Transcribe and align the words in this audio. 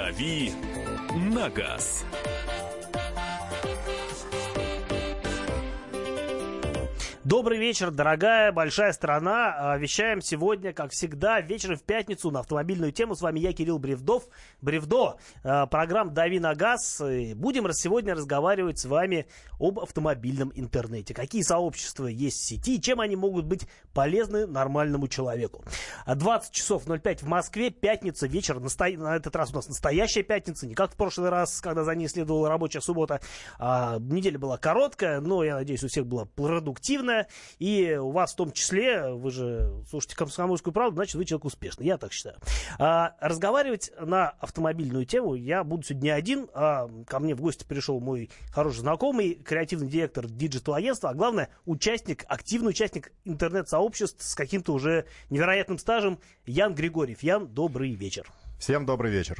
«Дави 0.00 0.52
на 1.34 1.50
газ». 1.50 2.04
Добрый 7.30 7.58
вечер, 7.58 7.92
дорогая 7.92 8.50
большая 8.50 8.92
страна. 8.92 9.54
А, 9.56 9.78
вещаем 9.78 10.20
сегодня, 10.20 10.72
как 10.72 10.90
всегда, 10.90 11.40
вечером 11.40 11.76
в 11.76 11.84
пятницу 11.84 12.32
на 12.32 12.40
автомобильную 12.40 12.90
тему. 12.90 13.14
С 13.14 13.20
вами 13.20 13.38
я, 13.38 13.52
Кирилл 13.52 13.78
Бревдов. 13.78 14.24
Бревдо. 14.60 15.14
А, 15.44 15.66
программа 15.66 16.10
«Дави 16.10 16.40
на 16.40 16.56
газ». 16.56 17.00
Будем 17.36 17.72
сегодня 17.72 18.16
разговаривать 18.16 18.80
с 18.80 18.84
вами 18.84 19.26
об 19.60 19.78
автомобильном 19.78 20.50
интернете. 20.56 21.14
Какие 21.14 21.42
сообщества 21.42 22.08
есть 22.08 22.38
в 22.38 22.48
сети 22.48 22.78
и 22.78 22.82
чем 22.82 23.00
они 23.00 23.14
могут 23.14 23.44
быть 23.44 23.68
полезны 23.94 24.48
нормальному 24.48 25.06
человеку. 25.06 25.64
20 26.12 26.52
часов 26.52 26.82
05 26.88 27.22
в 27.22 27.28
Москве, 27.28 27.70
пятница, 27.70 28.26
вечер. 28.26 28.58
Насто... 28.58 28.88
На 28.88 29.14
этот 29.14 29.36
раз 29.36 29.52
у 29.52 29.54
нас 29.54 29.68
настоящая 29.68 30.24
пятница, 30.24 30.66
не 30.66 30.74
как 30.74 30.94
в 30.94 30.96
прошлый 30.96 31.30
раз, 31.30 31.60
когда 31.60 31.84
за 31.84 31.94
ней 31.94 32.08
следовала 32.08 32.48
рабочая 32.48 32.80
суббота. 32.80 33.20
А, 33.60 34.00
неделя 34.00 34.40
была 34.40 34.58
короткая, 34.58 35.20
но, 35.20 35.44
я 35.44 35.54
надеюсь, 35.54 35.84
у 35.84 35.86
всех 35.86 36.06
была 36.06 36.24
продуктивная 36.24 37.19
и 37.58 37.94
у 37.94 38.10
вас 38.10 38.32
в 38.32 38.36
том 38.36 38.52
числе, 38.52 39.10
вы 39.10 39.30
же 39.30 39.72
слушаете 39.88 40.16
«Комсомольскую 40.16 40.72
правду», 40.72 40.96
значит, 40.96 41.14
вы 41.14 41.24
человек 41.24 41.44
успешный, 41.44 41.86
я 41.86 41.98
так 41.98 42.12
считаю. 42.12 42.36
А, 42.78 43.14
разговаривать 43.20 43.92
на 44.00 44.30
автомобильную 44.30 45.06
тему 45.06 45.34
я 45.34 45.64
буду 45.64 45.82
сегодня 45.82 46.14
один, 46.14 46.48
а 46.54 46.88
ко 47.06 47.18
мне 47.18 47.34
в 47.34 47.40
гости 47.40 47.64
пришел 47.64 48.00
мой 48.00 48.30
хороший 48.52 48.80
знакомый, 48.80 49.34
креативный 49.34 49.88
директор 49.88 50.26
digital-агентства, 50.26 51.10
а 51.10 51.14
главное, 51.14 51.50
участник, 51.64 52.24
активный 52.28 52.70
участник 52.70 53.12
интернет-сообществ 53.24 54.22
с 54.22 54.34
каким-то 54.34 54.72
уже 54.72 55.06
невероятным 55.30 55.78
стажем 55.78 56.18
Ян 56.46 56.74
Григорьев. 56.74 57.22
Ян, 57.22 57.46
добрый 57.48 57.92
вечер. 57.92 58.26
Всем 58.60 58.84
добрый 58.84 59.10
вечер. 59.10 59.38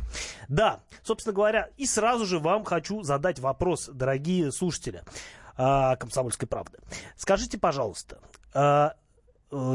Да, 0.48 0.80
собственно 1.02 1.34
говоря, 1.34 1.68
и 1.77 1.84
сразу 1.84 2.24
же 2.24 2.38
вам 2.38 2.64
хочу 2.64 3.02
задать 3.02 3.38
вопрос, 3.38 3.90
дорогие 3.92 4.50
слушатели 4.50 5.02
э, 5.61 5.97
«Комсомольской 5.97 6.48
правды». 6.48 6.78
Скажите, 7.16 7.58
пожалуйста, 7.58 8.19
э, 8.55 8.91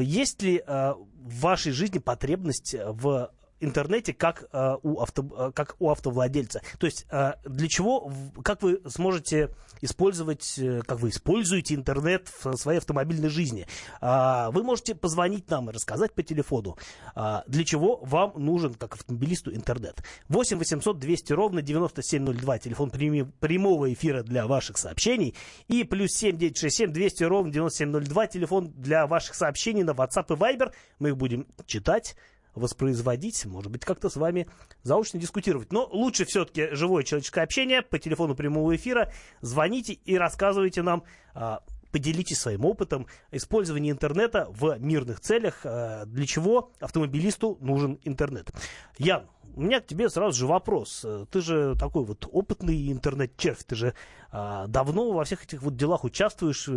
есть 0.02 0.42
ли 0.42 0.64
э, 0.66 0.94
в 0.94 1.40
вашей 1.40 1.72
жизни 1.72 2.00
потребность 2.00 2.76
в 2.80 3.32
интернете 3.66 4.14
как, 4.14 4.46
э, 4.52 4.76
у, 4.84 5.02
авто, 5.02 5.26
э, 5.38 5.52
как 5.54 5.76
у 5.80 5.90
автовладельца. 5.90 6.62
То 6.80 6.86
есть 6.86 7.06
э, 7.12 7.34
для 7.46 7.68
чего, 7.68 8.12
как 8.44 8.62
вы 8.62 8.82
сможете 8.88 9.50
использовать, 9.82 10.58
э, 10.58 10.82
как 10.86 11.00
вы 11.00 11.10
используете 11.10 11.76
интернет 11.76 12.30
в 12.42 12.56
своей 12.56 12.80
автомобильной 12.80 13.30
жизни. 13.30 13.68
Э, 14.02 14.50
вы 14.52 14.64
можете 14.64 14.96
позвонить 14.96 15.50
нам 15.50 15.70
и 15.70 15.74
рассказать 15.74 16.14
по 16.14 16.24
телефону, 16.24 16.78
э, 17.16 17.42
для 17.48 17.64
чего 17.64 17.98
вам 18.04 18.34
нужен, 18.36 18.74
как 18.74 18.96
автомобилисту, 18.96 19.54
интернет. 19.54 20.04
8 20.30 20.58
800 20.58 21.00
200 21.00 21.34
ровно 21.34 21.62
9702, 21.62 22.60
телефон 22.60 22.90
прямого 22.90 23.92
эфира 23.92 24.24
для 24.24 24.48
ваших 24.48 24.78
сообщений. 24.78 25.36
И 25.68 25.84
плюс 25.84 26.12
7 26.12 26.38
967 26.38 26.92
200 26.92 27.24
ровно 27.24 27.52
9702, 27.52 28.28
телефон 28.28 28.74
для 28.76 29.08
ваших 29.08 29.36
сообщений 29.36 29.84
на 29.84 29.92
WhatsApp 29.92 30.26
и 30.30 30.38
Viber. 30.38 30.72
Мы 31.00 31.10
их 31.10 31.18
будем 31.18 31.48
читать 31.66 32.16
воспроизводить, 32.56 33.46
может 33.46 33.72
быть, 33.72 33.86
как-то 33.86 34.10
с 34.10 34.16
вами 34.16 34.48
заочно 34.84 35.20
дискутировать. 35.20 35.72
Но 35.72 35.88
лучше 35.92 36.26
все-таки 36.26 36.70
живое 36.72 37.04
человеческое 37.04 37.42
общение 37.42 37.82
по 37.82 38.00
телефону 38.00 38.36
прямого 38.36 38.76
эфира. 38.76 39.12
Звоните 39.42 39.94
и 39.94 40.18
рассказывайте 40.18 40.82
нам, 40.82 41.04
а, 41.34 41.62
поделитесь 41.92 42.40
своим 42.40 42.66
опытом 42.66 43.08
использования 43.32 43.92
интернета 43.92 44.48
в 44.50 44.78
мирных 44.80 45.22
целях, 45.22 45.62
а, 45.64 46.06
для 46.06 46.26
чего 46.26 46.72
автомобилисту 46.80 47.58
нужен 47.62 48.00
интернет. 48.04 48.52
Ян, 48.98 49.28
у 49.56 49.62
меня 49.62 49.80
к 49.80 49.88
тебе 49.88 50.10
сразу 50.10 50.38
же 50.38 50.48
вопрос. 50.48 51.06
Ты 51.32 51.42
же 51.42 51.76
такой 51.76 52.04
вот 52.04 52.28
опытный 52.30 52.92
интернет-червь, 52.92 53.64
ты 53.64 53.76
же 53.76 53.94
а, 54.30 54.68
давно 54.68 55.14
во 55.14 55.24
всех 55.24 55.46
этих 55.46 55.62
вот 55.62 55.78
делах 55.78 56.04
участвуешь. 56.04 56.70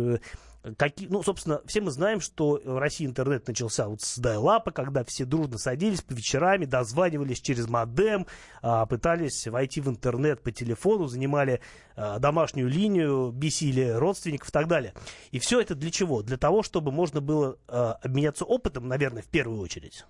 Э, 0.63 0.73
какие, 0.75 1.07
ну, 1.07 1.23
собственно, 1.23 1.61
все 1.65 1.81
мы 1.81 1.91
знаем, 1.91 2.19
что 2.19 2.59
в 2.63 2.77
России 2.77 3.05
интернет 3.05 3.47
начался 3.47 3.87
вот 3.87 4.01
с 4.01 4.17
дайлапа, 4.17 4.71
когда 4.71 5.03
все 5.03 5.25
дружно 5.25 5.57
садились 5.57 6.01
по 6.01 6.13
вечерами, 6.13 6.65
дозванивались 6.65 7.41
через 7.41 7.67
модем, 7.67 8.27
а, 8.61 8.85
пытались 8.85 9.47
войти 9.47 9.81
в 9.81 9.89
интернет 9.89 10.41
по 10.41 10.51
телефону, 10.51 11.07
занимали 11.07 11.61
а, 11.95 12.19
домашнюю 12.19 12.69
линию, 12.69 13.31
бесили 13.31 13.89
родственников 13.89 14.49
и 14.49 14.51
так 14.51 14.67
далее. 14.67 14.93
И 15.31 15.39
все 15.39 15.61
это 15.61 15.75
для 15.75 15.91
чего? 15.91 16.21
Для 16.21 16.37
того, 16.37 16.63
чтобы 16.63 16.91
можно 16.91 17.21
было 17.21 17.57
а, 17.67 17.93
обменяться 18.01 18.45
опытом, 18.45 18.87
наверное, 18.87 19.23
в 19.23 19.27
первую 19.27 19.61
очередь. 19.61 20.05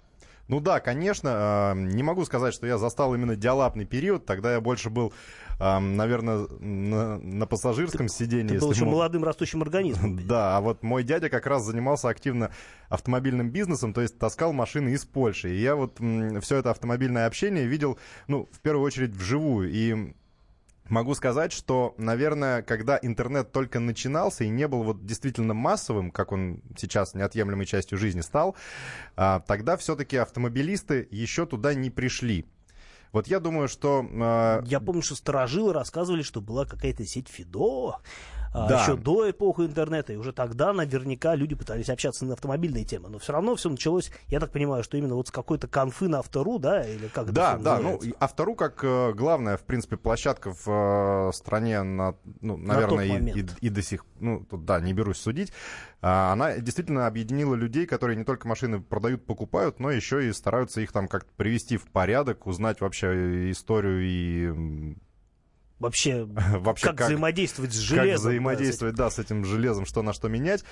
Ну 0.50 0.60
да, 0.60 0.80
конечно. 0.80 1.74
Не 1.76 2.02
могу 2.02 2.26
сказать, 2.26 2.56
что 2.56 2.66
я 2.66 2.78
застал 2.78 3.14
именно 3.14 3.36
диалапный 3.36 3.86
период. 3.86 4.26
Тогда 4.26 4.54
я 4.54 4.62
больше 4.62 4.90
был, 4.90 5.14
наверное, 5.60 6.48
на, 6.60 7.20
на 7.20 7.46
пассажирском 7.46 8.08
ты, 8.08 8.14
сидении. 8.14 8.56
Ты 8.56 8.60
был 8.60 8.72
еще 8.72 8.86
мог... 8.86 8.96
молодым 8.96 9.24
растущим 9.24 9.62
организмом. 9.62 10.20
Да, 10.30 10.58
а 10.58 10.62
вот 10.62 10.84
мой 10.84 11.04
дядя 11.04 11.30
как 11.30 11.46
раз 11.46 11.64
занимался 11.64 12.10
активно 12.10 12.52
автомобильным 12.90 13.52
бизнесом, 13.52 13.94
то 13.94 14.02
есть 14.02 14.18
таскал 14.18 14.52
машины 14.52 14.90
из 14.90 15.06
Польши. 15.06 15.56
И 15.56 15.62
я 15.62 15.76
вот 15.76 16.00
все 16.42 16.58
это 16.58 16.72
автомобильное 16.72 17.28
общение 17.28 17.68
видел, 17.68 18.00
ну, 18.28 18.50
в 18.52 18.60
первую 18.60 18.84
очередь 18.86 19.12
вживую. 19.12 19.70
И 19.72 20.14
Могу 20.90 21.14
сказать, 21.14 21.52
что, 21.52 21.94
наверное, 21.98 22.64
когда 22.64 23.00
интернет 23.02 23.52
только 23.52 23.80
начинался 23.80 24.44
и 24.44 24.50
не 24.50 24.68
был 24.68 24.84
вот 24.84 25.06
действительно 25.06 25.54
массовым, 25.54 26.12
как 26.12 26.32
он 26.32 26.62
сейчас 26.78 27.14
неотъемлемой 27.14 27.66
частью 27.66 27.98
жизни 27.98 28.22
стал, 28.22 28.56
а, 29.16 29.40
тогда 29.42 29.78
все-таки 29.78 30.18
автомобилисты 30.18 31.08
еще 31.12 31.46
туда 31.46 31.76
не 31.76 31.90
пришли. 31.92 32.46
Вот 33.12 33.28
я 33.28 33.40
думаю, 33.40 33.68
что... 33.68 34.06
Э... 34.12 34.64
Я 34.66 34.80
помню, 34.80 35.02
что 35.02 35.16
сторожилы 35.16 35.74
рассказывали, 35.74 36.22
что 36.22 36.42
была 36.42 36.66
какая-то 36.66 37.06
сеть 37.06 37.28
Фидо, 37.28 37.98
да. 38.54 38.82
еще 38.82 38.96
до 38.96 39.30
эпохи 39.30 39.62
интернета, 39.62 40.14
и 40.14 40.16
уже 40.16 40.34
тогда 40.34 40.74
наверняка 40.74 41.36
люди 41.36 41.56
пытались 41.56 41.90
общаться 41.90 42.26
на 42.26 42.34
автомобильные 42.34 42.86
темы. 42.86 43.10
Но 43.10 43.20
все 43.20 43.34
равно 43.34 43.56
все 43.56 43.70
началось, 43.70 44.12
я 44.28 44.40
так 44.40 44.52
понимаю, 44.52 44.84
что 44.84 44.98
именно 44.98 45.16
вот 45.16 45.28
с 45.28 45.32
какой-то 45.32 45.68
конфы 45.68 46.08
на 46.08 46.20
автору, 46.20 46.60
да, 46.60 46.84
или 46.88 47.08
как 47.08 47.32
Да, 47.32 47.58
да, 47.58 47.80
ну, 47.80 48.00
автору 48.20 48.56
как 48.56 48.84
э, 48.84 49.14
главная, 49.14 49.58
в 49.58 49.64
принципе, 49.64 49.98
площадка 49.98 50.54
в 50.54 51.30
э, 51.30 51.32
стране, 51.34 51.84
на, 51.84 52.16
ну, 52.42 52.58
наверное, 52.58 53.20
на 53.22 53.30
и, 53.30 53.42
и, 53.42 53.46
и 53.62 53.70
до 53.70 53.82
сих, 53.82 54.06
ну, 54.20 54.46
тут, 54.50 54.66
да, 54.66 54.80
не 54.80 54.94
берусь 54.94 55.18
судить, 55.18 55.54
а, 56.02 56.32
она 56.32 56.58
действительно 56.58 57.08
объединила 57.08 57.56
людей, 57.56 57.86
которые 57.86 58.16
не 58.16 58.24
только 58.24 58.48
машины 58.48 58.82
продают, 58.82 59.26
покупают, 59.26 59.80
но 59.80 59.92
еще 59.92 60.28
и 60.28 60.34
стараются 60.34 60.82
их 60.82 60.92
там 60.92 61.08
как-то 61.08 61.30
привести 61.36 61.78
в 61.78 61.86
порядок, 61.92 62.48
узнать 62.48 62.80
вообще 62.82 63.52
историю 63.52 64.02
и 64.02 64.96
вообще, 65.90 66.26
вообще 66.26 66.88
как, 66.88 66.98
как 66.98 67.08
взаимодействовать 67.08 67.74
с 67.74 67.78
железом. 67.78 68.12
Как 68.12 68.20
взаимодействовать, 68.20 68.96
да, 68.96 69.10
с 69.10 69.20
этим, 69.20 69.42
да, 69.42 69.46
с 69.46 69.46
этим 69.46 69.46
железом, 69.46 69.86
что 69.86 70.02
на 70.02 70.14
что 70.14 70.28
менять. 70.28 70.64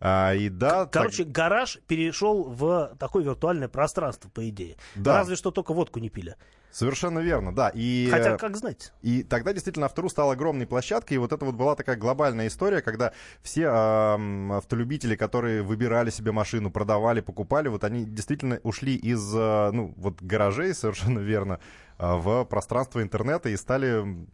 А, 0.00 0.34
и 0.34 0.48
да, 0.48 0.86
Короче, 0.86 1.24
так... 1.24 1.32
гараж 1.32 1.78
перешел 1.86 2.44
в 2.44 2.96
такое 2.98 3.24
виртуальное 3.24 3.68
пространство, 3.68 4.28
по 4.30 4.48
идее. 4.48 4.76
Да. 4.94 5.18
Разве 5.18 5.36
что 5.36 5.50
только 5.50 5.74
водку 5.74 5.98
не 5.98 6.08
пили. 6.08 6.36
Совершенно 6.74 7.20
верно, 7.20 7.54
да. 7.54 7.70
И, 7.72 8.08
Хотя, 8.10 8.36
как 8.36 8.56
знать. 8.56 8.92
И 9.00 9.22
тогда 9.22 9.52
действительно 9.52 9.86
автору 9.86 10.08
стал 10.08 10.32
огромной 10.32 10.66
площадкой, 10.66 11.14
и 11.14 11.18
вот 11.18 11.32
это 11.32 11.44
вот 11.44 11.54
была 11.54 11.76
такая 11.76 11.94
глобальная 11.94 12.48
история, 12.48 12.82
когда 12.82 13.12
все 13.42 13.66
э, 13.66 14.56
автолюбители, 14.56 15.14
которые 15.14 15.62
выбирали 15.62 16.10
себе 16.10 16.32
машину, 16.32 16.72
продавали, 16.72 17.20
покупали, 17.20 17.68
вот 17.68 17.84
они 17.84 18.04
действительно 18.04 18.58
ушли 18.64 18.96
из, 18.96 19.32
э, 19.32 19.70
ну, 19.70 19.94
вот 19.96 20.20
гаражей, 20.20 20.74
совершенно 20.74 21.20
верно, 21.20 21.60
э, 22.00 22.12
в 22.16 22.44
пространство 22.46 23.00
интернета 23.02 23.50
и 23.50 23.56
стали 23.56 24.04
а, 24.04 24.26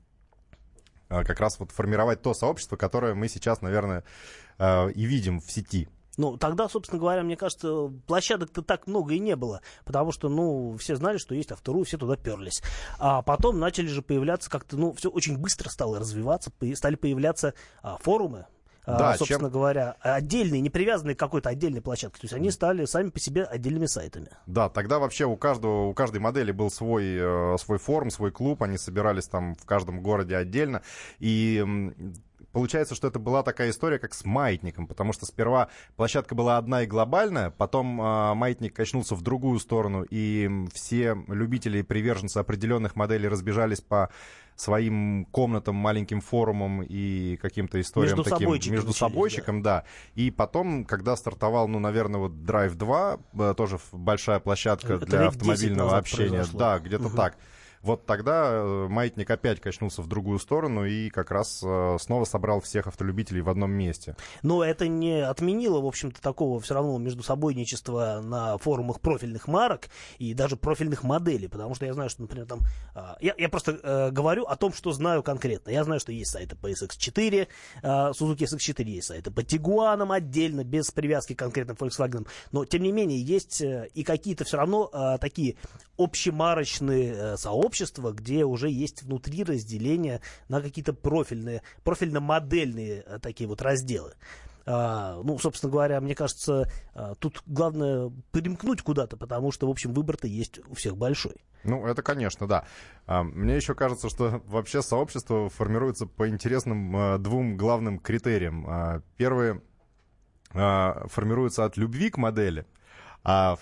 как 1.11 1.41
раз 1.41 1.59
вот 1.59 1.73
формировать 1.73 2.23
то 2.23 2.33
сообщество, 2.33 2.77
которое 2.77 3.15
мы 3.15 3.29
сейчас, 3.29 3.61
наверное, 3.61 4.05
а, 4.59 4.87
и 4.89 5.05
видим 5.05 5.41
в 5.41 5.51
сети. 5.51 5.89
Ну, 6.17 6.37
тогда, 6.37 6.69
собственно 6.69 7.01
говоря, 7.01 7.23
мне 7.23 7.37
кажется, 7.37 7.91
площадок-то 8.07 8.63
так 8.63 8.87
много 8.87 9.15
и 9.15 9.19
не 9.19 9.37
было, 9.37 9.63
потому 9.85 10.13
что, 10.13 10.29
ну, 10.29 10.77
все 10.77 10.97
знали, 10.97 11.19
что 11.19 11.35
есть 11.35 11.51
автору, 11.53 11.83
все 11.85 11.99
туда 11.99 12.17
перлись. 12.17 12.63
А 12.99 13.23
потом 13.23 13.59
начали 13.59 13.87
же 13.87 14.03
появляться 14.03 14.51
как-то, 14.51 14.77
ну, 14.77 14.93
все 14.93 15.09
очень 15.09 15.39
быстро 15.39 15.69
стало 15.71 15.99
развиваться, 15.99 16.53
стали 16.75 16.97
появляться 16.97 17.55
а, 17.83 17.97
форумы, 17.99 18.41
а, 18.41 18.47
да, 18.87 19.17
собственно 19.17 19.45
чем... 19.45 19.51
говоря, 19.51 19.97
отдельные, 20.01 20.61
не 20.61 20.71
привязанные 20.71 21.15
к 21.15 21.19
какой-то 21.19 21.49
отдельной 21.49 21.81
площадке. 21.81 22.21
То 22.21 22.25
есть 22.25 22.35
они 22.35 22.51
стали 22.51 22.85
сами 22.85 23.11
по 23.11 23.19
себе 23.19 23.45
отдельными 23.45 23.87
сайтами. 23.87 24.29
Да, 24.47 24.69
тогда 24.69 24.99
вообще 24.99 25.27
у 25.27 25.37
каждого, 25.37 25.87
у 25.87 25.95
каждой 25.95 26.21
модели 26.21 26.53
был 26.53 26.71
свой, 26.71 27.05
э, 27.17 27.57
свой 27.59 27.79
форум, 27.79 28.11
свой 28.11 28.31
клуб, 28.31 28.63
они 28.63 28.79
собирались 28.79 29.27
там 29.29 29.55
в 29.55 29.65
каждом 29.65 30.03
городе 30.03 30.37
отдельно. 30.37 30.83
И 31.19 31.65
получается, 32.53 32.95
что 32.95 33.09
это 33.09 33.19
была 33.19 33.43
такая 33.43 33.71
история, 33.71 33.99
как 33.99 34.15
с 34.15 34.25
маятником, 34.25 34.87
потому 34.87 35.13
что 35.13 35.27
сперва 35.27 35.69
площадка 35.97 36.35
была 36.35 36.59
одна 36.59 36.83
и 36.83 36.87
глобальная, 36.87 37.51
потом 37.51 38.01
э, 38.01 38.35
маятник 38.35 38.75
качнулся 38.75 39.15
в 39.15 39.23
другую 39.23 39.59
сторону, 39.61 40.05
и 40.09 40.51
все 40.73 41.17
любители 41.29 41.79
и 41.79 41.83
приверженцы 41.83 42.39
определенных 42.39 42.97
моделей 42.97 43.29
разбежались 43.29 43.81
по 43.81 44.11
своим 44.61 45.27
комнатам, 45.31 45.75
маленьким 45.75 46.21
форумам 46.21 46.83
и 46.83 47.37
каким-то 47.37 47.81
историям 47.81 48.17
между 48.17 48.25
таким 48.25 48.47
собойчиком 48.47 48.75
между 48.75 48.93
собойчиком, 48.93 49.63
да. 49.63 49.81
да. 49.81 49.85
И 50.15 50.31
потом, 50.31 50.85
когда 50.85 51.17
стартовал, 51.17 51.67
ну, 51.67 51.79
наверное, 51.79 52.21
вот 52.21 52.33
Drive 52.33 52.75
2, 52.75 53.19
э, 53.33 53.55
тоже 53.57 53.79
большая 53.93 54.39
площадка 54.39 54.95
это 54.95 55.07
для 55.07 55.29
автомобильного 55.29 55.97
общения, 55.97 56.45
да, 56.53 56.79
где-то 56.79 57.07
угу. 57.07 57.17
так 57.17 57.37
Вот 57.83 58.05
тогда 58.05 58.51
э, 58.53 58.89
маятник 58.89 59.31
опять 59.31 59.61
качнулся 59.61 60.03
в 60.03 60.07
другую 60.07 60.39
сторону 60.39 60.85
и 60.85 61.09
как 61.09 61.31
раз 61.31 61.63
э, 61.65 61.97
снова 62.01 62.25
собрал 62.25 62.61
всех 62.61 62.87
автолюбителей 62.87 63.41
в 63.41 63.49
одном 63.49 63.71
месте. 63.73 64.17
Но 64.43 64.63
это 64.63 64.87
не 64.87 65.25
отменило, 65.25 65.81
в 65.81 65.87
общем-то, 65.87 66.21
такого 66.21 66.61
все 66.61 66.75
равно 66.75 66.99
между 66.99 67.23
собойничества 67.23 68.21
на 68.23 68.59
форумах 68.59 69.01
профильных 69.01 69.49
марок 69.49 69.89
и 70.19 70.35
даже 70.35 70.57
профильных 70.57 71.05
моделей, 71.05 71.49
потому 71.49 71.75
что 71.75 71.87
я 71.87 71.95
знаю, 71.95 72.11
что, 72.11 72.23
например, 72.23 72.47
там... 72.47 72.61
а, 72.95 73.17
Я, 73.21 73.35
я 73.39 73.49
просто 73.49 73.79
э, 73.83 74.11
говорю 74.11 74.45
о 74.45 74.57
том, 74.57 74.73
что 74.75 74.93
знаю 74.93 75.23
конкретно. 75.23 75.71
Я 75.71 75.85
знаю, 75.85 76.01
что 76.01 76.13
есть 76.13 76.31
сайты 76.31 76.57
по 76.57 76.71
SX4, 76.71 77.49
э, 77.83 77.87
Suzuki 77.87 78.45
SX4 78.45 78.85
есть 78.85 79.09
сайты 79.09 79.31
по 79.31 79.41
Tiguan 79.41 80.15
отдельно, 80.15 80.65
без 80.65 80.91
привязки 80.91 81.35
конкретно 81.35 81.75
к 81.75 81.81
Volkswagen. 81.81 82.27
Но, 82.53 82.65
тем 82.65 82.83
не 82.83 82.93
менее, 82.93 83.21
есть 83.23 83.63
и 83.63 84.03
какие-то 84.03 84.45
все 84.45 84.57
равно 84.59 84.91
э, 84.93 85.19
такие 85.19 85.57
общемарочные 85.97 87.13
э, 87.13 87.37
сообщества, 87.71 88.13
где 88.13 88.45
уже 88.45 88.69
есть 88.69 89.03
внутри 89.03 89.45
разделения 89.45 90.21
на 90.49 90.61
какие-то 90.61 90.93
профильные, 90.93 91.63
профильно-модельные 91.85 93.05
э, 93.07 93.19
такие 93.21 93.49
вот 93.49 93.63
разделы. 93.63 94.15
А, 94.67 95.21
ну, 95.23 95.39
собственно 95.39 95.73
говоря, 95.73 96.01
мне 96.01 96.15
кажется, 96.15 96.71
а, 96.95 97.15
тут 97.15 97.43
главное 97.47 98.13
примкнуть 98.31 98.83
куда-то, 98.83 99.17
потому 99.17 99.53
что, 99.53 99.67
в 99.67 99.71
общем, 99.71 99.95
выбор-то 99.95 100.27
есть 100.27 100.61
у 100.69 100.75
всех 100.75 100.97
большой. 100.97 101.37
Ну, 101.65 101.87
это, 101.87 102.03
конечно, 102.03 102.47
да. 102.47 102.65
А, 103.07 103.23
Мне 103.23 103.57
еще 103.57 103.75
кажется, 103.75 104.09
что 104.09 104.43
вообще 104.47 104.83
сообщество 104.83 105.49
формируется 105.49 106.07
по 106.07 106.29
интересным 106.29 106.95
а, 106.97 107.19
двум 107.19 107.57
главным 107.57 107.99
критериям. 107.99 108.67
А, 108.69 109.03
Первый 109.17 109.61
а, 110.53 111.07
формируется 111.09 111.65
от 111.65 111.77
любви 111.77 112.11
к 112.11 112.19
модели, 112.19 112.67
а 113.23 113.57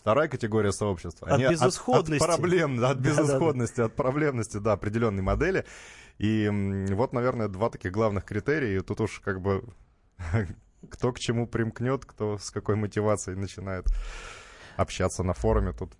вторая 0.00 0.28
категория 0.28 0.72
сообщества... 0.72 1.28
От 1.28 1.40
безысходности. 1.40 2.22
От, 2.22 2.36
проблем, 2.36 2.76
да, 2.76 2.90
от 2.90 2.98
безысходности, 2.98 3.80
от 3.80 3.96
проблемности, 3.96 4.58
да, 4.58 4.72
определенной 4.72 5.22
модели. 5.22 5.64
И 6.18 6.48
вот, 6.90 7.12
наверное, 7.12 7.48
два 7.48 7.70
таких 7.70 7.92
главных 7.92 8.24
критерия. 8.24 8.78
И 8.78 8.82
тут 8.82 9.00
уж 9.00 9.20
как 9.20 9.40
бы 9.40 9.64
кто 10.90 11.12
к 11.12 11.18
чему 11.18 11.46
примкнет, 11.46 12.04
кто 12.04 12.38
с 12.38 12.50
какой 12.50 12.76
мотивацией 12.76 13.38
начинает 13.38 13.86
общаться 14.76 15.22
на 15.22 15.32
форуме 15.32 15.72
тут. 15.72 15.92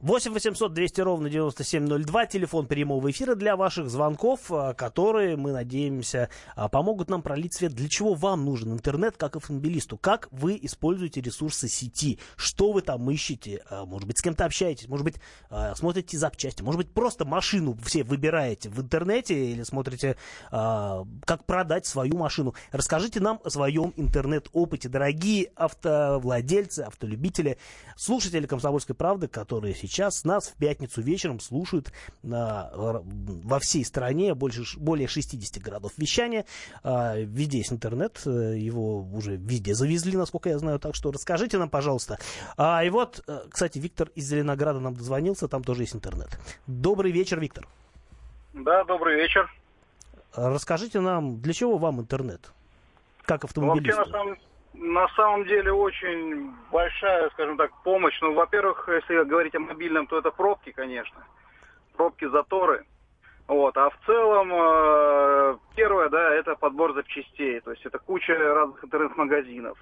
8 0.00 0.32
800 0.32 0.72
200 0.72 1.00
ровно 1.00 1.28
9702, 1.28 2.26
телефон 2.26 2.66
прямого 2.68 3.10
эфира 3.10 3.34
для 3.34 3.56
ваших 3.56 3.90
звонков, 3.90 4.42
а, 4.52 4.72
которые, 4.72 5.36
мы 5.36 5.50
надеемся, 5.50 6.28
а, 6.54 6.68
помогут 6.68 7.10
нам 7.10 7.20
пролить 7.20 7.54
свет. 7.54 7.72
Для 7.72 7.88
чего 7.88 8.14
вам 8.14 8.44
нужен 8.44 8.72
интернет 8.72 9.16
как 9.16 9.34
автомобилисту? 9.34 9.96
Как 9.96 10.28
вы 10.30 10.56
используете 10.62 11.20
ресурсы 11.20 11.66
сети? 11.66 12.20
Что 12.36 12.70
вы 12.70 12.82
там 12.82 13.10
ищете? 13.10 13.64
А, 13.68 13.86
Может 13.86 14.06
быть, 14.06 14.18
с 14.18 14.22
кем-то 14.22 14.44
общаетесь? 14.44 14.86
Может 14.86 15.04
быть, 15.04 15.16
смотрите 15.74 16.16
запчасти? 16.16 16.62
Может 16.62 16.78
быть, 16.78 16.92
просто 16.92 17.24
машину 17.24 17.76
все 17.82 18.04
выбираете 18.04 18.68
в 18.68 18.80
интернете 18.80 19.50
или 19.50 19.64
смотрите, 19.64 20.16
как 20.50 21.44
продать 21.44 21.86
свою 21.86 22.16
машину? 22.16 22.54
Расскажите 22.70 23.18
нам 23.18 23.40
о 23.42 23.50
своем 23.50 23.92
интернет-опыте, 23.96 24.88
дорогие 24.88 25.50
автовладельцы, 25.56 26.80
автолюбители, 26.80 27.58
слушатели 27.96 28.46
«Комсомольской 28.46 28.94
правды», 28.94 29.26
которые 29.26 29.74
сейчас 29.74 29.87
нас 30.24 30.48
в 30.48 30.54
пятницу 30.54 31.02
вечером 31.02 31.40
слушают 31.40 31.92
на, 32.22 32.70
во 32.74 33.58
всей 33.58 33.84
стране, 33.84 34.34
больше, 34.34 34.62
более 34.78 35.08
60 35.08 35.62
городов 35.62 35.92
вещания. 35.96 36.44
А, 36.82 37.16
Везде 37.16 37.58
есть 37.58 37.72
интернет, 37.72 38.20
э, 38.26 38.56
его 38.56 39.00
уже 39.00 39.36
везде 39.36 39.74
завезли, 39.74 40.16
насколько 40.16 40.48
я 40.48 40.58
знаю, 40.58 40.78
так 40.78 40.94
что 40.94 41.10
расскажите 41.10 41.58
нам, 41.58 41.70
пожалуйста. 41.70 42.18
А, 42.56 42.84
и 42.84 42.90
вот, 42.90 43.24
кстати, 43.50 43.78
Виктор 43.78 44.10
из 44.14 44.24
Зеленограда 44.24 44.80
нам 44.80 44.94
дозвонился, 44.94 45.48
там 45.48 45.64
тоже 45.64 45.82
есть 45.82 45.94
интернет. 45.94 46.38
Добрый 46.66 47.12
вечер, 47.12 47.40
Виктор. 47.40 47.66
Да, 48.52 48.84
добрый 48.84 49.16
вечер. 49.16 49.50
А 50.32 50.50
Расскажите 50.50 51.00
нам, 51.00 51.40
для 51.40 51.52
чего 51.52 51.78
вам 51.78 52.00
интернет? 52.00 52.52
Как 53.22 53.44
Ну, 53.56 53.66
Вообще, 53.66 53.94
на 53.94 54.06
самом, 54.06 54.38
на 54.80 55.08
самом 55.08 55.44
деле, 55.44 55.72
очень 55.72 56.52
большая, 56.70 57.28
скажем 57.30 57.56
так, 57.56 57.70
помощь. 57.82 58.18
Ну, 58.20 58.34
во-первых, 58.34 58.88
если 58.88 59.24
говорить 59.24 59.54
о 59.54 59.60
мобильном, 59.60 60.06
то 60.06 60.18
это 60.18 60.30
пробки, 60.30 60.72
конечно. 60.72 61.24
Пробки, 61.96 62.26
заторы. 62.26 62.84
Вот. 63.48 63.76
А 63.76 63.90
в 63.90 63.98
целом, 64.06 64.52
э, 64.52 65.56
первое, 65.74 66.08
да, 66.10 66.34
это 66.34 66.54
подбор 66.54 66.94
запчастей. 66.94 67.60
То 67.60 67.72
есть 67.72 67.84
это 67.84 67.98
куча 67.98 68.34
разных 68.34 68.84
интернет-магазинов. 68.84 69.78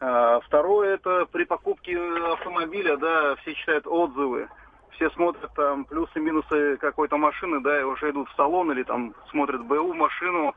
А, 0.00 0.40
Второе, 0.40 0.94
это 0.94 1.26
при 1.26 1.44
покупке 1.44 1.98
автомобиля, 2.32 2.96
да, 2.96 3.36
все 3.36 3.54
читают 3.54 3.86
отзывы. 3.86 4.48
Все 4.92 5.10
смотрят 5.10 5.52
там 5.54 5.84
плюсы, 5.84 6.20
минусы 6.20 6.76
какой-то 6.78 7.16
машины, 7.16 7.60
да, 7.60 7.80
и 7.80 7.84
уже 7.84 8.10
идут 8.10 8.28
в 8.28 8.36
салон 8.36 8.72
или 8.72 8.82
там 8.82 9.14
смотрят 9.30 9.64
БУ 9.64 9.94
машину 9.94 10.54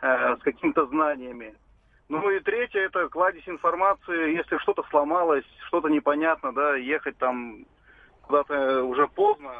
э, 0.00 0.36
с 0.36 0.42
какими-то 0.42 0.86
знаниями. 0.86 1.54
Ну 2.10 2.28
и 2.28 2.40
третье, 2.40 2.80
это 2.80 3.08
кладезь 3.08 3.48
информации, 3.48 4.34
если 4.36 4.58
что-то 4.58 4.82
сломалось, 4.90 5.44
что-то 5.68 5.88
непонятно, 5.88 6.52
да, 6.52 6.74
ехать 6.74 7.16
там 7.18 7.64
куда-то 8.22 8.82
уже 8.82 9.06
поздно, 9.06 9.52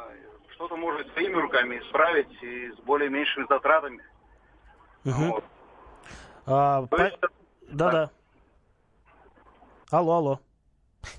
что-то 0.49 0.75
может 0.75 1.09
своими 1.13 1.35
руками 1.35 1.79
исправить 1.79 2.27
и 2.43 2.69
с 2.73 2.75
более 2.81 3.09
меньшими 3.09 3.45
затратами. 3.47 4.03
Мгм. 5.05 5.29
Вот. 5.31 5.45
А, 6.45 6.85
по- 6.87 7.01
есть, 7.01 7.17
Да-да. 7.69 8.11
Алло, 9.89 10.17
алло. 10.17 10.39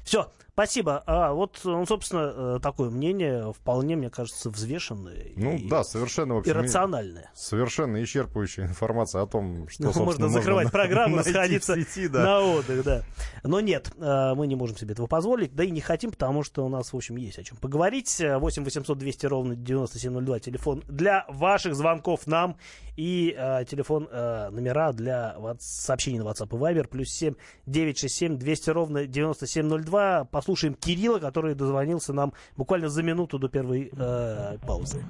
Все, 0.05 0.27
спасибо. 0.55 1.03
А 1.07 1.33
вот, 1.33 1.61
ну, 1.65 1.85
собственно, 1.87 2.57
э, 2.57 2.59
такое 2.63 2.91
мнение 2.91 3.53
вполне, 3.53 3.97
мне 3.97 4.11
кажется, 4.11 4.51
взвешенное 4.51 5.33
Ну 5.37 5.57
и, 5.57 5.69
да, 5.69 5.85
совершенно, 5.85 6.35
в 6.35 6.39
общем, 6.39 6.53
и- 6.53 6.55
рациональное. 6.55 7.31
совершенно 7.35 8.03
исчерпывающая 8.03 8.65
информация 8.67 9.23
о 9.23 9.27
том, 9.27 9.69
что, 9.71 9.85
Ну, 9.95 10.05
можно 10.05 10.29
закрывать 10.29 10.71
программу, 10.71 11.17
найти 11.17 11.31
в 11.31 11.35
сходиться 11.35 11.77
сети, 11.77 12.09
да. 12.09 12.23
на 12.25 12.41
отдых, 12.41 12.85
да. 12.85 13.03
Но 13.43 13.61
нет, 13.61 13.91
э, 13.99 14.35
мы 14.35 14.47
не 14.47 14.57
можем 14.57 14.77
себе 14.77 14.93
этого 14.93 15.07
позволить, 15.07 15.55
да 15.55 15.65
и 15.65 15.71
не 15.71 15.81
хотим, 15.81 16.11
потому 16.11 16.43
что 16.43 16.65
у 16.65 16.69
нас, 16.69 16.93
в 16.93 16.97
общем, 16.97 17.17
есть 17.17 17.39
о 17.39 17.43
чем 17.45 17.57
поговорить. 17.57 18.21
Э, 18.21 18.39
8 18.39 18.65
800 18.65 18.99
200 18.99 19.27
ровно 19.27 19.57
9702, 19.57 20.41
телефон 20.41 20.83
для 20.89 21.25
ваших 21.29 21.75
звонков 21.75 22.27
нам 22.27 22.57
и 22.97 23.35
э, 23.37 23.65
телефон, 23.69 24.07
э, 24.11 24.51
номера 24.51 24.93
для 24.93 25.35
сообщений 25.59 26.19
на 26.19 26.25
WhatsApp 26.25 26.49
и 26.55 26.59
Viber, 26.61 26.87
плюс 26.89 27.09
7 27.11 27.35
967 27.67 28.37
200 28.39 28.71
ровно 28.71 29.07
9702. 29.07 30.25
Послушаем 30.43 30.75
Кирилла, 30.75 31.21
который 31.21 31.55
дозвонился 31.55 32.13
нам 32.13 32.33
буквально 32.57 32.89
за 32.89 33.05
минуту 33.05 33.39
до 33.39 33.49
первой 33.49 33.93
э, 33.97 34.59
паузы. 34.67 35.05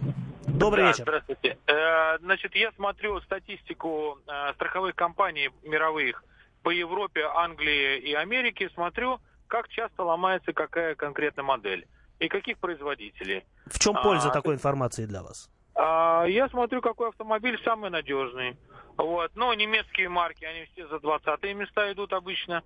Добрый 0.46 0.84
Да, 0.84 0.88
вечер. 0.90 1.04
Здравствуйте. 1.04 1.56
Э, 1.66 2.18
Значит, 2.18 2.54
я 2.54 2.70
смотрю 2.72 3.18
статистику 3.22 4.18
э, 4.26 4.52
страховых 4.56 4.94
компаний 4.94 5.48
мировых 5.62 6.22
по 6.62 6.68
Европе, 6.68 7.22
Англии 7.24 7.98
и 8.00 8.12
Америке. 8.12 8.68
Смотрю, 8.74 9.20
как 9.46 9.68
часто 9.68 10.02
ломается 10.04 10.52
какая 10.52 10.94
конкретная 10.96 11.44
модель 11.46 11.86
и 12.18 12.28
каких 12.28 12.58
производителей. 12.58 13.42
В 13.64 13.78
чем 13.78 13.96
А, 13.96 14.02
польза 14.02 14.28
ты- 14.28 14.34
такой 14.34 14.56
информации 14.56 15.06
для 15.06 15.22
вас? 15.22 15.48
А, 15.74 16.26
Я 16.26 16.50
смотрю, 16.50 16.82
какой 16.82 17.08
автомобиль 17.08 17.58
самый 17.64 17.88
надежный. 17.88 18.58
Вот. 18.98 19.30
Ну, 19.34 19.50
немецкие 19.54 20.10
марки, 20.10 20.44
они 20.44 20.66
все 20.74 20.86
за 20.88 21.00
20 21.00 21.54
места 21.54 21.90
идут 21.90 22.12
обычно. 22.12 22.62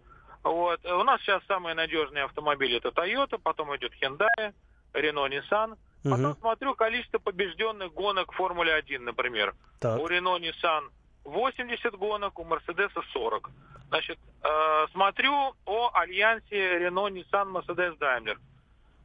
Вот. 0.47 0.85
У 0.85 1.03
нас 1.03 1.21
сейчас 1.23 1.43
самые 1.47 1.75
надежные 1.75 2.25
автомобили 2.25 2.77
это 2.79 2.91
Toyota, 2.91 3.37
потом 3.39 3.75
идет 3.77 3.93
Hyundai, 4.01 4.55
Renault, 4.95 5.29
Nissan. 5.31 5.77
Потом 6.05 6.21
Мгм. 6.21 6.37
смотрю 6.39 6.75
количество 6.77 7.19
побежденных 7.19 7.93
гонок 7.93 8.33
в 8.33 8.37
Формуле 8.37 8.73
1, 8.75 9.05
например. 9.05 9.55
Так. 9.81 9.99
У 10.01 10.07
Renault 10.07 10.39
Nissan 10.41 10.85
80 11.25 11.95
гонок, 11.97 12.39
у 12.39 12.45
Мерседеса 12.45 13.03
40. 13.13 13.51
Значит, 13.89 14.19
э, 14.45 14.87
смотрю 14.93 15.55
о 15.65 15.91
альянсе 15.95 16.79
Renault, 16.79 17.11
Nissan, 17.11 17.51
Mercedes, 17.51 17.99
Daimler. 17.99 18.39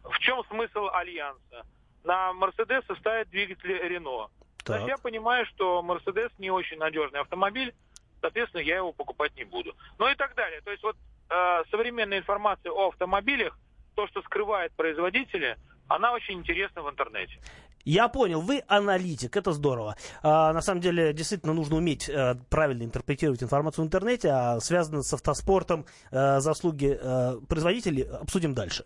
В 0.04 0.20
чем 0.20 0.44
смысл 0.46 0.90
альянса? 0.94 1.66
На 2.04 2.34
Мерседесы 2.34 2.96
ставят 3.00 3.30
двигатели 3.32 3.84
Renault. 3.84 4.30
Значит, 4.66 4.88
я 4.90 4.96
Так. 4.96 5.04
понимаю, 5.04 5.48
что 5.48 5.82
Мерседес 5.82 6.32
не 6.38 6.52
очень 6.52 6.78
надежный 6.78 7.22
автомобиль, 7.22 7.74
соответственно, 8.22 8.62
я 8.62 8.76
его 8.78 8.92
покупать 8.94 9.36
не 9.36 9.44
буду. 9.44 9.76
Ну 9.98 10.08
и 10.08 10.14
так 10.14 10.36
далее. 10.36 10.62
То 10.62 10.70
есть 10.70 10.84
вот 10.84 10.96
э, 11.32 11.64
современная 11.72 12.20
информация 12.20 12.72
о 12.72 12.90
автомобилях, 12.90 13.58
то, 13.96 14.08
что 14.08 14.22
скрывает 14.22 14.72
производители, 14.74 15.58
она 15.88 16.14
очень 16.14 16.36
интересна 16.36 16.82
в 16.82 16.90
интернете. 16.90 17.40
Я 17.84 18.08
понял, 18.10 18.42
вы 18.42 18.64
аналитик, 18.68 19.36
это 19.36 19.54
здорово. 19.54 19.96
А, 20.22 20.54
на 20.54 20.62
самом 20.62 20.82
деле, 20.82 21.14
действительно 21.14 21.54
нужно 21.54 21.78
уметь 21.78 22.08
э, 22.10 22.36
правильно 22.50 22.84
интерпретировать 22.84 23.42
информацию 23.42 23.84
в 23.84 23.88
интернете, 23.88 24.30
а 24.30 24.60
связано 24.60 25.02
с 25.02 25.14
автоспортом 25.14 25.86
э, 26.12 26.40
заслуги 26.42 26.98
э, 27.02 27.38
производителей 27.48 28.04
обсудим 28.04 28.54
дальше. 28.54 28.84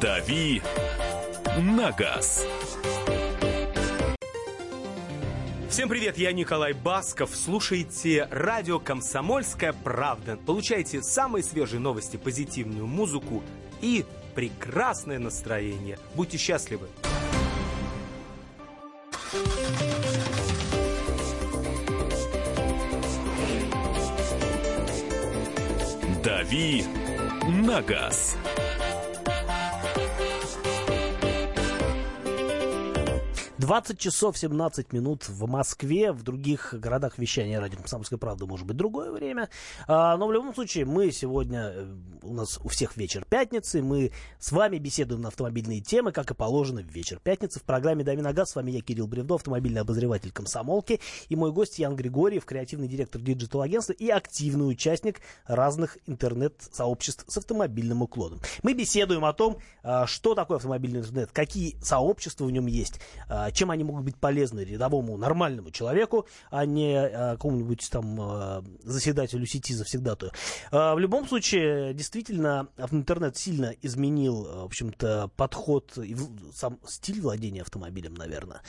«Дави 0.00 0.62
на 1.58 1.90
газ». 1.90 2.46
Всем 5.68 5.88
привет, 5.88 6.16
я 6.16 6.32
Николай 6.32 6.72
Басков. 6.72 7.30
Слушайте 7.34 8.28
радио 8.30 8.78
«Комсомольская 8.78 9.72
правда». 9.72 10.38
Получайте 10.46 11.02
самые 11.02 11.42
свежие 11.42 11.80
новости, 11.80 12.16
позитивную 12.16 12.86
музыку 12.86 13.42
и 13.80 14.04
прекрасное 14.36 15.18
настроение. 15.18 15.98
Будьте 16.14 16.38
счастливы! 16.38 16.86
«Дави 26.22 26.84
на 27.48 27.82
газ». 27.82 28.36
20 33.66 33.98
часов 33.98 34.38
17 34.38 34.92
минут 34.92 35.28
в 35.28 35.44
Москве, 35.48 36.12
в 36.12 36.22
других 36.22 36.72
городах 36.72 37.18
вещания 37.18 37.58
радио 37.58 37.78
«Комсомольская 37.78 38.16
правда» 38.16 38.46
может 38.46 38.64
быть 38.64 38.76
другое 38.76 39.10
время. 39.10 39.48
А, 39.88 40.16
но 40.16 40.28
в 40.28 40.32
любом 40.32 40.54
случае 40.54 40.84
мы 40.84 41.10
сегодня, 41.10 41.72
э, 41.74 41.96
у 42.22 42.32
нас 42.32 42.60
у 42.62 42.68
всех 42.68 42.96
вечер 42.96 43.26
пятницы, 43.28 43.82
мы 43.82 44.12
с 44.38 44.52
вами 44.52 44.78
беседуем 44.78 45.22
на 45.22 45.28
автомобильные 45.28 45.80
темы, 45.80 46.12
как 46.12 46.30
и 46.30 46.34
положено 46.34 46.80
в 46.80 46.86
вечер 46.86 47.18
пятницы. 47.18 47.58
В 47.58 47.64
программе 47.64 48.04
«Дави 48.04 48.22
на 48.22 48.32
газ» 48.32 48.52
с 48.52 48.54
вами 48.54 48.70
я, 48.70 48.82
Кирилл 48.82 49.08
Бревдо, 49.08 49.34
автомобильный 49.34 49.80
обозреватель 49.80 50.30
«Комсомолки», 50.30 51.00
и 51.28 51.34
мой 51.34 51.50
гость 51.50 51.80
Ян 51.80 51.96
Григорьев, 51.96 52.44
креативный 52.44 52.86
директор 52.86 53.20
digital-агентства 53.20 53.94
и 53.94 54.08
активный 54.10 54.70
участник 54.70 55.20
разных 55.44 55.98
интернет-сообществ 56.06 57.24
с 57.26 57.36
автомобильным 57.36 58.02
уклоном. 58.02 58.38
Мы 58.62 58.74
беседуем 58.74 59.24
о 59.24 59.32
том, 59.32 59.58
а, 59.82 60.06
что 60.06 60.36
такое 60.36 60.58
автомобильный 60.58 61.00
интернет, 61.00 61.32
какие 61.32 61.74
сообщества 61.82 62.44
в 62.44 62.52
нем 62.52 62.66
есть, 62.66 63.00
а, 63.28 63.50
чем 63.56 63.70
они 63.70 63.82
могут 63.82 64.04
быть 64.04 64.16
полезны 64.16 64.60
рядовому 64.60 65.16
нормальному 65.16 65.70
человеку, 65.70 66.26
а 66.50 66.64
не 66.64 66.94
а, 66.96 67.32
какому-нибудь 67.32 67.88
там 67.90 68.20
а, 68.20 68.64
заседателю 68.84 69.46
сети 69.46 69.74
завсегдатую. 69.74 70.32
А, 70.70 70.94
в 70.94 70.98
любом 70.98 71.26
случае, 71.26 71.94
действительно, 71.94 72.68
интернет 72.90 73.36
сильно 73.36 73.74
изменил, 73.82 74.44
в 74.44 74.64
общем-то, 74.66 75.30
подход 75.36 75.96
и 75.98 76.16
сам 76.54 76.78
стиль 76.86 77.20
владения 77.20 77.62
автомобилем, 77.62 78.14
наверное. 78.14 78.60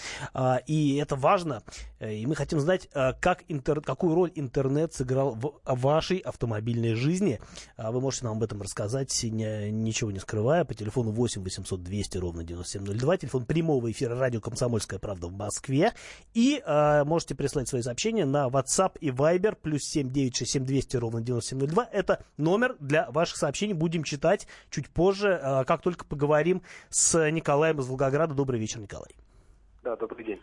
И 0.66 0.96
это 0.96 1.16
важно. 1.16 1.64
И 2.00 2.26
мы 2.26 2.36
хотим 2.36 2.60
знать, 2.60 2.90
как 2.94 3.44
интер... 3.48 3.82
какую 3.82 4.16
роль 4.16 4.32
интернет 4.36 4.94
сыграл 4.94 5.36
в 5.36 5.60
вашей 5.66 6.18
автомобильной 6.20 6.94
жизни. 6.94 7.40
Вы 7.78 8.00
можете 8.00 8.26
нам 8.26 8.38
об 8.38 8.44
этом 8.44 8.62
рассказать, 8.62 9.24
не, 9.24 9.72
ничего 9.72 10.12
не 10.12 10.20
скрывая, 10.20 10.64
по 10.64 10.74
телефону 10.74 11.12
8 11.12 11.44
800 11.44 11.84
200 11.84 12.18
ровно 12.18 12.44
9702, 12.44 13.18
телефон 13.18 13.46
прямого 13.46 13.92
эфира 13.92 14.18
радио 14.18 14.40
«Комсомольская 14.40 14.77
«Комсомольская 14.78 15.00
правда» 15.00 15.28
в 15.28 15.34
Москве. 15.34 15.94
И 16.34 16.62
э, 16.64 17.04
можете 17.04 17.36
прислать 17.36 17.68
свои 17.68 17.82
сообщения 17.82 18.26
на 18.26 18.48
WhatsApp 18.48 18.98
и 19.00 19.10
Viber 19.10 19.56
плюс 19.56 19.84
7967 19.84 20.66
200 20.66 20.98
ровно 20.98 21.22
9702. 21.22 21.90
Это 21.92 22.24
номер 22.38 22.76
для 22.80 23.10
ваших 23.10 23.38
сообщений. 23.38 23.74
Будем 23.74 24.04
читать 24.04 24.48
чуть 24.70 24.90
позже, 24.90 25.40
э, 25.42 25.64
как 25.66 25.82
только 25.82 26.06
поговорим 26.06 26.62
с 26.90 27.30
Николаем 27.32 27.80
из 27.80 27.88
Волгограда. 27.88 28.34
Добрый 28.34 28.60
вечер, 28.60 28.80
Николай. 28.80 29.16
Да, 29.84 29.96
добрый 29.96 30.26
день. 30.26 30.42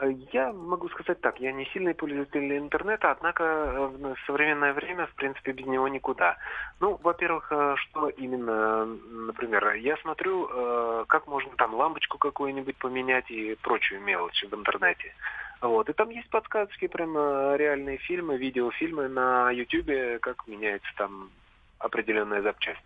Э, 0.00 0.10
я 0.32 0.52
могу 0.52 0.88
сказать 0.88 1.20
так, 1.20 1.40
я 1.40 1.52
не 1.52 1.66
сильный 1.66 1.94
пользователь 1.94 2.56
интернета, 2.56 3.12
однако 3.12 3.44
э, 3.44 3.86
в 3.86 4.16
современное 4.26 4.72
время, 4.72 5.06
в 5.06 5.14
принципе, 5.14 5.52
без 5.52 5.66
него 5.66 5.86
никуда. 5.88 6.36
Ну, 6.80 6.98
во-первых, 7.02 7.48
э, 7.50 7.76
что 7.76 8.08
именно, 8.08 8.86
например, 8.86 9.74
я 9.74 9.96
смотрю, 9.98 11.04
как 11.06 11.26
можно 11.26 11.50
там 11.56 11.74
лампочку 11.74 12.18
какую-нибудь 12.18 12.76
поменять 12.76 13.30
и 13.30 13.56
прочую 13.62 14.00
мелочь 14.00 14.44
в 14.44 14.54
интернете. 14.54 15.14
Вот. 15.60 15.88
И 15.88 15.92
там 15.92 16.10
есть 16.10 16.28
подсказки, 16.28 16.88
прям 16.88 17.14
реальные 17.56 17.98
фильмы, 17.98 18.36
видеофильмы 18.36 19.08
на 19.08 19.50
YouTube, 19.50 20.20
как 20.20 20.46
меняется 20.46 20.90
там 20.96 21.30
определенная 21.78 22.42
запчасть. 22.42 22.82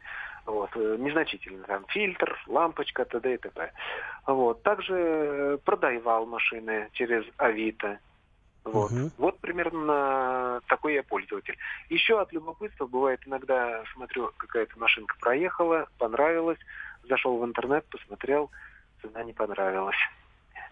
Вот, 0.48 0.70
э, 0.76 0.96
незначительно, 0.98 1.62
там, 1.64 1.84
фильтр, 1.88 2.34
лампочка, 2.46 3.04
т.д. 3.04 3.34
и 3.34 3.36
т.п. 3.36 3.70
Вот, 4.26 4.62
также 4.62 4.94
э, 4.94 5.58
продавал 5.62 6.24
машины 6.24 6.88
через 6.94 7.22
Авито. 7.36 7.98
Вот. 8.64 8.90
Угу. 8.90 9.10
вот 9.18 9.38
примерно 9.40 10.60
такой 10.66 10.94
я 10.94 11.02
пользователь. 11.02 11.56
Еще 11.90 12.18
от 12.18 12.32
любопытства 12.32 12.86
бывает 12.86 13.20
иногда 13.26 13.82
смотрю, 13.94 14.32
какая-то 14.38 14.78
машинка 14.78 15.16
проехала, 15.20 15.86
понравилась, 15.98 16.58
зашел 17.06 17.36
в 17.36 17.44
интернет, 17.44 17.84
посмотрел, 17.90 18.50
цена 19.02 19.24
не 19.24 19.34
понравилась. 19.34 19.96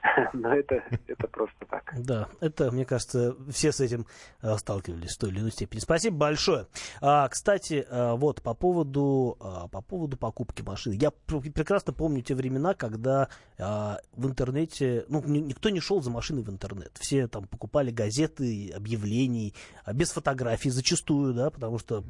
Но 0.32 0.54
это, 0.54 0.82
это 1.06 1.28
просто 1.28 1.66
так. 1.68 1.92
Да, 1.98 2.28
это, 2.40 2.70
мне 2.70 2.84
кажется, 2.84 3.36
все 3.50 3.72
с 3.72 3.80
этим 3.80 4.06
э, 4.42 4.56
сталкивались 4.56 5.14
в 5.14 5.18
той 5.18 5.30
или 5.30 5.40
иной 5.40 5.52
степени. 5.52 5.80
Спасибо 5.80 6.16
большое. 6.16 6.66
А, 7.00 7.28
кстати, 7.28 7.86
э, 7.88 8.12
вот 8.14 8.42
по 8.42 8.54
поводу, 8.54 9.36
а, 9.40 9.68
по 9.68 9.80
поводу 9.80 10.16
покупки 10.16 10.62
машины. 10.62 10.94
Я 10.94 11.10
прекрасно 11.10 11.92
помню 11.92 12.22
те 12.22 12.34
времена, 12.34 12.74
когда 12.74 13.28
а, 13.58 13.98
в 14.12 14.26
интернете, 14.26 15.04
ну, 15.08 15.22
никто 15.24 15.70
не 15.70 15.80
шел 15.80 16.00
за 16.00 16.10
машиной 16.10 16.42
в 16.42 16.50
интернет. 16.50 16.92
Все 16.98 17.28
там 17.28 17.46
покупали 17.46 17.90
газеты, 17.90 18.72
объявлений, 18.74 19.54
а 19.84 19.92
без 19.92 20.10
фотографий 20.10 20.70
зачастую, 20.70 21.34
да, 21.34 21.50
потому 21.50 21.78
что 21.78 22.04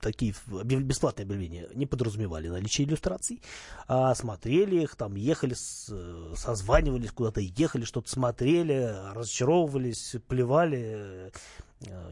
такие 0.00 0.34
бесплатные 0.64 1.24
объявления 1.24 1.68
не 1.74 1.86
подразумевали 1.86 2.48
наличие 2.48 2.86
иллюстраций. 2.86 3.42
А 3.86 4.14
смотрели 4.14 4.82
их, 4.82 4.96
там 4.96 5.14
ехали, 5.14 5.54
э, 5.54 6.34
созванивались 6.36 7.11
куда-то 7.14 7.40
ехали, 7.40 7.84
что-то 7.84 8.10
смотрели, 8.10 8.94
разочаровывались, 9.14 10.16
плевали, 10.28 11.32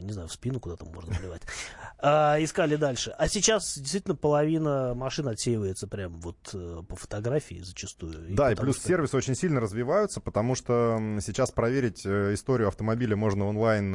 не 0.01 0.11
знаю, 0.11 0.27
в 0.27 0.33
спину 0.33 0.59
куда-то 0.59 0.85
можно 0.85 1.13
плевать, 1.15 1.41
а, 1.99 2.37
искали 2.39 2.75
дальше. 2.75 3.11
А 3.17 3.27
сейчас 3.27 3.77
действительно 3.77 4.15
половина 4.15 4.93
машин 4.93 5.27
отсеивается 5.27 5.87
прям 5.87 6.19
вот 6.19 6.37
э, 6.53 6.81
по 6.87 6.95
фотографии 6.95 7.61
зачастую. 7.63 8.29
И 8.29 8.33
да, 8.33 8.51
и 8.51 8.55
плюс 8.55 8.77
что... 8.77 8.87
сервисы 8.87 9.17
очень 9.17 9.35
сильно 9.35 9.59
развиваются, 9.59 10.19
потому 10.21 10.55
что 10.55 10.97
сейчас 11.21 11.51
проверить 11.51 12.05
э, 12.05 12.33
историю 12.33 12.67
автомобиля 12.67 13.15
можно 13.15 13.45
онлайн 13.45 13.91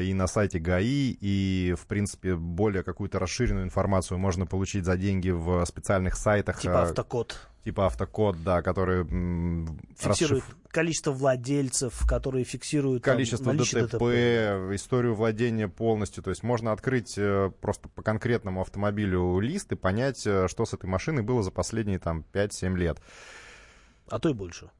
и 0.00 0.12
на 0.14 0.26
сайте 0.26 0.58
ГАИ, 0.58 1.16
и, 1.20 1.74
в 1.78 1.86
принципе, 1.86 2.34
более 2.34 2.82
какую-то 2.82 3.18
расширенную 3.18 3.64
информацию 3.64 4.18
можно 4.18 4.46
получить 4.46 4.84
за 4.84 4.96
деньги 4.96 5.30
в 5.30 5.64
специальных 5.66 6.16
сайтах. 6.16 6.60
Типа 6.60 6.82
автокод 6.82 7.50
типа 7.64 7.86
автокод, 7.86 8.42
да, 8.42 8.62
который 8.62 9.04
фиксирует 9.96 10.44
расшиф... 10.44 10.56
количество 10.70 11.12
владельцев, 11.12 12.06
которые 12.06 12.44
фиксируют 12.44 13.04
количество 13.04 13.46
там, 13.46 13.58
ДТП, 13.58 13.92
ДТП, 13.92 14.02
историю 14.74 15.14
владения 15.20 15.68
полностью. 15.68 16.22
То 16.22 16.30
есть 16.30 16.42
можно 16.42 16.72
открыть 16.72 17.16
э, 17.16 17.52
просто 17.60 17.88
по 17.88 18.02
конкретному 18.02 18.62
автомобилю 18.62 19.38
лист 19.38 19.70
и 19.72 19.76
понять, 19.76 20.26
э, 20.26 20.48
что 20.48 20.64
с 20.64 20.72
этой 20.72 20.86
машиной 20.86 21.22
было 21.22 21.42
за 21.42 21.50
последние 21.50 21.98
там 21.98 22.24
5-7 22.32 22.76
лет. 22.76 23.00
А 24.08 24.18
то 24.18 24.30
и 24.30 24.32
больше. 24.32 24.70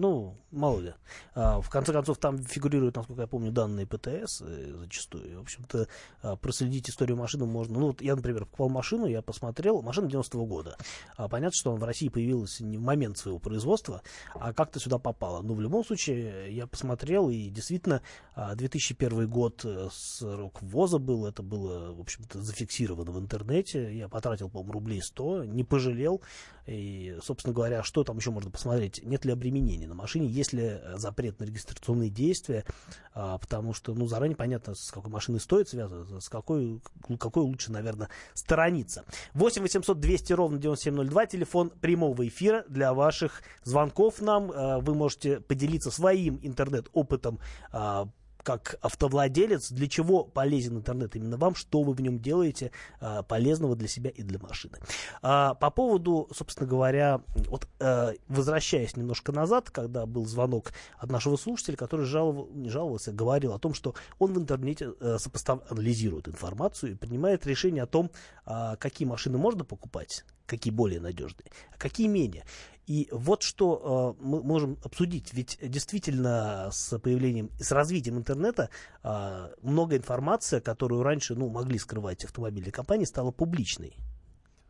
Ну, 0.00 0.34
мало 0.50 0.80
ли. 0.80 0.94
А, 1.34 1.60
в 1.60 1.68
конце 1.68 1.92
концов, 1.92 2.16
там 2.16 2.38
фигурируют, 2.38 2.96
насколько 2.96 3.20
я 3.20 3.26
помню, 3.28 3.52
данные 3.52 3.86
ПТС 3.86 4.40
э, 4.40 4.72
зачастую. 4.78 5.38
В 5.38 5.42
общем-то, 5.42 5.88
а, 6.22 6.36
проследить 6.36 6.88
историю 6.88 7.18
машины 7.18 7.44
можно. 7.44 7.78
Ну, 7.78 7.88
вот 7.88 8.00
я, 8.00 8.16
например, 8.16 8.46
покупал 8.46 8.70
машину, 8.70 9.04
я 9.04 9.20
посмотрел, 9.20 9.82
машина 9.82 10.06
90-го 10.06 10.46
года. 10.46 10.78
А, 11.18 11.28
понятно, 11.28 11.54
что 11.54 11.72
она 11.72 11.80
в 11.80 11.84
России 11.84 12.08
появилась 12.08 12.60
не 12.60 12.78
в 12.78 12.80
момент 12.80 13.18
своего 13.18 13.38
производства, 13.38 14.00
а 14.34 14.54
как-то 14.54 14.80
сюда 14.80 14.98
попала. 14.98 15.42
Но 15.42 15.52
в 15.52 15.60
любом 15.60 15.84
случае, 15.84 16.56
я 16.56 16.66
посмотрел, 16.66 17.28
и 17.28 17.50
действительно, 17.50 18.00
2001 18.34 19.28
год 19.28 19.60
э, 19.66 19.88
срок 19.92 20.62
ввоза 20.62 20.98
был, 20.98 21.26
это 21.26 21.42
было, 21.42 21.92
в 21.92 22.00
общем-то, 22.00 22.40
зафиксировано 22.40 23.10
в 23.10 23.18
интернете. 23.18 23.94
Я 23.94 24.08
потратил, 24.08 24.48
по-моему, 24.48 24.72
рублей 24.72 25.02
100, 25.02 25.44
не 25.44 25.62
пожалел. 25.62 26.22
И, 26.66 27.18
собственно 27.22 27.52
говоря, 27.52 27.82
что 27.82 28.04
там 28.04 28.16
еще 28.16 28.30
можно 28.30 28.50
посмотреть? 28.50 29.02
Нет 29.04 29.24
ли 29.24 29.32
обременения 29.32 29.89
на 29.90 29.94
машине, 29.94 30.26
есть 30.26 30.52
ли 30.52 30.62
э, 30.64 30.96
запрет 30.96 31.38
на 31.40 31.44
регистрационные 31.44 32.08
действия, 32.08 32.64
а, 33.12 33.38
потому 33.38 33.74
что, 33.74 33.92
ну, 33.92 34.06
заранее 34.06 34.36
понятно, 34.36 34.74
с 34.74 34.90
какой 34.90 35.10
машиной 35.10 35.40
стоит 35.40 35.68
связано, 35.68 36.20
с 36.20 36.28
какой, 36.28 36.80
какой 37.18 37.42
лучше, 37.42 37.72
наверное, 37.72 38.08
сторониться. 38.34 39.04
8 39.34 39.62
800 39.62 39.98
200 39.98 40.32
ровно 40.32 40.58
9702, 40.58 41.26
телефон 41.26 41.70
прямого 41.70 42.26
эфира 42.26 42.64
для 42.68 42.94
ваших 42.94 43.42
звонков 43.64 44.20
нам. 44.20 44.50
А, 44.54 44.78
вы 44.78 44.94
можете 44.94 45.40
поделиться 45.40 45.90
своим 45.90 46.38
интернет-опытом 46.42 47.40
а, 47.72 48.08
как 48.42 48.76
автовладелец, 48.80 49.70
для 49.70 49.88
чего 49.88 50.24
полезен 50.24 50.78
интернет 50.78 51.16
именно 51.16 51.36
вам, 51.36 51.54
что 51.54 51.82
вы 51.82 51.92
в 51.92 52.00
нем 52.00 52.18
делаете 52.18 52.70
а, 53.00 53.22
полезного 53.22 53.76
для 53.76 53.88
себя 53.88 54.10
и 54.10 54.22
для 54.22 54.38
машины. 54.38 54.78
А, 55.22 55.54
по 55.54 55.70
поводу, 55.70 56.28
собственно 56.34 56.68
говоря, 56.68 57.22
вот 57.48 57.68
а, 57.80 58.12
возвращаясь 58.28 58.96
немножко 58.96 59.32
назад, 59.32 59.70
когда 59.70 60.06
был 60.06 60.26
звонок 60.26 60.72
от 60.98 61.10
нашего 61.10 61.36
слушателя, 61.36 61.76
который 61.76 62.06
жаловал, 62.06 62.48
не 62.52 62.68
жаловался, 62.68 63.12
говорил 63.12 63.52
о 63.52 63.58
том, 63.58 63.74
что 63.74 63.94
он 64.18 64.32
в 64.32 64.38
интернете 64.38 64.92
а, 65.00 65.18
сопостав... 65.18 65.60
анализирует 65.70 66.28
информацию 66.28 66.92
и 66.92 66.94
принимает 66.94 67.46
решение 67.46 67.82
о 67.82 67.86
том, 67.86 68.10
а, 68.44 68.76
какие 68.76 69.06
машины 69.06 69.38
можно 69.38 69.64
покупать, 69.64 70.24
какие 70.50 70.72
более 70.72 71.00
надежные, 71.00 71.46
а 71.72 71.78
какие 71.78 72.08
менее. 72.08 72.44
И 72.86 73.08
вот 73.12 73.42
что 73.42 74.16
э, 74.18 74.22
мы 74.22 74.42
можем 74.42 74.76
обсудить. 74.82 75.32
Ведь 75.32 75.58
действительно 75.62 76.70
с 76.72 76.98
появлением, 76.98 77.50
с 77.60 77.70
развитием 77.70 78.18
интернета 78.18 78.68
э, 79.04 79.50
много 79.62 79.96
информации, 79.96 80.58
которую 80.58 81.04
раньше 81.04 81.36
ну, 81.36 81.48
могли 81.48 81.78
скрывать 81.78 82.24
автомобильные 82.24 82.72
компании, 82.72 83.04
стала 83.04 83.30
публичной. 83.30 83.94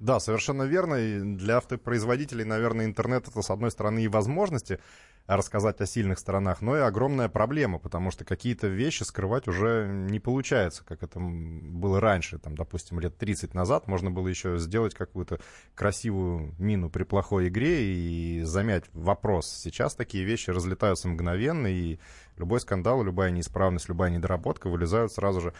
Да, 0.00 0.20
совершенно 0.20 0.64
верно. 0.64 0.94
И 0.94 1.20
для 1.36 1.56
автопроизводителей, 1.56 2.44
наверное, 2.44 2.84
интернет 2.84 3.26
это, 3.28 3.40
с 3.40 3.50
одной 3.50 3.70
стороны, 3.70 4.02
и 4.02 4.08
возможности 4.08 4.80
рассказать 5.36 5.80
о 5.80 5.86
сильных 5.86 6.18
сторонах, 6.18 6.60
но 6.60 6.76
и 6.76 6.80
огромная 6.80 7.28
проблема, 7.28 7.78
потому 7.78 8.10
что 8.10 8.24
какие-то 8.24 8.66
вещи 8.66 9.04
скрывать 9.04 9.46
уже 9.46 9.86
не 9.88 10.18
получается, 10.18 10.84
как 10.84 11.02
это 11.02 11.20
было 11.20 12.00
раньше, 12.00 12.38
там, 12.38 12.56
допустим, 12.56 12.98
лет 13.00 13.16
30 13.16 13.54
назад 13.54 13.86
можно 13.86 14.10
было 14.10 14.26
еще 14.28 14.58
сделать 14.58 14.94
какую-то 14.94 15.40
красивую 15.74 16.54
мину 16.58 16.90
при 16.90 17.04
плохой 17.04 17.48
игре 17.48 17.84
и 17.84 18.42
замять 18.42 18.84
вопрос. 18.92 19.48
Сейчас 19.48 19.94
такие 19.94 20.24
вещи 20.24 20.50
разлетаются 20.50 21.08
мгновенно, 21.08 21.68
и 21.68 21.98
любой 22.36 22.60
скандал, 22.60 23.02
любая 23.02 23.30
неисправность, 23.30 23.88
любая 23.88 24.10
недоработка 24.10 24.68
вылезают 24.68 25.12
сразу 25.12 25.40
же 25.40 25.54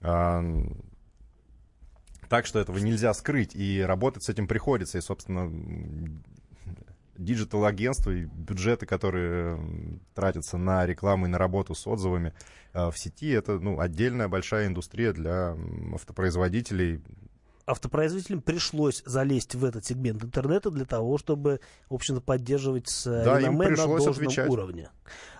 а, 0.00 0.42
так, 2.28 2.46
что 2.46 2.58
этого 2.58 2.78
нельзя 2.78 3.12
скрыть, 3.12 3.54
и 3.54 3.82
работать 3.82 4.22
с 4.22 4.30
этим 4.30 4.46
приходится. 4.48 4.96
И, 4.96 5.02
собственно, 5.02 5.52
digital-агентства 7.22 8.10
и 8.10 8.24
бюджеты, 8.24 8.86
которые 8.86 9.60
тратятся 10.14 10.58
на 10.58 10.84
рекламу 10.86 11.26
и 11.26 11.28
на 11.28 11.38
работу 11.38 11.74
с 11.74 11.86
отзывами 11.86 12.34
э, 12.72 12.90
в 12.90 12.98
сети, 12.98 13.30
это 13.30 13.58
ну, 13.58 13.80
отдельная 13.80 14.28
большая 14.28 14.66
индустрия 14.66 15.12
для 15.12 15.56
автопроизводителей, 15.94 17.00
автопроизводителям 17.66 18.42
пришлось 18.42 19.02
залезть 19.06 19.54
в 19.54 19.64
этот 19.64 19.84
сегмент 19.84 20.24
интернета 20.24 20.70
для 20.70 20.84
того, 20.84 21.18
чтобы, 21.18 21.60
в 21.88 21.94
общем-то, 21.94 22.20
поддерживать 22.20 22.90
да, 23.04 23.40
им 23.40 23.58
на 23.58 23.74
должном 23.76 24.12
отвечать. 24.12 24.48
уровне. 24.48 24.90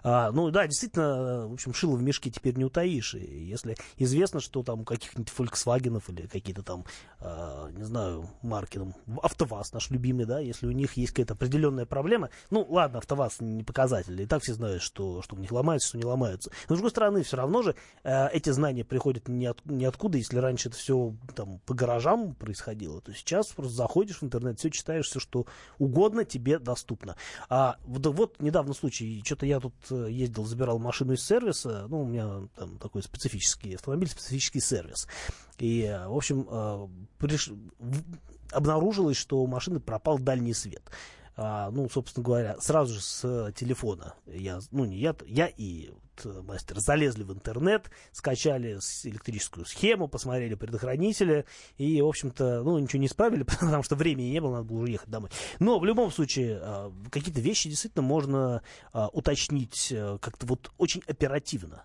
А, 0.04 0.32
ну 0.32 0.50
да, 0.50 0.66
действительно, 0.66 1.46
в 1.46 1.52
общем, 1.52 1.72
шило 1.72 1.96
в 1.96 2.02
мешке 2.02 2.30
теперь 2.30 2.56
не 2.56 2.64
утаишь. 2.64 3.14
И 3.14 3.44
если 3.44 3.76
известно, 3.96 4.40
что 4.40 4.62
там 4.62 4.80
у 4.80 4.84
каких-нибудь 4.84 5.32
Volkswagen 5.36 6.02
или 6.08 6.26
какие-то 6.26 6.62
там, 6.62 6.84
а, 7.20 7.70
не 7.70 7.84
знаю, 7.84 8.28
марки, 8.42 8.78
там, 8.78 8.94
АвтоВАЗ 9.22 9.72
наш 9.72 9.90
любимый, 9.90 10.26
да, 10.26 10.40
если 10.40 10.66
у 10.66 10.72
них 10.72 10.96
есть 10.96 11.12
какая-то 11.12 11.34
определенная 11.34 11.86
проблема, 11.86 12.30
ну 12.50 12.66
ладно, 12.68 12.98
АвтоВАЗ 12.98 13.40
не 13.40 13.62
показатель, 13.62 14.20
и 14.20 14.26
так 14.26 14.42
все 14.42 14.54
знают, 14.54 14.82
что, 14.82 15.22
что 15.22 15.36
у 15.36 15.38
них 15.38 15.52
ломается, 15.52 15.88
что 15.88 15.98
не 15.98 16.04
ломается. 16.04 16.50
Но 16.68 16.74
с 16.74 16.78
другой 16.78 16.90
стороны, 16.90 17.22
все 17.22 17.36
равно 17.36 17.62
же 17.62 17.76
э, 18.02 18.28
эти 18.28 18.50
знания 18.50 18.84
приходят 18.84 19.28
не 19.28 19.46
от, 19.46 19.64
ниоткуда, 19.64 20.18
если 20.18 20.38
раньше 20.38 20.68
это 20.68 20.78
все 20.78 21.14
там 21.34 21.60
по 21.60 21.74
гаражам 21.74 22.11
происходило, 22.34 23.00
то 23.00 23.12
сейчас 23.12 23.48
просто 23.48 23.74
заходишь 23.74 24.20
в 24.20 24.24
интернет, 24.24 24.58
все 24.58 24.70
читаешь, 24.70 25.06
все 25.06 25.20
что 25.20 25.46
угодно 25.78 26.24
тебе 26.24 26.58
доступно. 26.58 27.16
А 27.48 27.76
вот, 27.84 28.06
вот 28.06 28.40
недавно 28.40 28.74
случай, 28.74 29.22
что-то 29.24 29.46
я 29.46 29.60
тут 29.60 29.74
Э, 29.92 30.08
ездил, 30.10 30.44
забирал 30.44 30.78
машину 30.78 31.12
из 31.12 31.24
сервиса, 31.24 31.86
ну, 31.88 32.02
у 32.02 32.06
меня 32.06 32.48
там 32.56 32.78
такой 32.78 33.02
специфический 33.02 33.74
автомобиль, 33.74 34.08
специфический 34.08 34.60
сервис. 34.60 35.06
И, 35.58 35.82
в 36.06 36.16
общем, 36.16 36.46
э, 36.50 36.88
приш... 37.18 37.50
обнаружилось, 38.50 39.16
что 39.16 39.38
у 39.38 39.46
машины 39.46 39.80
пропал 39.80 40.18
дальний 40.18 40.54
свет. 40.54 40.82
А, 41.36 41.70
ну, 41.70 41.88
собственно 41.88 42.24
говоря, 42.24 42.56
сразу 42.60 42.94
же 42.94 43.00
с 43.00 43.52
телефона 43.56 44.14
я, 44.26 44.60
ну, 44.70 44.84
не 44.84 44.98
я, 44.98 45.16
я 45.26 45.46
и 45.46 45.90
вот 45.90 46.44
мастер 46.44 46.78
залезли 46.78 47.22
в 47.22 47.32
интернет, 47.32 47.90
скачали 48.12 48.78
электрическую 49.04 49.64
схему, 49.64 50.08
посмотрели 50.08 50.54
предохранители 50.54 51.46
и, 51.78 52.00
в 52.02 52.06
общем-то, 52.06 52.62
ну, 52.62 52.78
ничего 52.78 53.00
не 53.00 53.06
исправили, 53.06 53.42
потому 53.60 53.82
что 53.82 53.96
времени 53.96 54.26
не 54.26 54.40
было, 54.40 54.56
надо 54.56 54.64
было 54.64 54.82
уже 54.82 54.92
ехать 54.92 55.08
домой. 55.08 55.30
Но 55.58 55.78
в 55.78 55.84
любом 55.84 56.10
случае, 56.12 56.58
а, 56.60 56.92
какие-то 57.10 57.40
вещи 57.40 57.68
действительно 57.68 58.02
можно 58.02 58.62
а, 58.92 59.08
уточнить 59.08 59.88
э, 59.90 60.18
как-то 60.20 60.46
вот 60.46 60.70
очень 60.78 61.02
оперативно. 61.06 61.84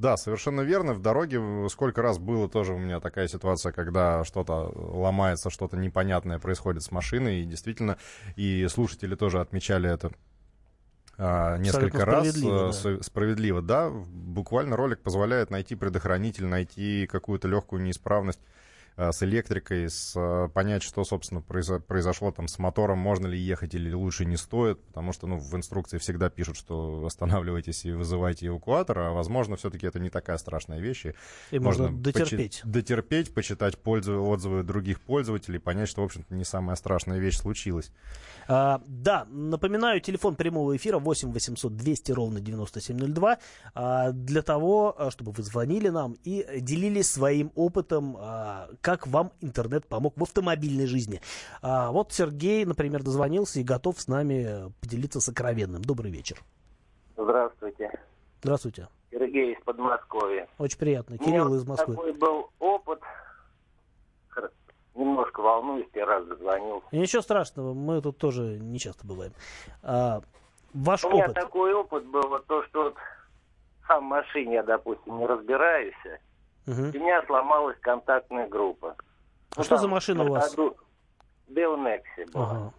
Да, 0.00 0.16
совершенно 0.16 0.62
верно. 0.62 0.94
В 0.94 1.02
дороге 1.02 1.68
сколько 1.68 2.00
раз 2.00 2.18
было 2.18 2.48
тоже 2.48 2.72
у 2.72 2.78
меня 2.78 3.00
такая 3.00 3.28
ситуация, 3.28 3.70
когда 3.70 4.24
что-то 4.24 4.72
ломается, 4.74 5.50
что-то 5.50 5.76
непонятное 5.76 6.38
происходит 6.38 6.82
с 6.82 6.90
машиной. 6.90 7.42
И 7.42 7.44
действительно, 7.44 7.98
и 8.34 8.66
слушатели 8.68 9.14
тоже 9.14 9.40
отмечали 9.40 9.90
это 9.92 10.10
а, 11.18 11.58
несколько 11.58 12.06
раз 12.06 12.30
справедливо, 12.30 12.72
э, 12.72 12.96
да. 12.96 13.02
справедливо. 13.02 13.60
Да, 13.60 13.90
буквально 13.90 14.74
ролик 14.74 15.00
позволяет 15.00 15.50
найти 15.50 15.74
предохранитель, 15.74 16.46
найти 16.46 17.06
какую-то 17.06 17.46
легкую 17.46 17.82
неисправность 17.82 18.40
с 18.96 19.22
электрикой, 19.22 19.88
с, 19.88 20.14
э, 20.16 20.48
понять, 20.52 20.82
что, 20.82 21.04
собственно, 21.04 21.40
произошло 21.40 22.30
там 22.32 22.48
с 22.48 22.58
мотором, 22.58 22.98
можно 22.98 23.26
ли 23.26 23.38
ехать 23.38 23.74
или 23.74 23.92
лучше 23.92 24.24
не 24.24 24.36
стоит, 24.36 24.82
потому 24.86 25.12
что, 25.12 25.26
ну, 25.26 25.38
в 25.38 25.54
инструкции 25.56 25.98
всегда 25.98 26.28
пишут, 26.30 26.56
что 26.56 27.04
останавливайтесь 27.06 27.84
и 27.84 27.92
вызывайте 27.92 28.46
эвакуатор, 28.46 28.98
а, 28.98 29.10
возможно, 29.12 29.56
все-таки 29.56 29.86
это 29.86 29.98
не 29.98 30.10
такая 30.10 30.38
страшная 30.38 30.80
вещь. 30.80 31.06
И 31.50 31.58
можно, 31.58 31.84
можно 31.84 31.98
дотерпеть. 31.98 32.62
Почи- 32.62 32.68
дотерпеть, 32.68 33.34
почитать 33.34 33.78
пользу, 33.78 34.22
отзывы 34.22 34.62
других 34.62 35.00
пользователей, 35.00 35.58
понять, 35.58 35.88
что, 35.88 36.02
в 36.02 36.04
общем-то, 36.04 36.34
не 36.34 36.44
самая 36.44 36.76
страшная 36.76 37.18
вещь 37.18 37.38
случилась. 37.38 37.92
А, 38.48 38.82
да, 38.86 39.26
напоминаю, 39.30 40.00
телефон 40.00 40.34
прямого 40.34 40.76
эфира 40.76 40.98
8 40.98 41.32
800 41.32 41.76
200 41.76 42.12
ровно 42.12 42.40
9702 42.40 43.38
а, 43.74 44.10
для 44.12 44.42
того, 44.42 44.94
а, 44.98 45.10
чтобы 45.10 45.32
вы 45.32 45.42
звонили 45.42 45.88
нам 45.88 46.16
и 46.24 46.46
делились 46.60 47.10
своим 47.10 47.52
опытом, 47.54 48.16
а, 48.18 48.68
как 48.80 49.06
вам 49.06 49.32
интернет 49.40 49.86
помог 49.86 50.16
в 50.16 50.22
автомобильной 50.22 50.86
жизни. 50.86 51.20
А, 51.62 51.90
вот 51.90 52.12
Сергей, 52.12 52.64
например, 52.64 53.02
дозвонился 53.02 53.60
и 53.60 53.64
готов 53.64 54.00
с 54.00 54.08
нами 54.08 54.72
поделиться 54.80 55.20
сокровенным. 55.20 55.82
Добрый 55.82 56.10
вечер. 56.10 56.38
Здравствуйте. 57.16 57.90
Здравствуйте. 58.42 58.88
Сергей 59.10 59.54
из 59.54 59.64
Подмосковья. 59.64 60.48
Очень 60.58 60.78
приятно. 60.78 61.18
Кирилл 61.18 61.54
из 61.54 61.66
Москвы. 61.66 61.94
такой 61.96 62.12
был 62.12 62.50
опыт. 62.58 63.00
Немножко 64.94 65.40
волнуюсь, 65.40 65.86
я 65.94 66.04
раз 66.04 66.26
дозвонил. 66.26 66.82
И 66.90 66.98
ничего 66.98 67.22
страшного, 67.22 67.74
мы 67.74 68.02
тут 68.02 68.18
тоже 68.18 68.58
не 68.58 68.78
часто 68.78 69.06
бываем. 69.06 69.32
А, 69.82 70.20
ваш 70.74 71.04
У 71.04 71.08
опыт. 71.08 71.18
меня 71.18 71.32
такой 71.32 71.72
опыт 71.72 72.04
был, 72.06 72.28
вот 72.28 72.44
то, 72.46 72.62
что 72.64 72.84
вот 72.84 72.96
сам 73.86 74.04
в 74.04 74.08
машине 74.08 74.54
я, 74.54 74.62
допустим, 74.62 75.18
не 75.18 75.26
разбираюсь, 75.26 75.94
Угу. 76.66 76.80
У 76.80 77.02
меня 77.02 77.22
сломалась 77.26 77.78
контактная 77.80 78.48
группа. 78.48 78.96
А 79.56 79.58
ну, 79.58 79.64
что 79.64 79.76
за 79.76 79.88
машина 79.88 80.24
у 80.24 80.30
вас? 80.30 80.56
Nexi 81.48 82.30
была. 82.32 82.50
Ага. 82.50 82.72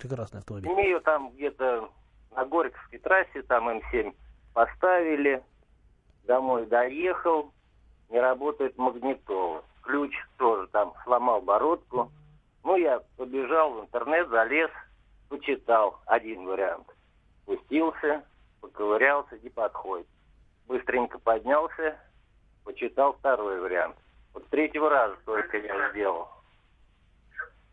Прекрасный 0.00 0.40
автомобиль. 0.40 0.70
Мне 0.70 0.84
ее 0.84 1.00
там 1.00 1.30
где-то 1.30 1.90
на 2.34 2.44
Горьковской 2.44 2.98
трассе, 2.98 3.42
там 3.42 3.68
М7 3.68 4.14
поставили. 4.52 5.42
Домой 6.24 6.66
доехал. 6.66 7.52
Не 8.08 8.20
работает 8.20 8.76
магнитола. 8.78 9.62
Ключ 9.82 10.12
тоже 10.38 10.68
там 10.68 10.94
сломал 11.04 11.40
бородку. 11.40 12.10
Ну, 12.64 12.76
я 12.76 13.00
побежал 13.16 13.74
в 13.74 13.80
интернет, 13.82 14.28
залез, 14.28 14.70
почитал 15.28 16.00
один 16.06 16.46
вариант. 16.46 16.86
Спустился, 17.42 18.24
поковырялся 18.60 19.36
и 19.36 19.48
подходит. 19.48 20.08
Быстренько 20.66 21.18
поднялся, 21.18 21.96
почитал 22.66 23.14
второй 23.14 23.60
вариант. 23.60 23.96
Вот 24.34 24.46
третьего 24.48 24.90
раза 24.90 25.16
только 25.24 25.56
я 25.56 25.90
сделал. 25.90 26.28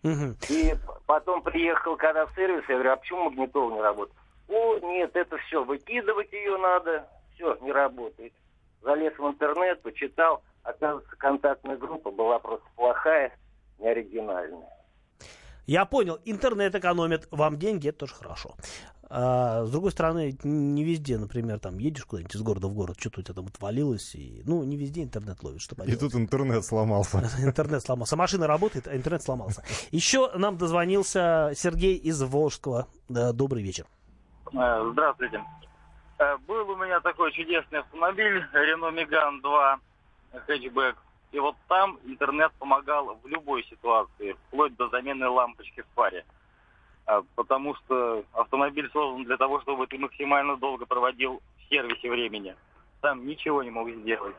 Угу. 0.03 0.35
И 0.49 0.75
потом 1.07 1.41
приехал, 1.41 1.97
когда 1.97 2.25
в 2.27 2.35
сервис, 2.35 2.63
я 2.69 2.75
говорю, 2.75 2.91
а 2.91 2.95
почему 2.97 3.23
магнитол 3.29 3.71
не 3.71 3.81
работает? 3.81 4.17
О, 4.47 4.77
нет, 4.79 5.15
это 5.15 5.37
все, 5.37 5.63
выкидывать 5.63 6.31
ее 6.31 6.57
надо, 6.57 7.07
все, 7.33 7.57
не 7.61 7.71
работает. 7.71 8.33
Залез 8.81 9.17
в 9.17 9.25
интернет, 9.27 9.81
почитал, 9.81 10.43
оказывается, 10.63 11.15
контактная 11.17 11.77
группа 11.77 12.11
была 12.11 12.37
просто 12.39 12.67
плохая, 12.75 13.35
неоригинальная. 13.79 14.69
Я 15.65 15.85
понял, 15.85 16.19
интернет 16.25 16.75
экономит 16.75 17.27
вам 17.31 17.57
деньги, 17.57 17.89
это 17.89 17.99
тоже 17.99 18.15
хорошо. 18.15 18.55
А, 19.09 19.65
с 19.65 19.71
другой 19.71 19.91
стороны, 19.91 20.37
не 20.43 20.83
везде, 20.83 21.17
например, 21.17 21.59
там 21.59 21.77
едешь 21.77 22.05
куда-нибудь 22.05 22.35
из 22.35 22.41
города 22.41 22.67
в 22.67 22.73
город, 22.73 22.97
что-то 22.99 23.19
у 23.19 23.23
тебя 23.23 23.35
там 23.35 23.47
отвалилось, 23.47 24.15
и, 24.15 24.41
ну, 24.45 24.63
не 24.63 24.77
везде 24.77 25.03
интернет 25.03 25.43
ловит, 25.43 25.61
что 25.61 25.75
поделать. 25.75 26.01
И 26.01 26.03
тут 26.03 26.15
интернет 26.15 26.65
сломался. 26.65 27.19
Интернет 27.39 27.83
сломался. 27.83 28.15
Машина 28.15 28.47
работает, 28.47 28.87
а 28.87 28.95
интернет 28.95 29.21
сломался. 29.21 29.63
Еще 29.91 30.31
нам 30.35 30.57
дозвонился 30.57 31.51
Сергей 31.55 31.95
из 31.95 32.21
Волжского. 32.21 32.87
Добрый 33.09 33.61
вечер. 33.61 33.85
Э, 34.53 34.89
здравствуйте. 34.91 35.43
Э, 36.19 36.37
был 36.47 36.69
у 36.69 36.75
меня 36.77 36.99
такой 37.01 37.31
чудесный 37.33 37.79
автомобиль, 37.79 38.43
Renault 38.53 38.93
Megane 38.95 39.41
2 39.41 39.79
хэтчбэк. 40.47 40.95
И 41.31 41.39
вот 41.39 41.55
там 41.67 41.99
интернет 42.05 42.51
помогал 42.59 43.17
в 43.23 43.27
любой 43.27 43.63
ситуации, 43.63 44.35
вплоть 44.47 44.75
до 44.75 44.87
замены 44.89 45.27
лампочки 45.27 45.81
в 45.81 45.87
паре. 45.95 46.23
А, 47.05 47.21
потому 47.35 47.75
что 47.75 48.23
автомобиль 48.33 48.89
создан 48.91 49.25
для 49.25 49.37
того, 49.37 49.61
чтобы 49.61 49.87
ты 49.87 49.97
максимально 49.97 50.55
долго 50.57 50.85
проводил 50.85 51.41
в 51.57 51.69
сервисе 51.69 52.09
времени. 52.09 52.55
Там 53.01 53.25
ничего 53.25 53.61
не 53.63 53.71
мог 53.71 53.89
сделать. 53.89 54.35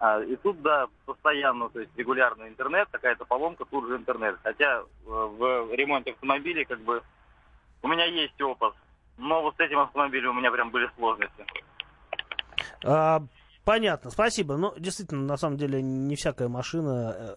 А, 0.00 0.20
и 0.20 0.34
тут, 0.36 0.60
да, 0.62 0.88
постоянно, 1.06 1.68
то 1.68 1.80
есть 1.80 1.96
регулярный 1.96 2.48
интернет, 2.48 2.88
какая-то 2.90 3.24
поломка, 3.24 3.64
тут 3.66 3.86
же 3.86 3.96
интернет. 3.96 4.36
Хотя 4.42 4.80
э, 4.80 4.84
в 5.06 5.72
ремонте 5.74 6.12
автомобилей 6.12 6.64
как 6.64 6.80
бы 6.80 7.02
у 7.82 7.88
меня 7.88 8.06
есть 8.06 8.40
опыт, 8.40 8.74
но 9.18 9.42
вот 9.42 9.54
с 9.56 9.60
этим 9.60 9.78
автомобилем 9.78 10.30
у 10.30 10.40
меня 10.40 10.50
прям 10.50 10.70
были 10.70 10.90
сложности. 10.96 11.44
А, 12.84 13.20
понятно, 13.64 14.10
спасибо. 14.10 14.56
Но 14.56 14.74
действительно, 14.78 15.22
на 15.22 15.36
самом 15.36 15.58
деле, 15.58 15.80
не 15.82 16.16
всякая 16.16 16.48
машина 16.48 17.14
э, 17.16 17.36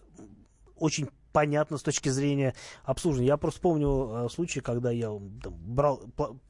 очень 0.78 1.10
понятно 1.38 1.76
с 1.78 1.82
точки 1.82 2.08
зрения 2.10 2.54
обслуживания. 2.84 3.26
Я 3.26 3.36
просто 3.36 3.60
помню 3.60 4.26
э, 4.26 4.28
случай, 4.30 4.60
когда 4.60 4.92
я 4.92 5.08
там, 5.42 5.52
брал, 5.66 6.00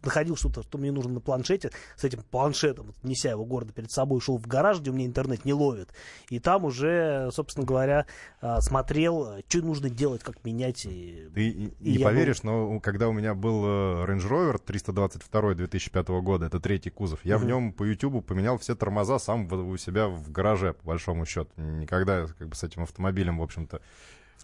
находил 0.05 0.37
что-то, 0.37 0.63
что 0.63 0.77
мне 0.77 0.93
нужно 0.93 1.15
на 1.15 1.21
планшете, 1.21 1.71
с 1.97 2.05
этим 2.05 2.23
планшетом, 2.31 2.93
неся 3.03 3.31
его 3.31 3.47
гордо 3.47 3.73
перед 3.73 3.91
собой, 3.91 4.21
шел 4.21 4.37
в 4.37 4.47
гараж, 4.47 4.81
где 4.81 4.91
у 4.91 4.93
меня 4.95 5.07
интернет 5.07 5.45
не 5.47 5.55
ловит. 5.55 5.89
И 6.29 6.39
там 6.39 6.65
уже, 6.67 7.31
собственно 7.33 7.67
говоря, 7.67 8.05
э, 8.43 8.61
смотрел, 8.61 9.39
что 9.49 9.59
нужно 9.63 9.89
делать, 9.89 10.23
как 10.23 10.45
менять. 10.45 10.85
И, 10.85 11.29
Ты 11.35 11.49
и 11.49 11.93
не 11.97 11.99
поверишь, 12.05 12.43
но 12.43 12.79
когда 12.81 13.09
у 13.09 13.13
меня 13.13 13.35
был 13.35 13.65
э, 13.65 14.05
Range 14.07 14.29
Rover 14.29 14.59
322 14.59 15.55
2005 15.55 16.09
года, 16.23 16.45
это 16.47 16.61
третий 16.61 16.91
кузов, 16.91 17.25
я 17.25 17.39
в 17.39 17.41
Мгм. 17.41 17.49
нем 17.49 17.73
по 17.73 17.85
YouTube 17.85 18.25
поменял 18.27 18.59
все 18.59 18.75
тормоза 18.75 19.19
сам 19.19 19.49
в- 19.49 19.55
у 19.55 19.77
себя 19.79 20.09
в 20.09 20.31
гараже, 20.31 20.75
по 20.75 20.89
большому 20.89 21.25
счету. 21.25 21.49
Никогда 21.57 22.27
как 22.27 22.49
бы 22.49 22.55
с 22.55 22.63
этим 22.63 22.83
автомобилем, 22.83 23.39
в 23.39 23.43
общем-то, 23.43 23.81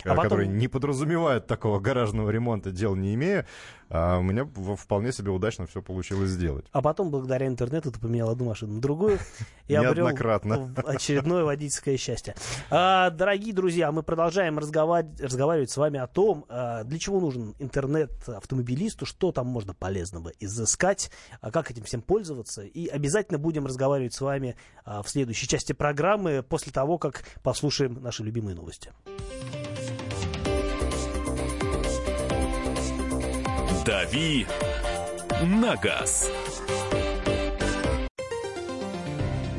А 0.04 0.14
который 0.14 0.46
потом- 0.46 0.58
не 0.58 0.68
подразумевает 0.68 1.46
такого 1.46 1.80
гаражного 1.80 2.30
ремонта, 2.30 2.70
дел 2.70 2.94
не 2.96 3.14
имея, 3.14 3.46
а 3.92 4.18
у 4.18 4.22
меня 4.22 4.48
вполне 4.76 5.12
себе 5.12 5.30
удачно 5.32 5.66
все 5.66 5.82
получилось 5.82 6.30
сделать. 6.30 6.64
А 6.70 6.80
потом, 6.80 7.10
благодаря 7.10 7.48
интернету, 7.48 7.90
ты 7.90 7.98
поменял 7.98 8.30
одну 8.30 8.46
машину 8.46 8.74
на 8.74 8.80
другую 8.80 9.18
и 9.66 9.74
обрел 9.74 10.06
очередное 10.06 11.42
водительское 11.42 11.96
счастье. 11.96 12.36
А, 12.70 13.10
дорогие 13.10 13.52
друзья, 13.52 13.90
мы 13.90 14.04
продолжаем 14.04 14.58
разговаривать, 14.58 15.20
разговаривать 15.20 15.70
с 15.70 15.76
вами 15.76 15.98
о 15.98 16.06
том, 16.06 16.44
а, 16.48 16.84
для 16.84 16.98
чего 17.00 17.18
нужен 17.18 17.56
интернет 17.58 18.12
автомобилисту, 18.28 19.06
что 19.06 19.32
там 19.32 19.48
можно 19.48 19.74
полезного 19.74 20.30
изыскать, 20.38 21.10
а 21.40 21.50
как 21.50 21.72
этим 21.72 21.82
всем 21.82 22.00
пользоваться. 22.00 22.62
И 22.62 22.86
обязательно 22.86 23.38
будем 23.38 23.66
разговаривать 23.66 24.14
с 24.14 24.20
вами 24.20 24.54
а, 24.84 25.02
в 25.02 25.08
следующей 25.08 25.48
части 25.48 25.72
программы 25.72 26.44
после 26.48 26.70
того, 26.70 26.98
как 26.98 27.24
послушаем 27.42 28.00
наши 28.00 28.22
любимые 28.22 28.54
новости. 28.54 28.92
«Дави 33.90 34.46
на 35.42 35.74
газ». 35.74 36.30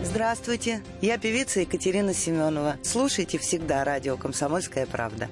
Здравствуйте, 0.06 0.82
я 1.02 1.18
певица 1.18 1.60
Екатерина 1.60 2.14
Семенова. 2.14 2.78
Слушайте 2.82 3.38
всегда 3.40 3.84
радио 3.84 4.16
«Комсомольская 4.16 4.86
правда». 4.86 5.28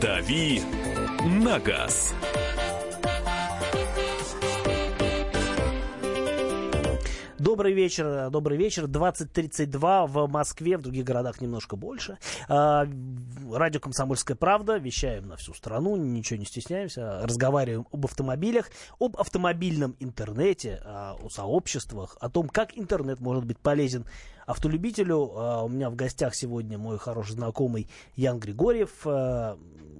«Дави 0.00 0.62
на 1.44 1.60
газ». 1.60 2.12
Добрый 7.60 7.74
вечер, 7.74 8.30
добрый 8.30 8.56
вечер. 8.56 8.84
20.32 8.84 10.06
в 10.06 10.26
Москве, 10.30 10.78
в 10.78 10.80
других 10.80 11.04
городах 11.04 11.42
немножко 11.42 11.76
больше. 11.76 12.16
А, 12.48 12.88
Радио 13.52 13.80
«Комсомольская 13.80 14.34
правда». 14.34 14.78
Вещаем 14.78 15.28
на 15.28 15.36
всю 15.36 15.52
страну, 15.52 15.94
ничего 15.96 16.38
не 16.38 16.46
стесняемся. 16.46 17.20
Разговариваем 17.22 17.86
об 17.92 18.06
автомобилях, 18.06 18.70
об 18.98 19.18
автомобильном 19.18 19.94
интернете, 20.00 20.80
а, 20.86 21.18
о 21.22 21.28
сообществах, 21.28 22.16
о 22.18 22.30
том, 22.30 22.48
как 22.48 22.78
интернет 22.78 23.20
может 23.20 23.44
быть 23.44 23.58
полезен 23.58 24.06
автолюбителю. 24.46 25.30
А, 25.34 25.62
У 25.62 25.68
меня 25.68 25.90
в 25.90 25.96
гостях 25.96 26.34
сегодня 26.34 26.78
мой 26.78 26.96
хороший 26.98 27.32
знакомый 27.32 27.88
Ян 28.16 28.40
Григорьев, 28.40 28.90
а, 29.04 29.58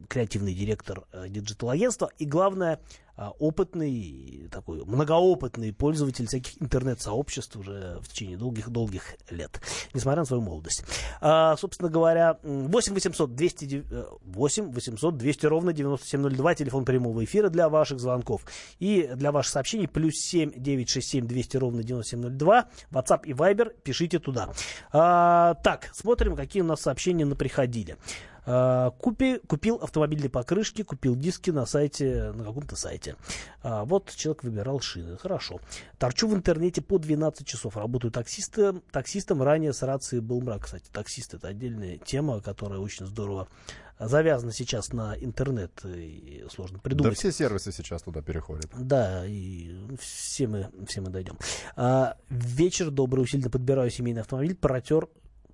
креативный 0.08 0.54
директор 0.54 1.04
а, 1.12 1.28
digital-агентства 1.28 2.10
и, 2.18 2.24
главное, 2.24 2.80
опытный, 3.28 4.48
такой 4.50 4.84
многоопытный 4.84 5.72
пользователь 5.72 6.26
всяких 6.26 6.60
интернет-сообществ 6.62 7.56
уже 7.56 7.98
в 8.02 8.08
течение 8.08 8.36
долгих-долгих 8.36 9.16
лет, 9.30 9.60
несмотря 9.92 10.20
на 10.20 10.26
свою 10.26 10.42
молодость. 10.42 10.84
А, 11.20 11.56
собственно 11.56 11.90
говоря, 11.90 12.38
м, 12.42 12.68
8 12.68 12.94
800 12.94 13.34
200, 13.34 13.84
э, 13.90 14.04
8 14.22 14.72
800 14.72 15.16
200 15.16 15.46
ровно 15.46 15.72
9702, 15.72 16.54
телефон 16.54 16.84
прямого 16.84 17.24
эфира 17.24 17.48
для 17.50 17.68
ваших 17.68 18.00
звонков. 18.00 18.46
И 18.78 19.10
для 19.14 19.32
ваших 19.32 19.52
сообщений 19.52 19.88
плюс 19.88 20.14
7 20.14 20.52
967 20.56 21.26
200 21.26 21.56
ровно 21.58 21.82
9702, 21.82 22.68
WhatsApp 22.90 23.20
и 23.24 23.32
Viber, 23.32 23.72
пишите 23.82 24.18
туда. 24.18 24.50
А, 24.92 25.54
так, 25.62 25.90
смотрим, 25.92 26.36
какие 26.36 26.62
у 26.62 26.66
нас 26.66 26.80
сообщения 26.80 27.24
наприходили. 27.24 27.96
А, 28.46 28.90
Купи, 28.90 29.38
купил 29.46 29.76
автомобильные 29.76 30.30
покрышки, 30.30 30.82
купил 30.82 31.16
диски 31.16 31.50
на 31.50 31.66
сайте, 31.66 32.32
на 32.32 32.44
каком-то 32.44 32.76
сайте. 32.76 33.16
А, 33.62 33.84
вот 33.84 34.10
человек 34.14 34.44
выбирал 34.44 34.80
шины. 34.80 35.16
Хорошо. 35.18 35.60
Торчу 35.98 36.28
в 36.28 36.34
интернете 36.34 36.80
по 36.82 36.98
12 36.98 37.46
часов. 37.46 37.76
Работаю 37.76 38.10
таксистом. 38.10 38.82
Таксистом 38.92 39.42
ранее 39.42 39.72
с 39.72 39.82
рацией 39.82 40.20
был 40.20 40.40
мрак. 40.40 40.64
Кстати, 40.64 40.86
таксист 40.92 41.34
это 41.34 41.48
отдельная 41.48 41.98
тема, 41.98 42.40
которая 42.40 42.78
очень 42.80 43.06
здорово 43.06 43.48
завязана 43.98 44.52
сейчас 44.52 44.92
на 44.92 45.14
интернет. 45.18 45.72
И 45.84 46.44
сложно 46.50 46.78
Да 46.78 46.82
придумать. 46.82 47.18
все 47.18 47.30
сервисы 47.32 47.70
сейчас 47.70 48.02
туда 48.02 48.22
переходят. 48.22 48.70
Да, 48.76 49.26
и 49.26 49.76
все 50.00 50.46
мы, 50.46 50.70
все 50.86 51.00
мы 51.02 51.10
дойдем. 51.10 51.36
А, 51.76 52.16
вечер 52.30 52.90
добрый, 52.90 53.22
усиленно 53.22 53.50
подбираю 53.50 53.90
семейный 53.90 54.22
автомобиль, 54.22 54.54
протер 54.54 55.08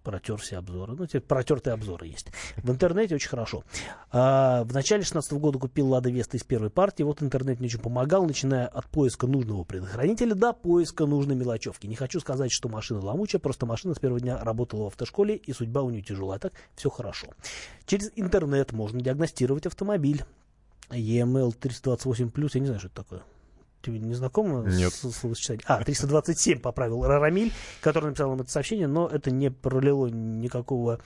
протер 0.07 0.37
все 0.37 0.59
обзоры. 0.59 0.95
Ну, 0.95 1.05
теперь 1.07 1.23
протертые 1.23 1.75
обзоры 1.75 2.07
есть. 2.07 2.29
В 2.59 2.71
интернете 2.71 3.16
очень 3.16 3.29
хорошо. 3.29 3.64
А, 4.12 4.62
в 4.62 4.73
начале 4.73 5.03
16 5.03 5.33
года 5.33 5.59
купил 5.59 5.88
Лада 5.88 6.11
Веста 6.11 6.37
из 6.37 6.45
первой 6.45 6.71
партии. 6.71 7.03
Вот 7.03 7.23
интернет 7.25 7.59
мне 7.59 7.66
очень 7.66 7.81
помогал, 7.81 8.25
начиная 8.25 8.69
от 8.69 8.87
поиска 8.87 9.27
нужного 9.27 9.64
предохранителя 9.64 10.37
до 10.37 10.53
поиска 10.53 11.07
нужной 11.07 11.35
мелочевки. 11.35 11.88
Не 11.88 11.97
хочу 11.97 12.21
сказать, 12.21 12.53
что 12.53 12.69
машина 12.69 13.01
ломучая, 13.01 13.40
просто 13.40 13.66
машина 13.66 13.95
с 13.95 13.99
первого 13.99 14.21
дня 14.21 14.38
работала 14.38 14.85
в 14.85 14.87
автошколе, 14.87 15.35
и 15.35 15.53
судьба 15.53 15.83
у 15.83 15.90
нее 15.90 16.03
тяжелая. 16.03 16.38
Так 16.38 16.53
все 16.77 16.88
хорошо. 16.88 17.27
Через 17.85 18.12
интернет 18.14 18.71
можно 18.71 19.01
диагностировать 19.01 19.66
автомобиль. 19.66 20.23
EML 20.90 21.53
328+, 21.59 22.51
я 22.55 22.61
не 22.61 22.66
знаю, 22.66 22.79
что 22.79 22.88
это 22.88 23.03
такое. 23.03 23.23
Тебе 23.87 24.01
не 24.01 24.14
знакомо 24.14 24.64
Нет. 24.68 24.92
с- 24.92 25.12
словосочетание? 25.12 25.62
А, 25.66 25.83
327 25.85 26.59
поправил 26.59 27.05
Рарамиль, 27.07 27.53
который 27.81 28.07
написал 28.07 28.31
нам 28.31 28.40
это 28.40 28.51
сообщение, 28.51 28.88
но 28.88 29.07
это 29.07 29.31
не 29.31 29.49
пролило 29.51 30.09
никакого, 30.09 30.99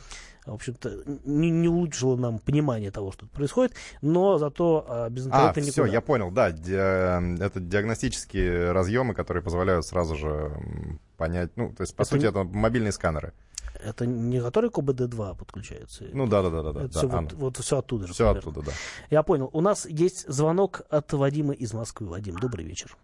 в 0.47 0.55
общем-то, 0.55 1.03
не, 1.27 1.51
не 1.51 1.69
улучшило 1.69 2.17
нам 2.17 2.39
понимание 2.39 2.91
того, 2.91 3.13
что 3.13 3.27
происходит, 3.27 3.75
но 4.01 4.39
зато 4.39 4.87
а, 4.89 5.11
без 5.11 5.27
А, 5.27 5.49
интернета 5.49 5.61
все, 5.73 5.83
никуда. 5.83 5.93
я 5.93 6.01
понял, 6.01 6.31
да. 6.31 6.53
ди- 6.53 6.73
э, 6.73 7.37
это 7.45 7.61
диагностические 7.61 8.73
разъемы, 8.73 9.13
которые 9.13 9.43
позволяют 9.43 9.85
сразу 9.85 10.17
же 10.17 10.51
понять, 11.19 11.51
ну, 11.57 11.71
то 11.75 11.83
есть, 11.83 11.95
по 11.95 12.03
Это 12.03 12.11
сути, 12.13 12.23
не- 12.23 12.29
это 12.29 12.45
мобильные 12.45 12.93
сканеры. 12.93 13.35
Это 13.85 14.07
не 14.07 14.41
который 14.41 14.71
к 14.71 14.79
ОБД-2 14.79 15.39
подключается? 15.39 16.05
Ну, 16.13 16.27
да-да-да. 16.27 16.63
да, 16.63 16.71
это 16.71 16.81
да, 16.81 16.89
все, 16.89 17.09
а, 17.09 17.21
вот, 17.21 17.33
вот 17.33 17.57
все 17.57 17.79
оттуда 17.79 18.07
же. 18.07 18.13
Все 18.13 18.25
примерно. 18.33 18.51
оттуда, 18.51 18.67
да. 18.67 18.73
Я 19.11 19.23
понял. 19.23 19.51
У 19.53 19.61
нас 19.61 19.87
есть 19.87 20.29
звонок 20.29 20.83
от 20.91 21.13
Вадима 21.13 21.55
из 21.55 21.73
Москвы. 21.73 22.09
Вадим, 22.09 22.37
добрый 22.37 22.65
вечер. 22.65 22.97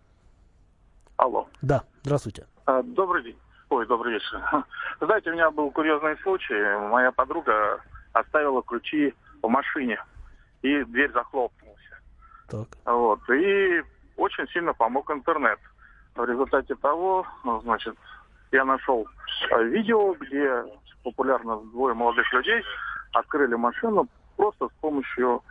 Алло. 1.17 1.49
Да, 1.63 1.85
здравствуйте. 2.03 2.47
А, 2.67 2.83
Добрый 2.83 3.23
день. 3.25 3.39
Ой, 3.71 3.87
добрый 3.87 4.15
вечер. 4.15 4.41
Знаете, 5.01 5.31
у 5.31 5.33
меня 5.33 5.51
был 5.51 5.71
курьезный 5.71 6.17
случай. 6.23 6.89
Моя 6.89 7.11
подруга 7.11 7.81
оставила 8.13 8.63
ключи 8.63 9.15
в 9.43 9.49
машине, 9.49 9.99
и 10.63 10.85
дверь 10.85 11.13
захлопнулась. 11.13 11.77
Так. 12.49 12.69
Вот. 12.85 13.21
И 13.31 13.83
очень 14.17 14.47
сильно 14.49 14.73
помог 14.73 15.11
интернет. 15.11 15.59
В 16.15 16.25
результате 16.25 16.75
того, 16.77 17.27
ну, 17.45 17.61
значит, 17.61 17.95
я 18.53 18.65
нашел 18.65 19.07
э, 19.51 19.65
видео, 19.65 20.15
где 20.15 20.65
популярно 21.03 21.57
двое 21.73 21.95
молодых 21.95 22.31
людей 22.33 22.63
открыли 23.13 23.55
машину 23.55 24.09
просто 24.37 24.69
с 24.69 24.73
помощью 24.81 25.43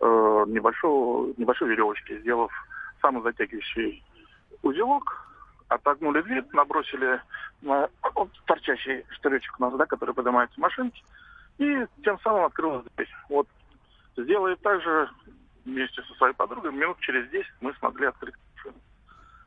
э, 0.00 0.44
небольшого, 0.48 1.32
небольшой 1.36 1.68
веревочки, 1.68 2.18
сделав 2.20 2.50
самозатягивающий 3.00 4.02
узелок, 4.62 5.26
отогнули 5.68 6.22
дверь, 6.22 6.44
набросили 6.52 7.20
на 7.62 7.88
торчащий 8.46 9.04
штыречек 9.10 9.54
у 9.58 9.62
нас, 9.62 9.74
да, 9.74 9.86
который 9.86 10.14
поднимается 10.14 10.54
в 10.56 10.60
машинке, 10.60 11.02
и 11.58 11.86
тем 12.04 12.18
самым 12.20 12.44
открылась 12.44 12.84
дверь. 12.96 13.08
Вот 13.28 13.48
сделали 14.16 14.54
так 14.56 14.80
же 14.82 15.08
вместе 15.64 16.02
со 16.02 16.14
своей 16.14 16.34
подругой, 16.34 16.72
минут 16.72 16.98
через 17.00 17.28
10 17.30 17.46
мы 17.60 17.72
смогли 17.74 18.06
открыть. 18.06 18.34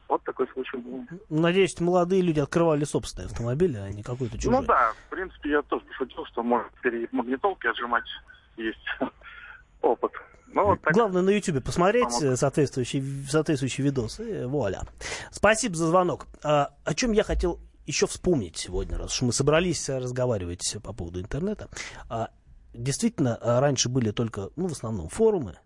Вот 0.07 0.23
такой 0.23 0.47
случай 0.49 0.77
был. 0.77 1.03
Надеюсь, 1.29 1.79
молодые 1.79 2.21
люди 2.21 2.39
открывали 2.39 2.83
собственные 2.83 3.27
автомобили, 3.27 3.77
а 3.77 3.89
не 3.89 4.03
какой-то 4.03 4.37
чужой. 4.37 4.61
Ну 4.61 4.65
да, 4.65 4.93
в 5.07 5.09
принципе, 5.09 5.51
я 5.51 5.61
тоже 5.63 5.83
пошутил, 5.85 6.25
что 6.25 6.43
может 6.43 6.71
перед 6.81 7.11
магнитолки 7.11 7.67
отжимать 7.67 8.05
есть 8.57 8.85
опыт. 9.81 10.11
Ну, 10.47 10.63
вот 10.65 10.81
так. 10.81 10.93
Главное 10.93 11.21
на 11.21 11.31
YouTube 11.31 11.63
посмотреть 11.63 12.17
Помог. 12.19 12.37
соответствующий, 12.37 13.03
соответствующий 13.27 13.83
видос, 13.83 14.19
и 14.19 14.45
вуаля. 14.45 14.83
Спасибо 15.31 15.75
за 15.75 15.87
звонок. 15.87 16.27
А, 16.43 16.69
о 16.85 16.93
чем 16.93 17.11
я 17.11 17.23
хотел 17.23 17.59
еще 17.85 18.07
вспомнить 18.07 18.57
сегодня, 18.57 18.97
раз 18.97 19.13
уж 19.15 19.21
мы 19.23 19.33
собрались 19.33 19.89
разговаривать 19.89 20.77
по 20.83 20.93
поводу 20.93 21.19
интернета. 21.19 21.67
А, 22.09 22.29
действительно, 22.73 23.37
а, 23.41 23.59
раньше 23.59 23.89
были 23.89 24.11
только, 24.11 24.49
ну, 24.55 24.67
в 24.67 24.71
основном 24.71 25.09
форумы, 25.09 25.57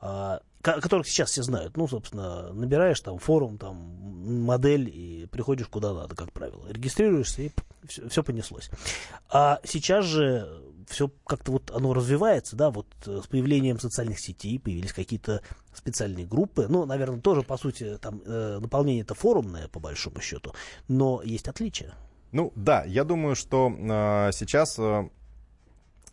а, 0.00 0.40
которых 0.62 1.08
сейчас 1.08 1.30
все 1.30 1.42
знают. 1.42 1.76
Ну, 1.76 1.88
собственно, 1.88 2.52
набираешь 2.52 3.00
там 3.00 3.18
форум, 3.18 3.58
там, 3.58 3.76
модель 3.76 4.88
и 4.88 5.26
приходишь 5.30 5.68
куда 5.68 5.92
надо, 5.92 6.14
как 6.14 6.32
правило. 6.32 6.66
Регистрируешься 6.68 7.42
и 7.42 7.50
все, 7.86 8.08
все 8.08 8.22
понеслось. 8.22 8.70
А 9.30 9.60
сейчас 9.64 10.04
же 10.04 10.62
все 10.90 11.10
как-то 11.24 11.52
вот 11.52 11.70
оно 11.70 11.94
развивается, 11.94 12.56
да, 12.56 12.70
вот 12.70 12.86
э, 13.06 13.20
с 13.22 13.26
появлением 13.28 13.78
социальных 13.78 14.18
сетей 14.18 14.58
появились 14.58 14.92
какие-то 14.92 15.40
специальные 15.72 16.26
группы, 16.26 16.66
ну, 16.68 16.84
наверное, 16.84 17.20
тоже, 17.20 17.42
по 17.42 17.56
сути, 17.56 17.96
там 17.98 18.20
э, 18.26 18.58
наполнение 18.60 19.02
это 19.02 19.14
форумное, 19.14 19.68
по 19.68 19.78
большому 19.78 20.20
счету, 20.20 20.52
но 20.88 21.22
есть 21.22 21.46
отличия. 21.46 21.94
Ну, 22.32 22.52
да, 22.56 22.84
я 22.84 23.04
думаю, 23.04 23.36
что 23.36 23.70
э, 23.70 24.32
сейчас 24.32 24.78
э, 24.78 25.08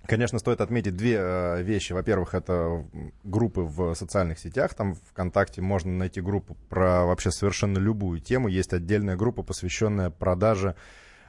Конечно, 0.08 0.40
стоит 0.40 0.62
отметить 0.62 0.96
две 0.96 1.18
э, 1.20 1.62
вещи. 1.64 1.92
Во-первых, 1.92 2.34
это 2.34 2.86
группы 3.26 3.62
в 3.62 3.94
социальных 3.94 4.40
сетях. 4.40 4.74
Там 4.74 4.96
ВКонтакте 4.96 5.62
можно 5.62 5.92
найти 5.92 6.22
группу 6.22 6.56
про 6.70 7.06
вообще 7.06 7.30
совершенно 7.30 7.78
любую 7.78 8.22
тему. 8.22 8.48
Есть 8.48 8.72
отдельная 8.72 9.18
группа, 9.18 9.44
посвященная 9.44 10.10
продаже 10.10 10.76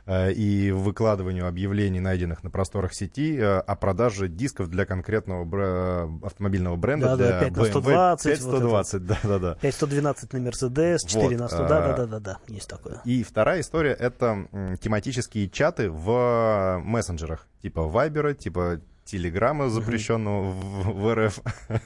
и 0.08 0.70
выкладыванию 0.70 1.46
объявлений, 1.46 2.00
найденных 2.00 2.42
на 2.42 2.50
просторах 2.50 2.94
сети, 2.94 3.36
э, 3.36 3.58
о 3.58 3.76
продаже 3.76 4.28
дисков 4.28 4.68
для 4.68 4.86
конкретного 4.86 5.44
бр... 5.44 6.08
автомобильного 6.24 6.76
бренда. 6.76 7.16
Да, 7.16 7.40
да, 7.40 7.40
5 7.40 7.56
на 7.56 7.64
120. 7.64 8.24
5 8.24 8.40
120, 8.40 9.06
да, 9.06 9.18
да, 9.22 9.38
да. 9.38 9.54
5 9.60 9.74
112 9.74 10.32
на 10.32 10.38
Mercedes, 10.38 10.98
4 11.06 11.28
вот, 11.28 11.38
на 11.38 11.48
100, 11.48 11.58
да, 11.58 11.68
да, 11.68 11.96
да, 11.96 12.06
да, 12.06 12.20
да, 12.20 12.38
есть 12.48 12.68
такое. 12.68 13.00
И 13.04 13.22
вторая 13.22 13.60
история— 13.60 13.92
это 13.98 14.48
тематические 14.80 15.50
чаты 15.50 15.90
в 15.90 16.80
мессенджерах, 16.82 17.46
типа 17.60 17.80
Viber, 17.80 18.34
типа 18.34 18.80
Телеграма, 19.04 19.68
запрещенного 19.68 20.52
uh-huh. 20.52 20.92
в, 20.92 21.02
в 21.02 21.14
РФ, 21.14 21.40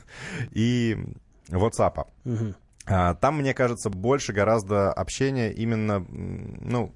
и 0.53 0.97
WhatsApp. 1.49 2.07
Uh-huh. 2.25 2.55
Там, 3.21 3.39
мне 3.39 3.55
кажется, 3.55 3.91
больше 3.91 4.33
гораздо 4.33 4.93
общения 4.93 5.53
именно, 5.53 6.05
ну, 6.09 6.93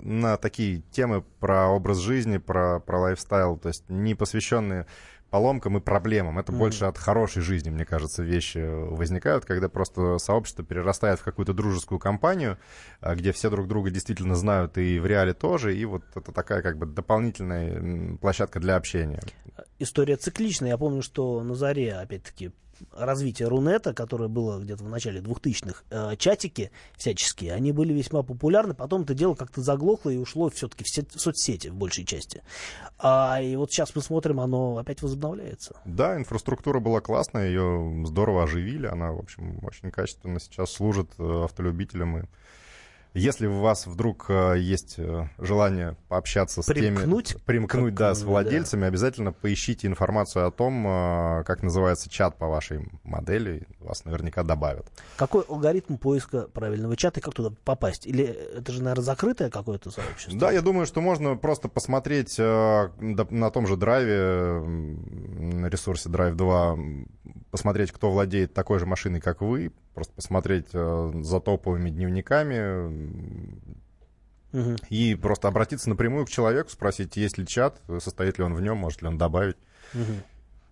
на 0.00 0.36
такие 0.36 0.82
темы 0.90 1.22
про 1.40 1.68
образ 1.68 1.98
жизни, 1.98 2.38
про, 2.38 2.80
про 2.80 3.00
лайфстайл, 3.00 3.56
то 3.56 3.68
есть 3.68 3.84
не 3.88 4.14
посвященные 4.14 4.86
поломкам 5.30 5.76
и 5.76 5.80
проблемам. 5.80 6.38
Это 6.38 6.52
mm-hmm. 6.52 6.58
больше 6.58 6.84
от 6.84 6.98
хорошей 6.98 7.42
жизни, 7.42 7.70
мне 7.70 7.84
кажется, 7.84 8.22
вещи 8.22 8.58
возникают, 8.58 9.44
когда 9.44 9.68
просто 9.68 10.18
сообщество 10.18 10.64
перерастает 10.64 11.18
в 11.18 11.24
какую-то 11.24 11.52
дружескую 11.52 11.98
компанию, 11.98 12.58
а, 13.00 13.14
где 13.14 13.32
все 13.32 13.50
друг 13.50 13.66
друга 13.66 13.90
действительно 13.90 14.36
знают 14.36 14.78
и 14.78 14.98
в 14.98 15.06
реале 15.06 15.34
тоже, 15.34 15.76
и 15.76 15.84
вот 15.84 16.04
это 16.14 16.32
такая 16.32 16.62
как 16.62 16.78
бы 16.78 16.86
дополнительная 16.86 18.16
площадка 18.18 18.60
для 18.60 18.76
общения. 18.76 19.20
История 19.78 20.16
цикличная. 20.16 20.70
Я 20.70 20.78
помню, 20.78 21.02
что 21.02 21.42
на 21.42 21.54
заре, 21.54 21.94
опять-таки, 21.94 22.52
развития 22.92 23.46
Рунета, 23.48 23.94
которое 23.94 24.28
было 24.28 24.58
где-то 24.58 24.84
в 24.84 24.88
начале 24.88 25.20
2000-х, 25.20 25.82
э, 25.90 26.16
чатики 26.16 26.70
всяческие, 26.96 27.52
они 27.52 27.72
были 27.72 27.92
весьма 27.92 28.22
популярны. 28.22 28.74
Потом 28.74 29.02
это 29.02 29.14
дело 29.14 29.34
как-то 29.34 29.62
заглохло 29.62 30.10
и 30.10 30.16
ушло 30.16 30.50
все-таки 30.50 30.84
в, 30.84 31.16
в 31.16 31.20
соцсети 31.20 31.68
в 31.68 31.74
большей 31.74 32.04
части. 32.04 32.42
А, 32.98 33.40
и 33.40 33.56
вот 33.56 33.70
сейчас 33.72 33.94
мы 33.94 34.02
смотрим, 34.02 34.40
оно 34.40 34.78
опять 34.78 35.02
возобновляется. 35.02 35.76
Да, 35.84 36.16
инфраструктура 36.16 36.80
была 36.80 37.00
классная, 37.00 37.48
ее 37.48 38.04
здорово 38.06 38.44
оживили. 38.44 38.86
Она, 38.86 39.12
в 39.12 39.18
общем, 39.18 39.58
очень 39.62 39.90
качественно 39.90 40.40
сейчас 40.40 40.72
служит 40.72 41.10
э, 41.18 41.44
автолюбителям 41.44 42.18
и 42.18 42.22
если 43.16 43.46
у 43.46 43.60
вас 43.60 43.86
вдруг 43.86 44.26
э, 44.28 44.56
есть 44.58 44.96
э, 44.98 45.28
желание 45.38 45.96
пообщаться 46.08 46.62
с 46.62 46.66
примкнуть, 46.66 47.28
теми... 47.28 47.40
Примкнуть, 47.44 47.94
да, 47.94 48.14
с 48.14 48.22
владельцами, 48.22 48.82
да. 48.82 48.86
обязательно 48.88 49.32
поищите 49.32 49.86
информацию 49.86 50.46
о 50.46 50.50
том, 50.50 50.86
э, 50.86 51.44
как 51.44 51.62
называется 51.62 52.10
чат 52.10 52.36
по 52.36 52.46
вашей 52.46 52.88
модели, 53.04 53.66
вас 53.80 54.04
наверняка 54.04 54.42
добавят. 54.42 54.86
Какой 55.16 55.42
алгоритм 55.42 55.96
поиска 55.96 56.42
правильного 56.42 56.96
чата 56.96 57.20
и 57.20 57.22
как 57.22 57.34
туда 57.34 57.54
попасть? 57.64 58.06
Или 58.06 58.24
это 58.24 58.72
же, 58.72 58.82
наверное, 58.82 59.04
закрытое 59.04 59.50
какое-то 59.50 59.90
сообщество? 59.90 60.38
Да, 60.38 60.52
я 60.52 60.60
думаю, 60.60 60.86
что 60.86 61.00
можно 61.00 61.36
просто 61.36 61.68
посмотреть 61.68 62.38
на 62.38 63.50
том 63.50 63.66
же 63.66 63.76
драйве, 63.76 64.62
на 64.66 65.66
ресурсе 65.66 66.08
Drive 66.08 66.34
2, 66.34 66.76
посмотреть, 67.56 67.90
кто 67.90 68.10
владеет 68.10 68.52
такой 68.52 68.78
же 68.78 68.84
машиной, 68.84 69.18
как 69.22 69.40
вы, 69.40 69.72
просто 69.94 70.12
посмотреть 70.12 70.66
э, 70.74 71.12
за 71.22 71.40
топовыми 71.40 71.88
дневниками 71.88 72.90
угу. 74.52 74.76
и 74.90 75.14
просто 75.14 75.48
обратиться 75.48 75.88
напрямую 75.88 76.26
к 76.26 76.28
человеку, 76.28 76.68
спросить, 76.68 77.16
есть 77.16 77.38
ли 77.38 77.46
чат, 77.46 77.80
состоит 77.98 78.36
ли 78.36 78.44
он 78.44 78.52
в 78.54 78.60
нем, 78.60 78.76
может 78.76 79.00
ли 79.00 79.08
он 79.08 79.16
добавить. 79.16 79.56
Угу. 79.94 80.02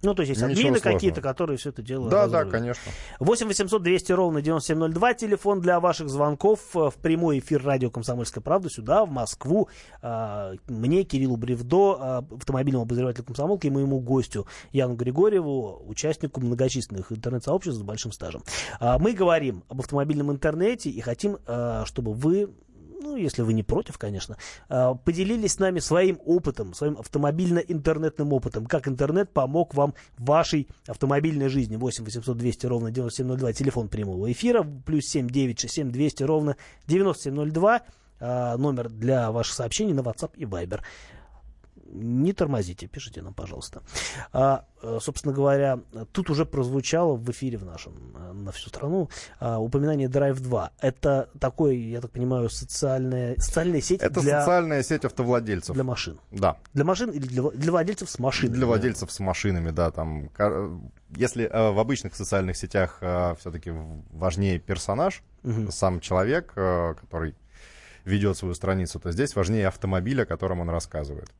Ну, 0.04 0.14
то 0.14 0.22
есть 0.22 0.30
есть 0.30 0.42
админы 0.42 0.80
какие-то, 0.80 1.20
которые 1.20 1.56
все 1.56 1.70
это 1.70 1.82
делают. 1.82 2.10
Да, 2.10 2.28
да, 2.28 2.44
конечно. 2.44 2.92
8 3.20 3.46
800 3.46 3.82
200 3.82 4.12
ровно 4.12 4.42
9702, 4.42 5.14
телефон 5.14 5.60
для 5.60 5.80
ваших 5.80 6.08
звонков 6.08 6.60
э, 6.74 6.90
в 6.90 6.94
прямой 6.96 7.38
эфир 7.38 7.64
радио 7.64 7.90
«Комсомольская 7.90 8.42
правда» 8.42 8.68
сюда, 8.68 9.04
в 9.04 9.10
Москву. 9.10 9.68
А, 10.02 10.52
мне, 10.68 11.04
Кириллу 11.04 11.36
Бревдо, 11.36 11.96
а, 11.98 12.24
автомобильному 12.30 12.84
обозревателю 12.84 13.24
комсомолки 13.24 13.66
и 13.66 13.70
моему 13.70 14.00
гостю 14.00 14.46
Яну 14.72 14.94
Григорьеву, 14.94 15.82
участнику 15.86 16.40
многочисленных 16.40 17.10
интернет-сообществ 17.10 17.80
с 17.80 17.82
большим 17.82 18.12
стажем. 18.12 18.42
А, 18.80 18.98
мы 18.98 19.12
говорим 19.12 19.64
об 19.68 19.80
автомобильном 19.80 20.30
интернете 20.30 20.90
и 20.90 21.00
хотим, 21.00 21.38
чтобы 21.84 22.12
вы 22.12 22.50
ну, 23.00 23.16
если 23.16 23.42
вы 23.42 23.52
не 23.52 23.62
против, 23.62 23.98
конечно, 23.98 24.36
а, 24.68 24.94
поделились 24.94 25.52
с 25.52 25.58
нами 25.58 25.78
своим 25.78 26.18
опытом, 26.24 26.74
своим 26.74 26.98
автомобильно-интернетным 26.98 28.32
опытом, 28.32 28.66
как 28.66 28.88
интернет 28.88 29.32
помог 29.32 29.74
вам 29.74 29.94
в 30.18 30.24
вашей 30.24 30.68
автомобильной 30.86 31.48
жизни. 31.48 31.76
8 31.76 32.04
800 32.04 32.36
200 32.36 32.66
ровно 32.66 32.90
9702, 32.90 33.52
телефон 33.52 33.88
прямого 33.88 34.30
эфира, 34.30 34.62
плюс 34.62 35.06
7 35.06 35.28
967 35.28 35.90
200 35.90 36.22
ровно 36.22 36.56
9702, 36.86 37.82
а, 38.20 38.56
номер 38.56 38.88
для 38.88 39.30
ваших 39.30 39.54
сообщений 39.54 39.92
на 39.92 40.00
WhatsApp 40.00 40.32
и 40.36 40.44
Viber 40.44 40.80
не 41.94 42.32
тормозите, 42.32 42.86
пишите 42.86 43.22
нам, 43.22 43.34
пожалуйста. 43.34 43.82
А, 44.32 44.64
э, 44.82 44.98
собственно 45.00 45.34
говоря, 45.34 45.80
тут 46.12 46.30
уже 46.30 46.44
прозвучало 46.44 47.16
в 47.16 47.30
эфире 47.30 47.58
в 47.58 47.64
нашем 47.64 47.94
э, 48.16 48.32
на 48.32 48.52
всю 48.52 48.68
страну 48.68 49.08
а, 49.40 49.58
упоминание 49.58 50.08
Drive 50.08 50.40
2. 50.40 50.72
Это 50.80 51.28
такой, 51.38 51.78
я 51.78 52.00
так 52.00 52.10
понимаю, 52.10 52.50
социальная, 52.50 53.36
социальная 53.38 53.80
сеть 53.80 54.02
Это 54.02 54.20
для... 54.20 54.40
социальная 54.40 54.82
сеть 54.82 55.04
автовладельцев. 55.04 55.74
Для 55.74 55.84
машин. 55.84 56.18
Да. 56.30 56.56
Для 56.74 56.84
машин 56.84 57.10
или 57.10 57.26
для, 57.26 57.42
для 57.50 57.70
владельцев 57.70 58.10
с 58.10 58.18
машинами? 58.18 58.56
Для 58.56 58.66
владельцев 58.66 59.10
с 59.10 59.20
машинами, 59.20 59.70
да. 59.70 59.90
Там, 59.90 60.30
если 61.16 61.44
э, 61.44 61.70
в 61.70 61.78
обычных 61.78 62.14
социальных 62.14 62.56
сетях 62.56 62.98
э, 63.00 63.34
все-таки 63.38 63.72
важнее 64.10 64.58
персонаж, 64.58 65.22
угу. 65.42 65.70
сам 65.70 66.00
человек, 66.00 66.52
э, 66.56 66.94
который 67.00 67.34
ведет 68.04 68.36
свою 68.36 68.54
страницу, 68.54 68.98
то 69.00 69.10
здесь 69.12 69.34
важнее 69.34 69.68
автомобиль, 69.68 70.22
о 70.22 70.26
котором 70.26 70.60
он 70.60 70.70
рассказывает. 70.70 71.30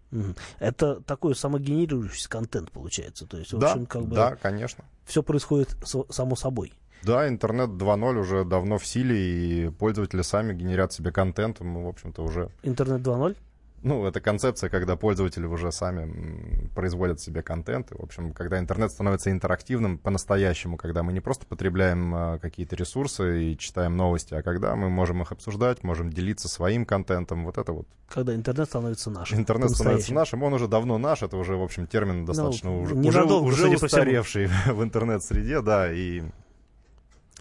Это 0.59 1.01
такой 1.01 1.35
самогенерирующийся 1.35 2.29
контент 2.29 2.71
получается. 2.71 3.27
То 3.27 3.39
есть, 3.39 3.53
в 3.53 3.59
да, 3.59 3.73
общем, 3.73 3.87
как 3.87 4.07
бы 4.07 4.17
да, 4.17 4.37
конечно. 4.37 4.85
Все 5.05 5.23
происходит 5.23 5.77
само 5.85 6.37
собой. 6.37 6.73
Да, 7.03 7.29
интернет 7.29 7.71
2.0 7.71 8.19
уже 8.19 8.45
давно 8.45 8.79
в 8.79 8.87
силе, 8.87 9.67
и 9.67 9.71
пользователи 9.71 10.23
сами 10.23 10.55
генерят 10.55 10.93
себе 10.93 11.13
контент. 11.13 11.61
Мы, 11.61 11.85
в 11.85 11.89
общем-то, 11.89 12.23
уже... 12.23 12.51
Интернет 12.63 13.03
2.0? 13.03 13.37
Ну, 13.85 14.07
это 14.07 14.19
концепция, 14.23 14.71
когда 14.71 14.97
пользователи 14.97 15.45
уже 15.45 15.71
сами 15.71 16.71
производят 16.75 17.21
себе 17.21 17.43
контент. 17.43 17.93
И, 17.93 17.95
в 17.95 18.03
общем, 18.03 18.33
когда 18.33 18.59
интернет 18.59 18.91
становится 18.91 19.31
интерактивным 19.31 19.99
по-настоящему, 19.99 20.79
когда 20.79 21.03
мы 21.03 21.13
не 21.13 21.21
просто 21.21 21.45
потребляем 21.45 22.15
а, 22.15 22.39
какие-то 22.39 22.77
ресурсы 22.77 23.45
и 23.45 23.59
читаем 23.59 23.95
новости, 23.99 24.33
а 24.33 24.43
когда 24.43 24.75
мы 24.75 24.89
можем 24.89 25.21
их 25.21 25.33
обсуждать, 25.33 25.85
можем 25.85 26.11
делиться 26.11 26.49
своим 26.49 26.87
контентом, 26.87 27.45
вот 27.45 27.59
это 27.59 27.73
вот. 27.73 27.87
Когда 28.09 28.35
интернет 28.35 28.69
становится 28.69 29.11
нашим. 29.11 29.39
Интернет 29.39 29.71
становится 29.71 30.15
нашим, 30.15 30.43
он 30.43 30.55
уже 30.55 30.67
давно 30.67 30.97
наш, 30.97 31.23
это 31.23 31.37
уже, 31.37 31.55
в 31.55 31.63
общем, 31.63 31.87
термин 31.87 32.21
ну, 32.21 32.27
достаточно 32.27 32.71
ну, 32.71 32.81
уже, 32.81 32.95
уже, 32.95 33.25
уже 33.25 33.69
устаревший 33.69 34.47
в 34.67 34.83
интернет-среде, 34.83 35.61
да, 35.61 35.93
и 35.93 36.23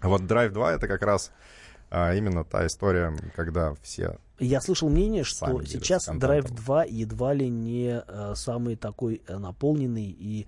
вот 0.02 0.24
Drive 0.24 0.50
2 0.50 0.74
это 0.74 0.90
как 0.90 1.04
раз 1.04 1.32
а 1.96 2.16
именно 2.16 2.44
та 2.44 2.66
история, 2.66 3.16
когда 3.36 3.76
все 3.84 4.18
я 4.46 4.62
слышал 4.62 4.90
мнение, 4.90 5.24
что 5.24 5.64
сейчас 5.64 6.08
Drive 6.10 6.54
2 6.54 6.86
едва 6.86 7.34
ли 7.34 7.50
не 7.50 8.04
э, 8.06 8.34
самый 8.36 8.76
такой 8.76 9.22
э, 9.28 9.38
наполненный 9.38 10.06
и 10.06 10.48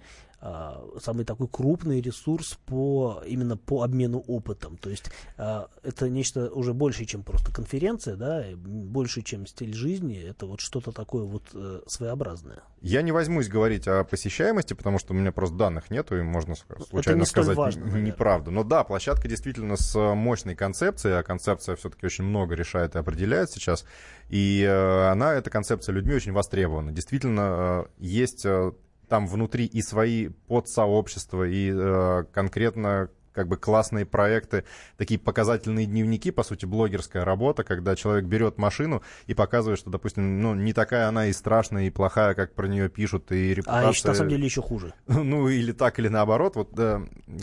самый 0.99 1.25
такой 1.25 1.47
крупный 1.47 2.01
ресурс 2.01 2.57
по 2.65 3.21
именно 3.25 3.57
по 3.57 3.83
обмену 3.83 4.19
опытом. 4.27 4.77
То 4.77 4.89
есть 4.89 5.11
э, 5.37 5.65
это 5.83 6.09
нечто 6.09 6.49
уже 6.51 6.73
больше, 6.73 7.05
чем 7.05 7.23
просто 7.23 7.51
конференция, 7.51 8.15
да, 8.15 8.43
больше, 8.55 9.21
чем 9.21 9.47
стиль 9.47 9.73
жизни. 9.73 10.21
Это 10.21 10.45
вот 10.45 10.59
что-то 10.59 10.91
такое 10.91 11.23
вот 11.23 11.43
э, 11.53 11.81
своеобразное. 11.87 12.59
Я 12.81 13.01
не 13.01 13.11
возьмусь 13.11 13.47
говорить 13.47 13.87
о 13.87 14.03
посещаемости, 14.03 14.73
потому 14.73 14.99
что 14.99 15.13
у 15.13 15.15
меня 15.15 15.31
просто 15.31 15.55
данных 15.55 15.89
нету, 15.89 16.17
и 16.17 16.21
можно 16.21 16.55
случайно 16.89 17.21
не 17.21 17.25
сказать 17.25 17.57
важно, 17.57 17.97
неправду. 17.97 18.51
Но 18.51 18.63
да, 18.63 18.83
площадка 18.83 19.27
действительно 19.27 19.75
с 19.75 19.97
мощной 20.15 20.55
концепцией, 20.55 21.15
а 21.15 21.23
концепция 21.23 21.75
все-таки 21.75 22.05
очень 22.05 22.25
много 22.25 22.53
решает 22.55 22.95
и 22.95 22.99
определяет 22.99 23.49
сейчас. 23.49 23.85
И 24.29 24.61
э, 24.61 25.07
она, 25.09 25.33
эта 25.33 25.49
концепция, 25.49 25.93
людьми 25.93 26.13
очень 26.13 26.31
востребована. 26.31 26.91
Действительно, 26.91 27.85
э, 27.87 28.03
есть 28.03 28.45
э, 28.45 28.71
там 29.07 29.27
внутри 29.27 29.65
и 29.65 29.81
свои 29.81 30.29
подсообщества, 30.47 31.43
и 31.43 32.23
конкретно 32.31 33.09
как 33.35 33.47
бы 33.49 33.57
классные 33.57 34.05
проекты, 34.05 34.63
такие 34.97 35.19
показательные 35.19 35.85
дневники, 35.85 36.31
по 36.31 36.41
сути, 36.43 36.65
блогерская 36.65 37.25
работа, 37.25 37.63
когда 37.63 37.95
человек 37.95 38.25
берет 38.25 38.57
машину 38.57 39.03
и 39.27 39.33
показывает, 39.33 39.77
что, 39.77 39.89
допустим, 39.89 40.41
ну, 40.41 40.55
не 40.55 40.73
такая 40.73 41.07
она 41.09 41.27
и 41.27 41.33
страшная, 41.33 41.83
и 41.83 41.89
плохая, 41.89 42.33
как 42.33 42.55
про 42.55 42.67
нее 42.67 42.89
пишут, 42.89 43.31
и 43.31 43.53
репутация... 43.53 43.87
А 43.87 43.91
еще, 43.91 44.07
на 44.07 44.13
самом 44.13 44.29
деле 44.29 44.45
еще 44.45 44.61
хуже. 44.61 44.93
Ну, 45.07 45.49
или 45.49 45.71
так, 45.73 45.99
или 45.99 46.07
наоборот. 46.07 46.55
Вот, 46.55 46.79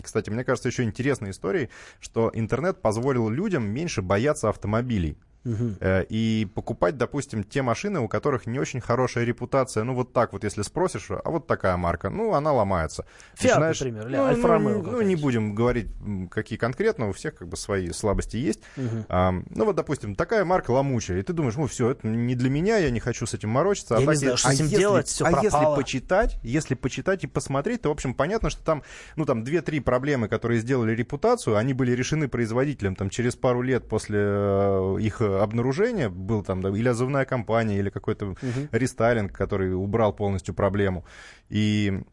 кстати, 0.01 0.29
мне 0.29 0.43
кажется, 0.43 0.69
еще 0.69 0.83
интересной 0.83 1.31
историей, 1.31 1.69
что 1.99 2.31
интернет 2.33 2.81
позволил 2.81 3.29
людям 3.29 3.63
меньше 3.63 4.01
бояться 4.01 4.49
автомобилей. 4.49 5.17
Угу. 5.45 5.75
И 6.09 6.47
покупать, 6.53 6.97
допустим, 6.97 7.43
те 7.43 7.61
машины, 7.61 7.99
у 7.99 8.07
которых 8.07 8.45
не 8.45 8.59
очень 8.59 8.81
хорошая 8.81 9.25
репутация. 9.25 9.83
Ну, 9.83 9.93
вот 9.93 10.13
так 10.13 10.33
вот, 10.33 10.43
если 10.43 10.61
спросишь, 10.61 11.07
а 11.09 11.29
вот 11.29 11.47
такая 11.47 11.77
марка, 11.77 12.09
ну, 12.09 12.33
она 12.33 12.51
ломается. 12.53 13.05
Фиат, 13.35 13.55
Начинаешь... 13.55 13.79
например, 13.79 14.07
или 14.07 14.17
ну, 14.17 14.23
Альфа 14.25 14.59
ну, 14.59 14.81
ну, 14.81 15.01
не 15.01 15.15
будем 15.15 15.55
говорить, 15.55 15.87
какие 16.31 16.57
конкретно, 16.57 17.09
у 17.09 17.13
всех 17.13 17.35
как 17.35 17.47
бы 17.47 17.57
свои 17.57 17.91
слабости 17.91 18.37
есть. 18.37 18.61
Угу. 18.77 19.05
А, 19.09 19.31
ну, 19.31 19.65
вот, 19.65 19.75
допустим, 19.75 20.15
такая 20.15 20.45
марка 20.45 20.71
ломучая, 20.71 21.19
и 21.19 21.21
ты 21.23 21.33
думаешь, 21.33 21.55
ну, 21.55 21.67
все, 21.67 21.91
это 21.91 22.07
не 22.07 22.35
для 22.35 22.49
меня, 22.49 22.77
я 22.77 22.89
не 22.89 22.99
хочу 22.99 23.25
с 23.25 23.33
этим 23.33 23.49
морочиться. 23.49 23.97
А 23.97 23.99
я 23.99 24.07
а 24.07 24.11
не 24.11 24.17
знаю, 24.17 24.37
что 24.37 24.47
а 24.47 24.51
с 24.51 24.55
этим 24.55 24.65
если, 24.65 24.77
делать, 24.77 25.07
все 25.07 25.25
А 25.25 25.31
пропало. 25.31 25.43
если 25.45 25.81
почитать, 25.81 26.39
если 26.43 26.75
почитать 26.75 27.23
и 27.23 27.27
посмотреть, 27.27 27.81
то, 27.81 27.89
в 27.89 27.91
общем, 27.91 28.13
понятно, 28.13 28.49
что 28.49 28.63
там, 28.63 28.83
ну, 29.15 29.25
там, 29.25 29.43
две-три 29.43 29.79
проблемы, 29.79 30.27
которые 30.27 30.61
сделали 30.61 30.93
репутацию, 30.95 31.57
они 31.57 31.73
были 31.73 31.91
решены 31.91 32.27
производителем 32.27 32.95
там 32.95 33.09
через 33.09 33.35
пару 33.35 33.61
лет 33.61 33.87
после 33.87 34.19
э, 34.19 34.97
их 35.01 35.21
обнаружения, 35.41 36.09
был 36.09 36.43
там, 36.43 36.61
да, 36.61 36.69
или 36.69 36.87
озывная 36.87 37.25
компания, 37.25 37.79
или 37.79 37.89
какой-то 37.89 38.27
угу. 38.27 38.37
рестайлинг, 38.71 39.31
который 39.31 39.73
убрал 39.73 40.13
полностью 40.13 40.53
проблему. 40.53 41.05
И 41.49 42.03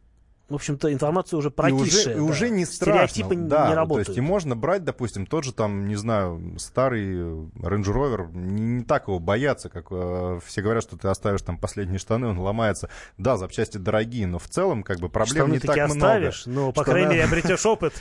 в 0.51 0.55
общем-то, 0.55 0.91
информация 0.91 1.37
уже 1.37 1.49
прокисшая. 1.49 2.15
И 2.15 2.17
уже, 2.19 2.19
да. 2.19 2.23
уже 2.23 2.49
не 2.49 2.65
страшно. 2.65 3.07
Стереотипы 3.07 3.35
да, 3.35 3.69
не 3.69 3.75
работают. 3.75 4.07
То 4.07 4.11
есть 4.11 4.17
и 4.17 4.21
можно 4.21 4.55
брать, 4.55 4.83
допустим, 4.83 5.25
тот 5.25 5.43
же 5.43 5.53
там, 5.53 5.87
не 5.87 5.95
знаю, 5.95 6.55
старый 6.57 7.15
Range 7.15 7.83
Rover, 7.83 8.31
не, 8.33 8.61
не 8.61 8.83
так 8.83 9.07
его 9.07 9.19
бояться, 9.19 9.69
как 9.69 9.87
э, 9.91 10.39
все 10.45 10.61
говорят, 10.61 10.83
что 10.83 10.97
ты 10.97 11.07
оставишь 11.07 11.41
там 11.41 11.57
последние 11.57 11.99
штаны, 11.99 12.27
он 12.27 12.39
ломается. 12.39 12.89
Да, 13.17 13.37
запчасти 13.37 13.77
дорогие, 13.77 14.27
но 14.27 14.39
в 14.39 14.47
целом 14.47 14.83
как 14.83 14.99
бы 14.99 15.09
проблем 15.09 15.47
штаны 15.47 15.53
не 15.53 15.59
так 15.59 15.77
оставишь, 15.77 16.45
много. 16.45 16.61
но, 16.61 16.71
по 16.73 16.83
крайней 16.83 17.09
мере, 17.09 17.23
обретешь 17.25 17.65
опыт. 17.65 17.93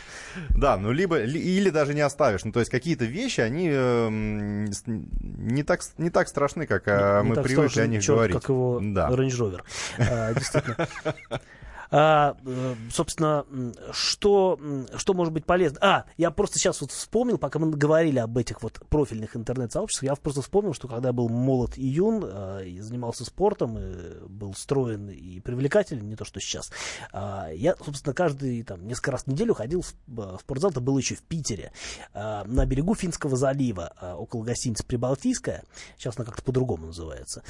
Да, 0.50 0.76
ну 0.76 0.90
либо, 0.90 1.20
или 1.20 1.70
даже 1.70 1.94
не 1.94 2.00
оставишь. 2.00 2.44
Ну 2.44 2.52
то 2.52 2.58
есть 2.60 2.70
какие-то 2.70 3.04
вещи, 3.04 3.40
они 3.40 3.68
эм, 3.70 4.64
не 4.86 5.62
так, 5.62 5.80
не 5.98 6.10
так 6.10 6.28
страшны, 6.28 6.66
как 6.66 6.88
э, 6.88 7.22
мы 7.22 7.36
привыкли 7.42 7.80
о 7.80 7.86
них 7.86 8.04
говорить. 8.04 8.36
как 8.36 8.48
его 8.48 8.80
Range 8.80 9.28
Rover. 9.28 9.60
А, 9.98 10.34
действительно. 10.34 10.88
А, 11.90 12.36
э, 12.44 12.74
собственно, 12.92 13.44
что, 13.90 14.58
что 14.96 15.14
может 15.14 15.32
быть 15.32 15.44
полезно? 15.44 15.78
А, 15.80 16.04
я 16.16 16.30
просто 16.30 16.58
сейчас 16.58 16.80
вот 16.80 16.92
вспомнил, 16.92 17.36
пока 17.36 17.58
мы 17.58 17.70
говорили 17.70 18.18
об 18.18 18.38
этих 18.38 18.62
вот 18.62 18.80
профильных 18.88 19.36
интернет-сообществах, 19.36 20.10
я 20.10 20.14
просто 20.14 20.42
вспомнил, 20.42 20.72
что 20.72 20.86
когда 20.86 21.12
был 21.12 21.28
молод 21.28 21.76
и 21.76 21.86
юн, 21.86 22.24
а, 22.24 22.60
и 22.60 22.78
занимался 22.80 23.24
спортом, 23.24 23.76
и 23.78 24.26
был 24.28 24.54
строен 24.54 25.08
и 25.08 25.40
привлекателен, 25.40 26.08
не 26.08 26.14
то 26.14 26.24
что 26.24 26.38
сейчас, 26.40 26.70
а, 27.12 27.48
я, 27.52 27.74
собственно, 27.84 28.14
каждый, 28.14 28.62
там, 28.62 28.86
несколько 28.86 29.10
раз 29.10 29.24
в 29.24 29.26
неделю 29.26 29.54
ходил 29.54 29.82
в 29.82 30.38
спортзал, 30.38 30.70
это 30.70 30.80
было 30.80 30.98
еще 30.98 31.16
в 31.16 31.22
Питере, 31.22 31.72
на 32.14 32.66
берегу 32.66 32.94
Финского 32.94 33.36
залива, 33.36 33.92
около 34.18 34.44
гостиницы 34.44 34.84
Прибалтийская, 34.84 35.64
сейчас 35.96 36.16
она 36.16 36.24
как-то 36.24 36.42
по-другому 36.42 36.86
называется. 36.86 37.42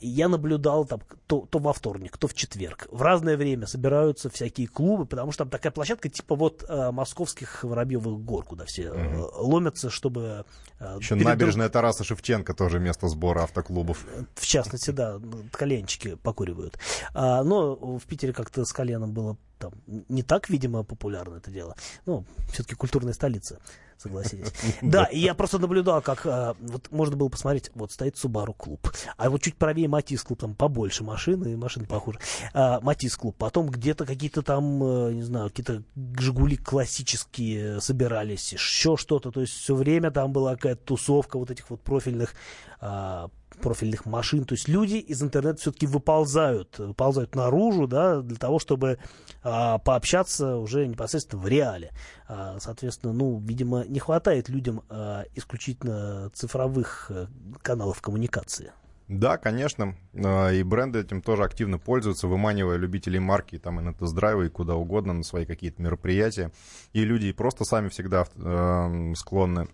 Я 0.00 0.28
наблюдал 0.28 0.84
там 0.84 1.00
то, 1.26 1.46
то 1.48 1.58
во 1.58 1.72
вторник, 1.72 2.16
то 2.16 2.28
в 2.28 2.34
четверг, 2.34 2.86
в 2.90 3.02
разное 3.02 3.36
время 3.36 3.51
время 3.52 3.66
собираются 3.66 4.30
всякие 4.30 4.66
клубы, 4.66 5.06
потому 5.06 5.32
что 5.32 5.44
там 5.44 5.50
такая 5.50 5.72
площадка 5.72 6.08
типа 6.08 6.34
вот 6.34 6.64
э, 6.68 6.90
московских 6.90 7.64
Воробьевых 7.64 8.20
гор, 8.20 8.44
куда 8.44 8.64
все 8.64 8.92
э, 8.94 9.22
ломятся, 9.36 9.90
чтобы... 9.90 10.44
Э, 10.80 10.96
Еще 10.98 11.14
перед... 11.14 11.26
набережная 11.26 11.68
Тараса 11.68 12.04
Шевченко 12.04 12.54
тоже 12.54 12.78
место 12.78 13.08
сбора 13.08 13.44
автоклубов. 13.44 14.04
В 14.34 14.46
частности, 14.46 14.90
да, 14.90 15.20
коленчики 15.52 16.16
покуривают. 16.16 16.78
А, 17.14 17.42
но 17.44 17.74
в 17.98 18.04
Питере 18.06 18.32
как-то 18.32 18.64
с 18.64 18.72
коленом 18.72 19.12
было 19.12 19.36
там 19.62 19.72
не 20.08 20.22
так, 20.22 20.50
видимо, 20.50 20.82
популярно 20.82 21.36
это 21.36 21.50
дело. 21.50 21.76
Ну, 22.06 22.24
все-таки 22.50 22.74
культурная 22.74 23.12
столица 23.12 23.60
согласитесь. 23.96 24.52
Да, 24.82 25.04
и 25.04 25.20
я 25.20 25.34
просто 25.34 25.58
наблюдал, 25.58 26.02
как 26.02 26.26
а, 26.26 26.56
вот 26.60 26.90
можно 26.90 27.16
было 27.16 27.28
посмотреть, 27.28 27.70
вот 27.74 27.92
стоит 27.92 28.16
Subaru 28.16 28.54
клуб, 28.54 28.90
а 29.16 29.30
вот 29.30 29.40
чуть 29.42 29.56
правее 29.56 29.86
Матис 29.86 30.22
клуб, 30.24 30.40
там 30.40 30.54
побольше 30.54 31.04
машины, 31.04 31.56
машины 31.56 31.86
похуже. 31.86 32.18
Матис 32.52 33.16
клуб, 33.16 33.36
потом 33.38 33.68
где-то 33.68 34.04
какие-то 34.04 34.42
там, 34.42 34.82
э, 34.82 35.12
не 35.12 35.22
знаю, 35.22 35.48
какие-то 35.50 35.82
Жигули 36.18 36.56
классические 36.56 37.80
собирались, 37.80 38.52
еще 38.52 38.96
что-то, 38.96 39.30
то 39.30 39.40
есть 39.40 39.52
все 39.52 39.74
время 39.74 40.10
там 40.10 40.32
была 40.32 40.56
какая-то 40.56 40.82
тусовка 40.84 41.38
вот 41.38 41.50
этих 41.50 41.70
вот 41.70 41.80
профильных 41.80 42.34
а, 42.80 43.30
профильных 43.62 44.04
машин. 44.04 44.44
То 44.44 44.54
есть 44.54 44.68
люди 44.68 44.96
из 44.96 45.22
интернета 45.22 45.60
все-таки 45.60 45.86
выползают, 45.86 46.78
выползают 46.78 47.34
наружу, 47.34 47.86
да, 47.86 48.20
для 48.20 48.36
того, 48.36 48.58
чтобы 48.58 48.98
а, 49.42 49.78
пообщаться 49.78 50.56
уже 50.56 50.86
непосредственно 50.86 51.40
в 51.40 51.48
реале. 51.48 51.92
А, 52.28 52.58
соответственно, 52.60 53.12
ну, 53.12 53.38
видимо, 53.38 53.84
не 53.86 54.00
хватает 54.00 54.48
людям 54.48 54.82
а, 54.88 55.24
исключительно 55.34 56.30
цифровых 56.34 57.10
а, 57.10 57.28
каналов 57.62 58.02
коммуникации. 58.02 58.72
Да, 59.08 59.36
конечно. 59.36 59.96
А, 60.14 60.50
и 60.50 60.62
бренды 60.62 61.00
этим 61.00 61.22
тоже 61.22 61.44
активно 61.44 61.78
пользуются, 61.78 62.28
выманивая 62.28 62.76
любителей 62.76 63.18
марки 63.18 63.58
там 63.58 63.80
и 63.80 63.82
на 63.82 63.92
тест-драйвы, 63.92 64.46
и 64.46 64.50
куда 64.50 64.74
угодно, 64.74 65.12
на 65.12 65.22
свои 65.22 65.44
какие-то 65.44 65.82
мероприятия. 65.82 66.50
И 66.92 67.04
люди 67.04 67.32
просто 67.32 67.64
сами 67.64 67.88
всегда 67.88 68.26
э, 68.36 69.14
склонны 69.14 69.68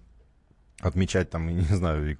отмечать 0.80 1.30
там, 1.30 1.46
не 1.54 1.62
знаю, 1.62 2.18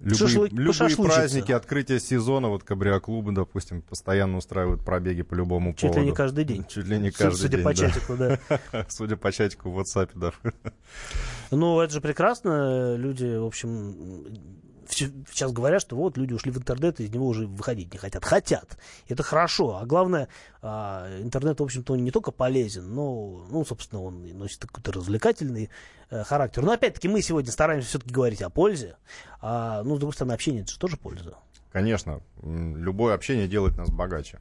Любые, 0.00 0.16
Шашлык, 0.16 0.52
любые 0.52 0.96
праздники, 0.96 1.52
открытие 1.52 2.00
сезона, 2.00 2.48
вот 2.48 2.64
кабриоклубы, 2.64 3.32
допустим, 3.32 3.82
постоянно 3.82 4.38
устраивают 4.38 4.82
пробеги 4.82 5.20
по 5.20 5.34
любому 5.34 5.72
Чуть 5.72 5.80
поводу. 5.80 5.96
Чуть 5.96 6.04
ли 6.04 6.10
не 6.10 6.16
каждый 6.16 6.44
день. 6.44 6.64
Чуть 6.66 6.86
ли 6.86 6.98
не 6.98 7.10
каждый 7.10 7.36
Судя 7.36 7.56
день, 7.58 7.64
по 7.64 7.74
чатику, 7.74 8.16
да. 8.16 8.38
Судя 8.88 9.16
по 9.16 9.30
чатику 9.30 9.70
в 9.70 9.78
WhatsApp, 9.78 10.10
да. 10.14 10.32
Ну, 11.50 11.80
это 11.80 11.92
же 11.92 12.00
прекрасно. 12.00 12.96
Люди, 12.96 13.36
в 13.36 13.44
общем, 13.44 14.24
сейчас 14.92 15.52
говорят, 15.52 15.80
что 15.80 15.96
вот 15.96 16.16
люди 16.16 16.32
ушли 16.32 16.50
в 16.50 16.58
интернет, 16.58 17.00
из 17.00 17.10
него 17.10 17.26
уже 17.26 17.46
выходить 17.46 17.92
не 17.92 17.98
хотят. 17.98 18.24
Хотят. 18.24 18.78
Это 19.08 19.22
хорошо. 19.22 19.76
А 19.76 19.86
главное, 19.86 20.28
а, 20.62 21.08
интернет, 21.20 21.60
в 21.60 21.62
общем-то, 21.62 21.94
он 21.94 22.04
не 22.04 22.10
только 22.10 22.30
полезен, 22.30 22.92
но, 22.94 23.46
ну, 23.50 23.64
собственно, 23.64 24.02
он 24.02 24.26
носит 24.36 24.60
какой-то 24.60 24.92
развлекательный 24.92 25.70
э, 26.10 26.24
характер. 26.24 26.62
Но, 26.62 26.72
опять-таки, 26.72 27.08
мы 27.08 27.22
сегодня 27.22 27.52
стараемся 27.52 27.88
все-таки 27.88 28.12
говорить 28.12 28.42
о 28.42 28.50
пользе. 28.50 28.96
А, 29.40 29.82
ну, 29.82 29.96
с 29.96 29.98
другой 29.98 30.14
стороны, 30.14 30.32
общение 30.32 30.62
это 30.62 30.72
же 30.72 30.78
тоже 30.78 30.96
польза. 30.96 31.36
Конечно. 31.72 32.20
Любое 32.42 33.14
общение 33.14 33.46
делает 33.46 33.76
нас 33.76 33.90
богаче 33.90 34.40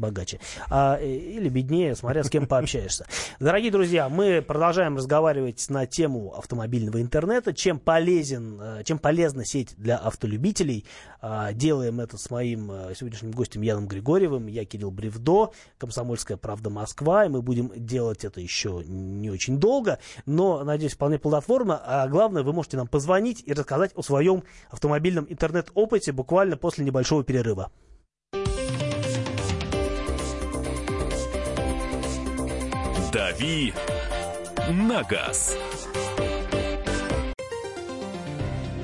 богаче. 0.00 0.40
А, 0.68 0.98
э, 0.98 1.06
или 1.06 1.48
беднее, 1.48 1.94
смотря 1.94 2.24
с 2.24 2.30
кем 2.30 2.46
пообщаешься. 2.46 3.06
Дорогие 3.38 3.70
друзья, 3.70 4.08
мы 4.08 4.42
продолжаем 4.42 4.96
разговаривать 4.96 5.64
на 5.68 5.86
тему 5.86 6.34
автомобильного 6.36 7.00
интернета. 7.00 7.52
Чем 7.52 7.78
полезен, 7.78 8.58
э, 8.60 8.84
чем 8.84 8.98
полезна 8.98 9.44
сеть 9.44 9.74
для 9.76 9.96
автолюбителей. 9.96 10.86
А, 11.20 11.52
делаем 11.52 12.00
это 12.00 12.16
с 12.16 12.30
моим 12.30 12.72
э, 12.72 12.94
сегодняшним 12.96 13.30
гостем 13.30 13.62
Яном 13.62 13.86
Григорьевым. 13.86 14.46
Я 14.46 14.64
Кирилл 14.64 14.90
Бревдо, 14.90 15.52
Комсомольская 15.78 16.36
правда 16.36 16.70
Москва. 16.70 17.26
И 17.26 17.28
мы 17.28 17.42
будем 17.42 17.70
делать 17.76 18.24
это 18.24 18.40
еще 18.40 18.82
не 18.86 19.30
очень 19.30 19.58
долго, 19.58 19.98
но, 20.26 20.64
надеюсь, 20.64 20.94
вполне 20.94 21.18
плодотворно. 21.18 21.80
А 21.84 22.08
главное, 22.08 22.42
вы 22.42 22.52
можете 22.52 22.78
нам 22.78 22.88
позвонить 22.88 23.42
и 23.44 23.52
рассказать 23.52 23.92
о 23.94 24.02
своем 24.02 24.44
автомобильном 24.70 25.26
интернет-опыте 25.28 26.12
буквально 26.12 26.56
после 26.56 26.84
небольшого 26.84 27.22
перерыва. 27.22 27.70
«Дави 33.20 33.74
на 34.70 35.02
газ». 35.02 35.54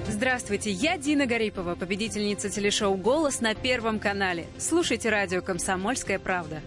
Здравствуйте, 0.08 0.70
я 0.70 0.98
Дина 0.98 1.24
Гарипова, 1.24 1.74
победительница 1.74 2.50
телешоу 2.50 2.96
«Голос» 2.96 3.40
на 3.40 3.54
Первом 3.54 3.98
канале. 3.98 4.44
Слушайте 4.58 5.08
радио 5.08 5.40
«Комсомольская 5.40 6.18
правда». 6.18 6.60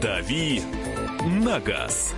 «Дави 0.00 0.62
на 1.42 1.58
газ». 1.58 2.14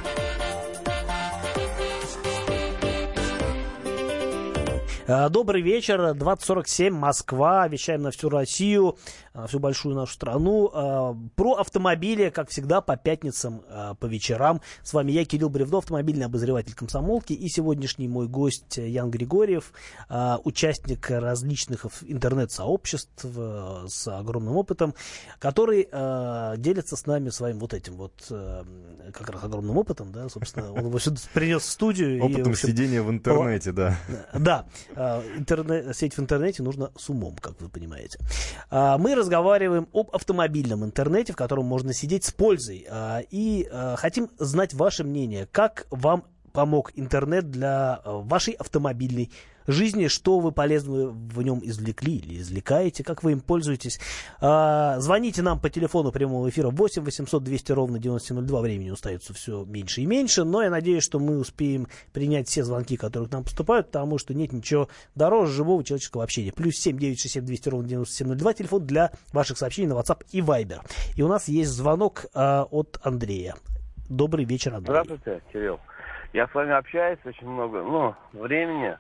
Добрый 5.07 5.63
вечер, 5.63 6.15
2047, 6.15 6.93
Москва, 6.93 7.69
вещаем 7.69 8.03
на 8.03 8.11
всю 8.11 8.29
Россию, 8.29 8.99
всю 9.47 9.59
большую 9.59 9.95
нашу 9.95 10.15
страну. 10.15 10.71
Э, 10.73 11.15
про 11.35 11.55
автомобили, 11.55 12.31
как 12.31 12.51
всегда, 12.51 12.81
по 12.81 12.97
пятницам, 12.97 13.63
э, 13.69 13.95
по 13.99 14.07
вечерам. 14.07 14.61
С 14.83 14.93
вами 14.93 15.13
я, 15.13 15.25
Кирилл 15.25 15.49
Бревдо, 15.49 15.79
автомобильный 15.79 16.27
обозреватель 16.27 16.75
комсомолки. 16.75 17.33
И 17.33 17.49
сегодняшний 17.49 18.09
мой 18.09 18.29
гость 18.29 18.77
Ян 18.77 19.11
Григорьев, 19.11 19.73
участник 20.45 21.11
различных 21.11 21.87
интернет-сообществ 22.03 23.25
с 23.25 24.09
огромным 24.09 24.57
опытом, 24.57 24.95
который 25.39 25.85
делится 26.59 26.97
с 26.97 27.07
нами 27.07 27.31
своим 27.31 27.59
вот 27.59 27.75
этим 27.75 27.97
вот, 27.97 28.13
как 29.13 29.31
раз 29.31 29.45
огромным 29.45 29.77
опытом, 29.77 30.13
да, 30.13 30.29
собственно, 30.29 30.73
он 30.73 30.87
его 30.87 30.99
сюда 30.99 31.17
принес 31.35 31.63
в 31.63 31.71
студию. 31.71 32.23
Опытом 32.23 32.41
и, 32.41 32.45
в 32.45 32.49
общем, 32.51 32.69
сидения 32.69 33.03
в 33.03 33.11
интернете, 33.11 33.73
да. 33.73 33.99
Да, 34.35 34.67
а, 34.95 35.23
интернет, 35.37 35.97
сеть 35.97 36.15
в 36.15 36.21
интернете 36.21 36.63
нужно 36.63 36.91
с 36.97 37.09
умом, 37.09 37.37
как 37.37 37.61
вы 37.61 37.69
понимаете. 37.69 38.19
А, 38.71 38.99
мы 38.99 39.15
разговариваем 39.27 39.89
об 39.93 40.15
автомобильном 40.15 40.85
интернете, 40.85 41.33
в 41.33 41.37
котором 41.37 41.67
можно 41.67 41.93
сидеть 41.93 42.25
с 42.25 42.33
пользой. 42.33 42.87
А, 42.89 43.21
и 43.31 43.69
хотим 43.97 44.31
знать 44.39 44.73
ваше 44.75 45.05
мнение, 45.05 45.47
как 45.51 45.87
вам 45.91 46.25
помог 46.53 46.93
интернет 46.95 47.51
для 47.51 48.01
вашей 48.05 48.55
автомобильной 48.55 49.31
жизни, 49.67 50.09
что 50.09 50.39
вы 50.39 50.53
полезного 50.53 51.11
в 51.11 51.43
нем 51.43 51.61
извлекли 51.63 52.17
или 52.17 52.41
извлекаете, 52.41 53.05
как 53.05 53.23
вы 53.23 53.33
им 53.33 53.41
пользуетесь. 53.41 54.01
А, 54.41 54.99
звоните 54.99 55.43
нам 55.43 55.61
по 55.61 55.71
телефону 55.71 56.13
прямого 56.13 56.49
эфира 56.49 56.71
8 56.71 57.03
800 57.03 57.43
200 57.43 57.73
ровно 57.73 57.99
9702. 57.99 58.61
Времени 58.61 58.91
остается 58.91 59.35
все 59.35 59.65
меньше 59.65 60.03
и 60.03 60.07
меньше, 60.07 60.45
но 60.45 60.63
я 60.63 60.71
надеюсь, 60.71 61.03
что 61.03 61.19
мы 61.19 61.39
успеем 61.39 61.87
принять 62.13 62.49
все 62.49 62.65
звонки, 62.65 62.97
которые 62.97 63.29
к 63.29 63.33
нам 63.33 63.45
поступают, 63.45 63.87
потому 63.87 64.19
что 64.19 64.35
нет 64.35 64.53
ничего 64.53 64.89
дороже 65.15 65.53
живого 65.53 65.85
человеческого 65.85 66.25
общения. 66.25 66.53
Плюс 66.53 66.77
7 66.77 66.99
967 66.99 67.45
200 67.45 67.69
ровно 67.69 67.89
9702. 67.89 68.53
Телефон 68.55 68.87
для 68.87 69.11
ваших 69.33 69.59
сообщений 69.59 69.89
на 69.89 69.95
WhatsApp 69.95 70.25
и 70.33 70.41
Viber. 70.41 70.81
И 71.17 71.23
у 71.23 71.29
нас 71.29 71.49
есть 71.49 71.71
звонок 71.71 72.27
а, 72.35 72.65
от 72.71 72.99
Андрея. 73.03 73.55
Добрый 74.09 74.45
вечер, 74.45 74.75
Андрей. 74.75 74.93
Здравствуйте, 74.93 75.43
Кирилл. 75.53 75.81
Я 76.33 76.47
с 76.49 76.55
вами 76.55 76.73
общаюсь 76.73 77.19
очень 77.25 77.49
много, 77.49 77.83
ну, 77.83 78.15
времени. 78.33 78.97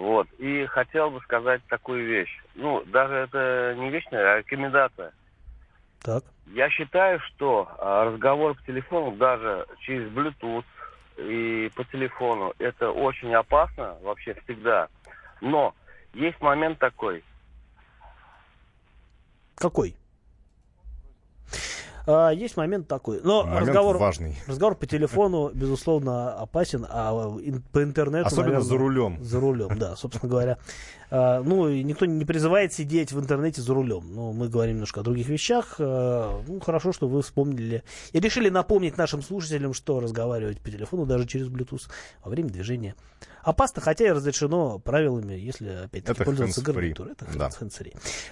Вот. 0.00 0.26
И 0.38 0.64
хотел 0.64 1.10
бы 1.10 1.20
сказать 1.20 1.60
такую 1.68 2.06
вещь. 2.06 2.34
Ну, 2.54 2.82
даже 2.86 3.14
это 3.16 3.74
не 3.76 3.90
вечная, 3.90 4.32
а 4.32 4.38
рекомендация. 4.38 5.12
Так. 6.00 6.24
Я 6.46 6.70
считаю, 6.70 7.20
что 7.20 7.68
а, 7.78 8.06
разговор 8.06 8.54
по 8.54 8.62
телефону, 8.62 9.14
даже 9.16 9.66
через 9.80 10.08
Bluetooth 10.08 10.64
и 11.18 11.70
по 11.76 11.84
телефону, 11.84 12.54
это 12.58 12.90
очень 12.90 13.34
опасно 13.34 13.94
вообще 14.00 14.34
всегда. 14.42 14.88
Но 15.42 15.74
есть 16.14 16.40
момент 16.40 16.78
такой. 16.78 17.22
Какой? 19.56 19.94
А, 22.06 22.30
есть 22.30 22.56
момент 22.56 22.88
такой. 22.88 23.20
Но 23.22 23.44
момент 23.44 23.68
разговор, 23.68 23.98
важный. 23.98 24.36
разговор 24.46 24.74
по 24.76 24.86
телефону, 24.86 25.50
безусловно, 25.52 26.32
опасен, 26.32 26.86
а 26.88 27.38
по 27.72 27.82
интернету... 27.82 28.26
Особенно 28.26 28.54
наверное, 28.54 28.68
за 28.68 28.78
рулем. 28.78 29.24
За 29.24 29.40
рулем, 29.40 29.78
да, 29.78 29.96
собственно 29.96 30.28
говоря. 30.30 30.58
А, 31.10 31.42
ну, 31.42 31.68
никто 31.68 32.06
не 32.06 32.24
призывает 32.24 32.72
сидеть 32.72 33.12
в 33.12 33.20
интернете 33.20 33.60
за 33.60 33.74
рулем. 33.74 34.14
Но 34.14 34.32
мы 34.32 34.48
говорим 34.48 34.76
немножко 34.76 35.00
о 35.00 35.02
других 35.02 35.28
вещах. 35.28 35.76
А, 35.78 36.40
ну, 36.46 36.60
хорошо, 36.60 36.92
что 36.92 37.08
вы 37.08 37.22
вспомнили 37.22 37.82
и 38.12 38.20
решили 38.20 38.48
напомнить 38.48 38.96
нашим 38.96 39.22
слушателям, 39.22 39.74
что 39.74 40.00
разговаривать 40.00 40.60
по 40.60 40.70
телефону 40.70 41.06
даже 41.06 41.26
через 41.26 41.48
Bluetooth 41.48 41.88
во 42.22 42.30
время 42.30 42.50
движения 42.50 42.94
опасно, 43.42 43.80
хотя 43.80 44.06
и 44.06 44.10
разрешено 44.10 44.78
правилами, 44.78 45.34
если, 45.34 45.84
опять-таки, 45.84 46.24
пользоваться 46.24 46.62
гарнитурой. 46.62 47.12
Это 47.12 47.26
да. 47.36 47.50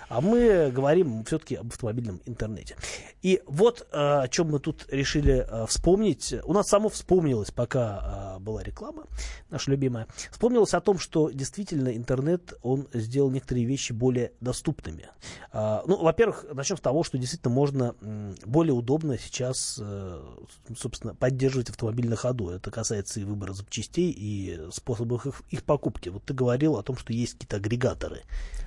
А 0.08 0.20
мы 0.20 0.70
говорим 0.70 1.24
все-таки 1.24 1.56
об 1.56 1.68
автомобильном 1.68 2.20
интернете. 2.26 2.76
И 3.22 3.40
вот 3.58 3.86
а, 3.92 4.22
о 4.22 4.28
чем 4.28 4.50
мы 4.50 4.60
тут 4.60 4.86
решили 4.88 5.46
а, 5.48 5.66
вспомнить. 5.66 6.34
У 6.44 6.52
нас 6.52 6.68
само 6.68 6.88
вспомнилось, 6.88 7.50
пока 7.50 8.00
а, 8.00 8.38
была 8.38 8.62
реклама, 8.62 9.04
наша 9.50 9.70
любимая, 9.70 10.06
вспомнилось 10.30 10.74
о 10.74 10.80
том, 10.80 10.98
что 10.98 11.30
действительно 11.30 11.94
интернет, 11.94 12.54
он 12.62 12.88
сделал 12.92 13.30
некоторые 13.30 13.66
вещи 13.66 13.92
более 13.92 14.32
доступными. 14.40 15.08
Ну, 15.52 16.02
во-первых, 16.02 16.46
начнем 16.52 16.76
с 16.76 16.80
того, 16.80 17.02
что 17.02 17.18
действительно 17.18 17.52
можно 17.52 17.94
более 18.44 18.74
удобно 18.74 19.18
сейчас, 19.18 19.78
э, 19.80 20.22
собственно, 20.76 21.14
поддерживать 21.14 21.70
автомобиль 21.70 22.08
на 22.08 22.16
ходу. 22.16 22.50
Это 22.50 22.70
касается 22.70 23.20
и 23.20 23.24
выбора 23.24 23.52
запчастей, 23.52 24.14
и 24.16 24.68
способах 24.70 25.26
их, 25.26 25.42
их 25.50 25.64
покупки. 25.64 26.08
Вот 26.08 26.24
ты 26.24 26.34
говорил 26.34 26.76
о 26.76 26.82
том, 26.82 26.96
что 26.96 27.12
есть 27.12 27.34
какие-то 27.34 27.56
агрегаторы. 27.56 28.22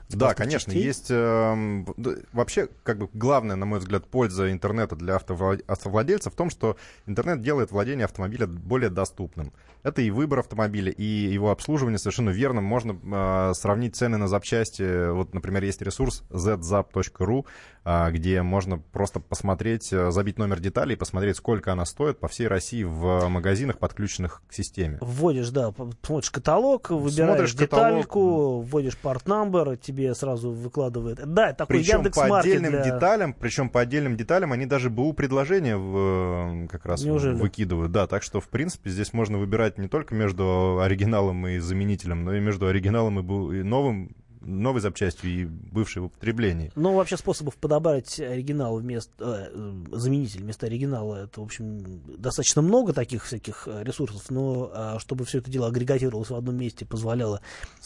Да, 0.09 0.33
конечно, 0.33 0.73
частей. 0.73 0.83
есть 0.83 1.07
э, 1.09 1.85
вообще, 2.33 2.67
как 2.83 2.97
бы 2.97 3.09
главная, 3.13 3.55
на 3.55 3.65
мой 3.65 3.79
взгляд, 3.79 4.05
польза 4.07 4.51
интернета 4.51 4.80
для 4.87 5.15
автовладельцев 5.15 6.33
в 6.33 6.35
том, 6.35 6.49
что 6.49 6.77
интернет 7.05 7.41
делает 7.41 7.71
владение 7.71 8.05
автомобиля 8.05 8.47
более 8.47 8.89
доступным. 8.89 9.53
Это 9.83 10.01
и 10.01 10.11
выбор 10.11 10.39
автомобиля, 10.39 10.91
и 10.91 11.03
его 11.03 11.51
обслуживание 11.51 11.97
совершенно 11.97 12.29
верно. 12.29 12.61
Можно 12.61 13.49
э, 13.51 13.53
сравнить 13.55 13.95
цены 13.95 14.17
на 14.17 14.27
запчасти. 14.27 15.09
Вот, 15.09 15.33
например, 15.33 15.63
есть 15.63 15.81
ресурс 15.81 16.23
zzap.ru, 16.29 17.45
э, 17.85 18.11
где 18.11 18.41
можно 18.41 18.77
просто 18.77 19.19
посмотреть, 19.19 19.91
э, 19.91 20.11
забить 20.11 20.37
номер 20.37 20.59
деталей 20.59 20.93
и 20.93 20.97
посмотреть, 20.97 21.37
сколько 21.37 21.71
она 21.71 21.85
стоит 21.85 22.19
по 22.19 22.27
всей 22.27 22.47
России 22.47 22.83
в 22.83 23.27
магазинах, 23.27 23.79
подключенных 23.79 24.41
к 24.47 24.53
системе. 24.53 24.99
Вводишь, 25.01 25.49
да, 25.49 25.73
смотришь 26.03 26.31
каталог, 26.31 26.89
выбираешь 26.91 27.51
Смотришь 27.51 27.53
детальку, 27.53 28.03
каталог. 28.03 28.65
вводишь 28.65 28.97
part-number, 29.01 29.77
тебе 29.77 30.13
сразу 30.13 30.51
выкладывает. 30.51 31.19
Да, 31.25 31.53
такой 31.53 31.77
причем 31.77 31.97
Яндекс 31.97 32.17
по 32.17 32.39
отдельным 32.39 32.71
для... 32.71 32.83
деталям, 32.83 33.33
причем 33.33 33.69
по 33.69 33.81
отдельным 33.81 34.15
деталям 34.15 34.53
они 34.53 34.65
даже 34.71 34.89
БУ 34.89 35.11
предложения 35.11 35.75
в, 35.75 36.67
как 36.67 36.85
раз 36.85 37.03
Неужели? 37.03 37.35
выкидывают. 37.35 37.91
Да, 37.91 38.07
так 38.07 38.23
что 38.23 38.39
в 38.39 38.47
принципе 38.47 38.89
здесь 38.89 39.11
можно 39.11 39.37
выбирать 39.37 39.77
не 39.77 39.89
только 39.89 40.15
между 40.15 40.79
оригиналом 40.79 41.45
и 41.47 41.59
заменителем, 41.59 42.23
но 42.23 42.33
и 42.33 42.39
между 42.39 42.67
оригиналом 42.67 43.19
и, 43.19 43.21
БУ, 43.21 43.51
и 43.51 43.63
новым 43.63 44.15
новой 44.41 44.81
запчастью 44.81 45.29
и 45.29 45.45
бывшей 45.45 46.01
в 46.01 46.05
употреблении. 46.05 46.71
Ну, 46.75 46.95
вообще 46.95 47.15
способов 47.15 47.55
подобрать 47.55 48.19
оригинал 48.19 48.77
вместо, 48.77 49.51
э, 49.53 49.73
заменитель 49.91 50.41
вместо 50.41 50.65
оригинала, 50.65 51.25
это, 51.25 51.41
в 51.41 51.43
общем, 51.43 52.01
достаточно 52.17 52.61
много 52.61 52.93
таких 52.93 53.23
всяких 53.25 53.67
э, 53.67 53.83
ресурсов, 53.83 54.29
но 54.29 54.71
а, 54.73 54.99
чтобы 54.99 55.25
все 55.25 55.39
это 55.39 55.51
дело 55.51 55.67
агрегатировалось 55.67 56.29
в 56.29 56.35
одном 56.35 56.55
месте, 56.55 56.85
позволяло 56.85 57.41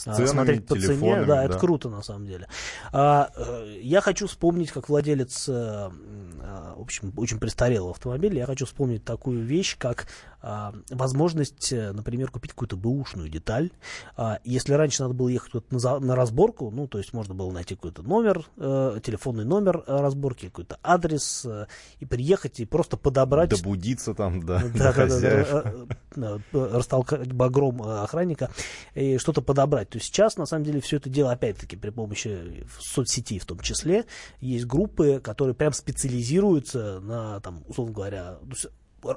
а, 0.05 0.13
ценами, 0.13 0.25
смотреть 0.25 0.67
по 0.67 0.79
цене, 0.79 1.15
да, 1.17 1.25
да, 1.25 1.45
это 1.45 1.59
круто 1.59 1.89
на 1.89 2.01
самом 2.01 2.25
деле. 2.25 2.47
А, 2.91 3.31
э, 3.35 3.79
я 3.81 4.01
хочу 4.01 4.27
вспомнить, 4.27 4.71
как 4.71 4.87
владелец, 4.87 5.47
а, 5.49 5.91
в 6.77 6.81
общем, 6.81 7.13
очень 7.17 7.39
престарелого 7.39 7.91
автомобиля, 7.91 8.39
я 8.39 8.45
хочу 8.45 8.65
вспомнить 8.65 9.03
такую 9.03 9.43
вещь, 9.43 9.77
как 9.77 10.07
а, 10.41 10.73
возможность, 10.91 11.71
например, 11.71 12.29
купить 12.29 12.51
какую-то 12.51 12.77
бэушную 12.77 13.29
деталь. 13.29 13.71
А, 14.15 14.39
если 14.43 14.73
раньше 14.73 15.01
надо 15.01 15.15
было 15.15 15.27
ехать 15.29 15.53
вот 15.55 15.71
на, 15.71 15.99
на 15.99 16.15
разбор 16.15 16.45
разборку, 16.45 16.71
ну, 16.71 16.87
то 16.87 16.97
есть 16.97 17.13
можно 17.13 17.33
было 17.33 17.51
найти 17.51 17.75
какой-то 17.75 18.03
номер, 18.03 18.45
э, 18.57 18.99
телефонный 19.03 19.45
номер 19.45 19.83
э, 19.87 19.99
разборки, 20.01 20.47
какой-то 20.47 20.77
адрес, 20.83 21.45
э, 21.45 21.67
и 21.99 22.05
приехать 22.05 22.59
и 22.59 22.65
просто 22.65 22.97
подобрать... 22.97 23.49
Добудиться 23.49 24.13
там, 24.13 24.45
да, 24.45 24.61
да, 24.73 24.93
да, 25.07 25.73
да, 26.15 26.39
да, 26.51 26.67
растолкать 26.77 27.31
багром 27.31 27.81
э, 27.81 28.03
охранника 28.03 28.49
и 28.93 29.17
что-то 29.17 29.41
подобрать. 29.41 29.89
То 29.89 29.97
есть 29.97 30.07
сейчас, 30.07 30.37
на 30.37 30.45
самом 30.45 30.65
деле, 30.65 30.81
все 30.81 30.97
это 30.97 31.09
дело, 31.09 31.31
опять-таки, 31.31 31.75
при 31.75 31.89
помощи 31.89 32.65
соцсетей 32.79 33.39
в 33.39 33.45
том 33.45 33.59
числе, 33.59 34.05
есть 34.41 34.65
группы, 34.65 35.19
которые 35.23 35.55
прям 35.55 35.73
специализируются 35.73 36.34
на, 36.99 37.39
там, 37.41 37.63
условно 37.67 37.93
говоря, 37.93 38.37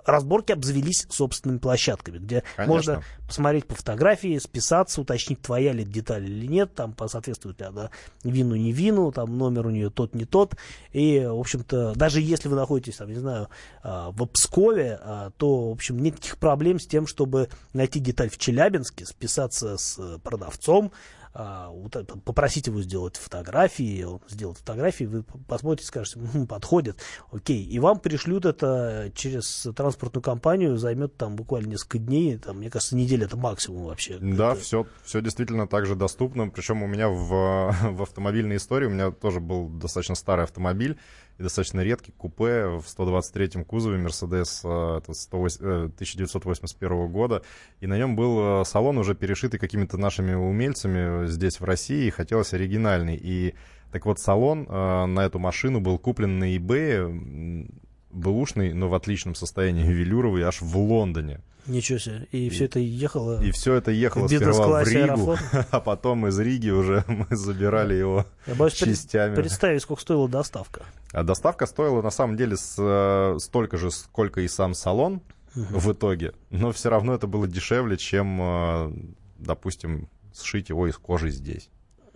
разборки 0.05 0.53
обзавелись 0.53 1.07
собственными 1.11 1.59
площадками, 1.59 2.19
где 2.19 2.43
Конечно. 2.57 2.75
можно 2.75 3.03
посмотреть 3.27 3.67
по 3.67 3.75
фотографии, 3.75 4.39
списаться, 4.39 5.01
уточнить, 5.01 5.41
твоя 5.41 5.73
ли 5.73 5.85
деталь 5.85 6.25
или 6.25 6.47
нет, 6.47 6.75
там 6.75 6.95
соответствует 7.07 7.61
ли 7.61 7.67
она 7.67 7.91
вину, 8.25 8.57
не 8.57 8.73
вину, 8.73 9.13
там 9.13 9.37
номер 9.37 9.67
у 9.67 9.71
нее 9.71 9.91
тот, 9.91 10.15
не 10.15 10.25
тот. 10.25 10.57
И, 10.93 11.21
в 11.21 11.39
общем-то, 11.39 11.95
даже 11.95 12.21
если 12.21 12.49
вы 12.49 12.57
находитесь, 12.57 12.97
там, 12.97 13.09
не 13.09 13.19
знаю, 13.19 13.49
а, 13.83 14.11
в 14.11 14.27
Пскове, 14.27 14.99
а, 15.01 15.31
то, 15.37 15.71
в 15.71 15.73
общем, 15.73 15.99
нет 15.99 16.15
никаких 16.15 16.39
проблем 16.39 16.79
с 16.79 16.87
тем, 16.87 17.07
чтобы 17.07 17.49
найти 17.73 18.01
деталь 18.01 18.31
в 18.31 18.39
Челябинске, 18.39 19.05
списаться 19.05 19.77
с 19.77 20.19
продавцом, 20.23 20.93
а, 21.41 21.71
вот 21.71 21.95
это, 21.95 22.19
попросить 22.19 22.67
его 22.67 22.83
сделать 22.83 23.17
фотографии, 23.17 24.03
он 24.03 24.21
сделает 24.29 24.59
фотографии, 24.59 25.05
вы 25.05 25.23
посмотрите, 25.23 25.87
скажете, 25.87 26.19
«Мгм, 26.19 26.49
подходит, 26.49 26.99
окей, 27.31 27.65
и 27.65 27.79
вам 27.79 28.01
пришлют 28.01 28.45
это 28.45 29.13
через 29.15 29.69
транспортную 29.77 30.21
компанию, 30.21 30.77
займет 30.79 31.17
там 31.17 31.37
буквально 31.37 31.69
несколько 31.69 31.99
дней, 31.99 32.39
там, 32.39 32.59
мне 32.59 32.71
кажется, 32.71 32.97
неделя 32.97 33.27
это 33.27 33.37
максимум 33.37 33.85
вообще. 33.85 34.19
Да, 34.19 34.55
Это- 34.55 34.61
все, 34.61 34.87
все 35.05 35.21
действительно 35.21 35.69
так 35.69 35.87
же 35.87 35.95
доступно. 35.95 36.49
Причем 36.49 36.83
у 36.83 36.89
меня 36.89 37.09
в, 37.09 37.73
в 37.93 38.03
автомобильной 38.03 38.57
истории, 38.57 38.87
у 38.87 38.91
меня 38.91 39.13
тоже 39.13 39.39
был 39.39 39.69
достаточно 39.69 40.17
старый 40.17 40.43
автомобиль 40.45 40.99
и 41.39 41.43
достаточно 41.43 41.81
редкий 41.81 42.13
купе 42.13 42.67
в 42.67 42.85
123-м 42.85 43.65
кузове 43.65 43.99
Mercedes 43.99 44.61
э, 44.65 44.99
это 44.99 45.15
108 45.15 45.65
э, 45.65 45.85
1981 45.85 47.09
года. 47.09 47.43
И 47.81 47.87
на 47.87 47.97
нем 47.97 48.17
был 48.17 48.63
э, 48.63 48.65
салон 48.65 48.99
уже 48.99 49.15
перешитый 49.15 49.61
какими-то 49.61 49.97
нашими 49.99 50.35
умельцами 50.35 51.27
здесь, 51.29 51.61
в 51.61 51.65
России, 51.65 52.07
и 52.07 52.11
хотелось 52.11 52.53
оригинальный. 52.55 53.17
И 53.17 53.55
так 53.93 54.05
вот, 54.05 54.19
салон 54.19 54.67
э, 54.69 55.07
на 55.07 55.21
эту 55.25 55.39
машину 55.39 55.81
был 55.81 55.99
куплен 55.99 56.39
на 56.41 56.57
eBay, 56.57 57.71
бэушный, 58.19 58.73
но 58.73 58.89
в 58.89 58.95
отличном 58.95 59.35
состоянии, 59.35 59.85
велюровый, 59.85 60.43
аж 60.43 60.61
в 60.61 60.77
Лондоне. 60.77 61.41
Ничего 61.67 61.99
себе. 61.99 62.27
И, 62.33 62.49
все 62.49 62.65
это 62.65 62.79
ехало. 62.79 63.43
И 63.43 63.51
все 63.51 63.75
это 63.75 63.91
ехало 63.91 64.27
в 64.27 64.29
сперва 64.29 64.83
в 64.83 64.89
Ригу, 64.89 65.37
а 65.71 65.81
потом 65.81 66.27
из 66.27 66.39
Риги 66.39 66.71
уже 66.71 67.05
мы 67.09 67.27
забирали 67.37 67.95
его 67.95 68.27
Я 68.47 68.55
боюсь 68.55 68.75
частями. 68.75 69.35
представить, 69.35 69.83
сколько 69.83 70.03
стоила 70.03 70.29
доставка. 70.29 70.83
А 71.13 71.23
доставка 71.23 71.67
стоила 71.67 72.01
на 72.03 72.11
самом 72.11 72.37
деле 72.37 72.57
с, 72.57 72.77
э, 72.79 73.39
столько 73.39 73.77
же, 73.77 73.91
сколько 73.91 74.41
и 74.41 74.49
сам 74.49 74.75
салон 74.75 75.21
в 75.55 75.93
итоге, 75.93 76.33
но 76.51 76.73
все 76.73 76.89
равно 76.89 77.15
это 77.15 77.27
было 77.27 77.49
дешевле, 77.49 77.97
чем, 77.97 78.39
э, 78.41 78.93
допустим, 79.39 80.09
сшить 80.35 80.69
его 80.69 80.87
из 80.87 80.97
кожи 80.97 81.31
здесь. 81.31 81.69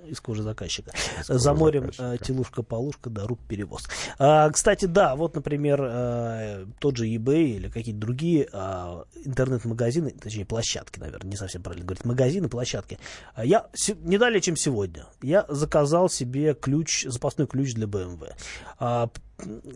Из 0.06 0.20
кожи 0.20 0.42
заказчика. 0.42 0.92
кожи 1.26 1.38
За 1.38 1.54
морем 1.54 1.92
заказчика. 1.92 2.14
э, 2.14 2.18
телушка-полушка, 2.18 3.10
да, 3.10 3.26
рук 3.26 3.40
перевоз. 3.48 3.88
А, 4.18 4.50
кстати, 4.50 4.86
да, 4.86 5.16
вот, 5.16 5.34
например, 5.34 5.80
э, 5.82 6.66
тот 6.78 6.96
же 6.96 7.06
eBay 7.08 7.44
или 7.56 7.68
какие-то 7.68 8.00
другие 8.00 8.48
а, 8.52 9.04
интернет-магазины, 9.24 10.10
точнее, 10.10 10.44
площадки, 10.44 10.98
наверное, 10.98 11.30
не 11.30 11.36
совсем 11.36 11.62
правильно 11.62 11.84
говорить, 11.86 12.04
магазины, 12.04 12.48
площадки. 12.48 12.98
А 13.34 13.44
Я 13.44 13.66
не 14.02 14.18
далее, 14.18 14.40
чем 14.40 14.56
сегодня, 14.56 15.06
я 15.22 15.44
заказал 15.48 16.08
себе 16.08 16.54
ключ, 16.54 17.04
запасной 17.04 17.46
ключ 17.46 17.74
для 17.74 17.86
BMW. 17.86 18.32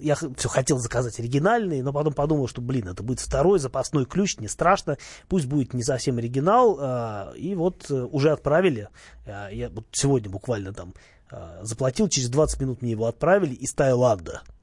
Я 0.01 0.15
все 0.15 0.49
хотел 0.49 0.79
заказать 0.79 1.19
оригинальный, 1.19 1.83
но 1.83 1.93
потом 1.93 2.13
подумал, 2.13 2.47
что, 2.49 2.61
блин, 2.61 2.89
это 2.89 3.03
будет 3.03 3.21
второй 3.21 3.59
запасной 3.59 4.05
ключ, 4.05 4.39
не 4.39 4.49
страшно, 4.49 4.97
пусть 5.29 5.47
будет 5.47 5.75
не 5.75 5.83
совсем 5.83 6.19
оригинал, 6.19 6.79
а, 6.81 7.33
и 7.35 7.55
вот 7.55 7.91
э, 7.91 7.95
уже 7.95 8.31
отправили, 8.31 8.89
А, 9.27 9.49
я 9.51 9.69
вот 9.71 9.87
сегодня 9.93 10.31
буквально 10.31 10.73
там 10.73 10.95
а, 11.31 11.59
заплатил, 11.63 12.09
через 12.09 12.29
20 12.29 12.61
минут 12.61 12.83
мне 12.83 12.93
его 12.93 13.07
отправили 13.07 13.55
из 13.55 13.73
Таиланда. 13.73 14.43
А, 14.43 14.56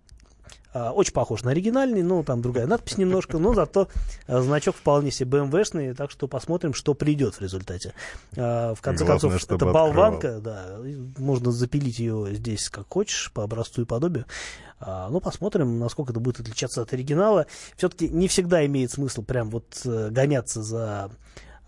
Очень 0.73 1.13
похож 1.13 1.43
на 1.43 1.51
оригинальный, 1.51 2.01
но 2.01 2.23
там 2.23 2.41
другая 2.41 2.65
надпись 2.67 2.97
немножко, 2.97 3.37
но 3.37 3.53
зато 3.53 3.87
а, 4.27 4.41
значок 4.41 4.75
вполне 4.75 5.11
себе 5.11 5.39
BMW-шный, 5.39 5.93
так 5.93 6.09
что 6.11 6.27
посмотрим, 6.27 6.73
что 6.73 6.93
придет 6.93 7.35
в 7.35 7.41
результате. 7.41 7.93
А, 8.35 8.73
В 8.73 8.81
конце 8.81 9.05
Главное, 9.05 9.21
концов, 9.29 9.43
это 9.43 9.53
открывал. 9.55 9.73
болванка, 9.73 10.39
да, 10.39 10.77
можно 11.17 11.51
запилить 11.51 11.99
ее 11.99 12.27
здесь 12.33 12.69
как 12.69 12.85
хочешь, 12.89 13.31
по 13.33 13.43
образцу 13.43 13.83
и 13.83 13.85
подобию. 13.85 14.25
Ну, 14.85 15.21
посмотрим, 15.21 15.79
насколько 15.79 16.11
это 16.11 16.19
будет 16.19 16.41
отличаться 16.41 16.81
от 16.81 16.91
оригинала. 16.91 17.45
Все-таки 17.77 18.09
не 18.09 18.27
всегда 18.27 18.65
имеет 18.65 18.91
смысл 18.91 19.23
прям 19.23 19.49
вот 19.49 19.79
э, 19.85 20.09
гоняться 20.09 20.61
за 20.61 21.09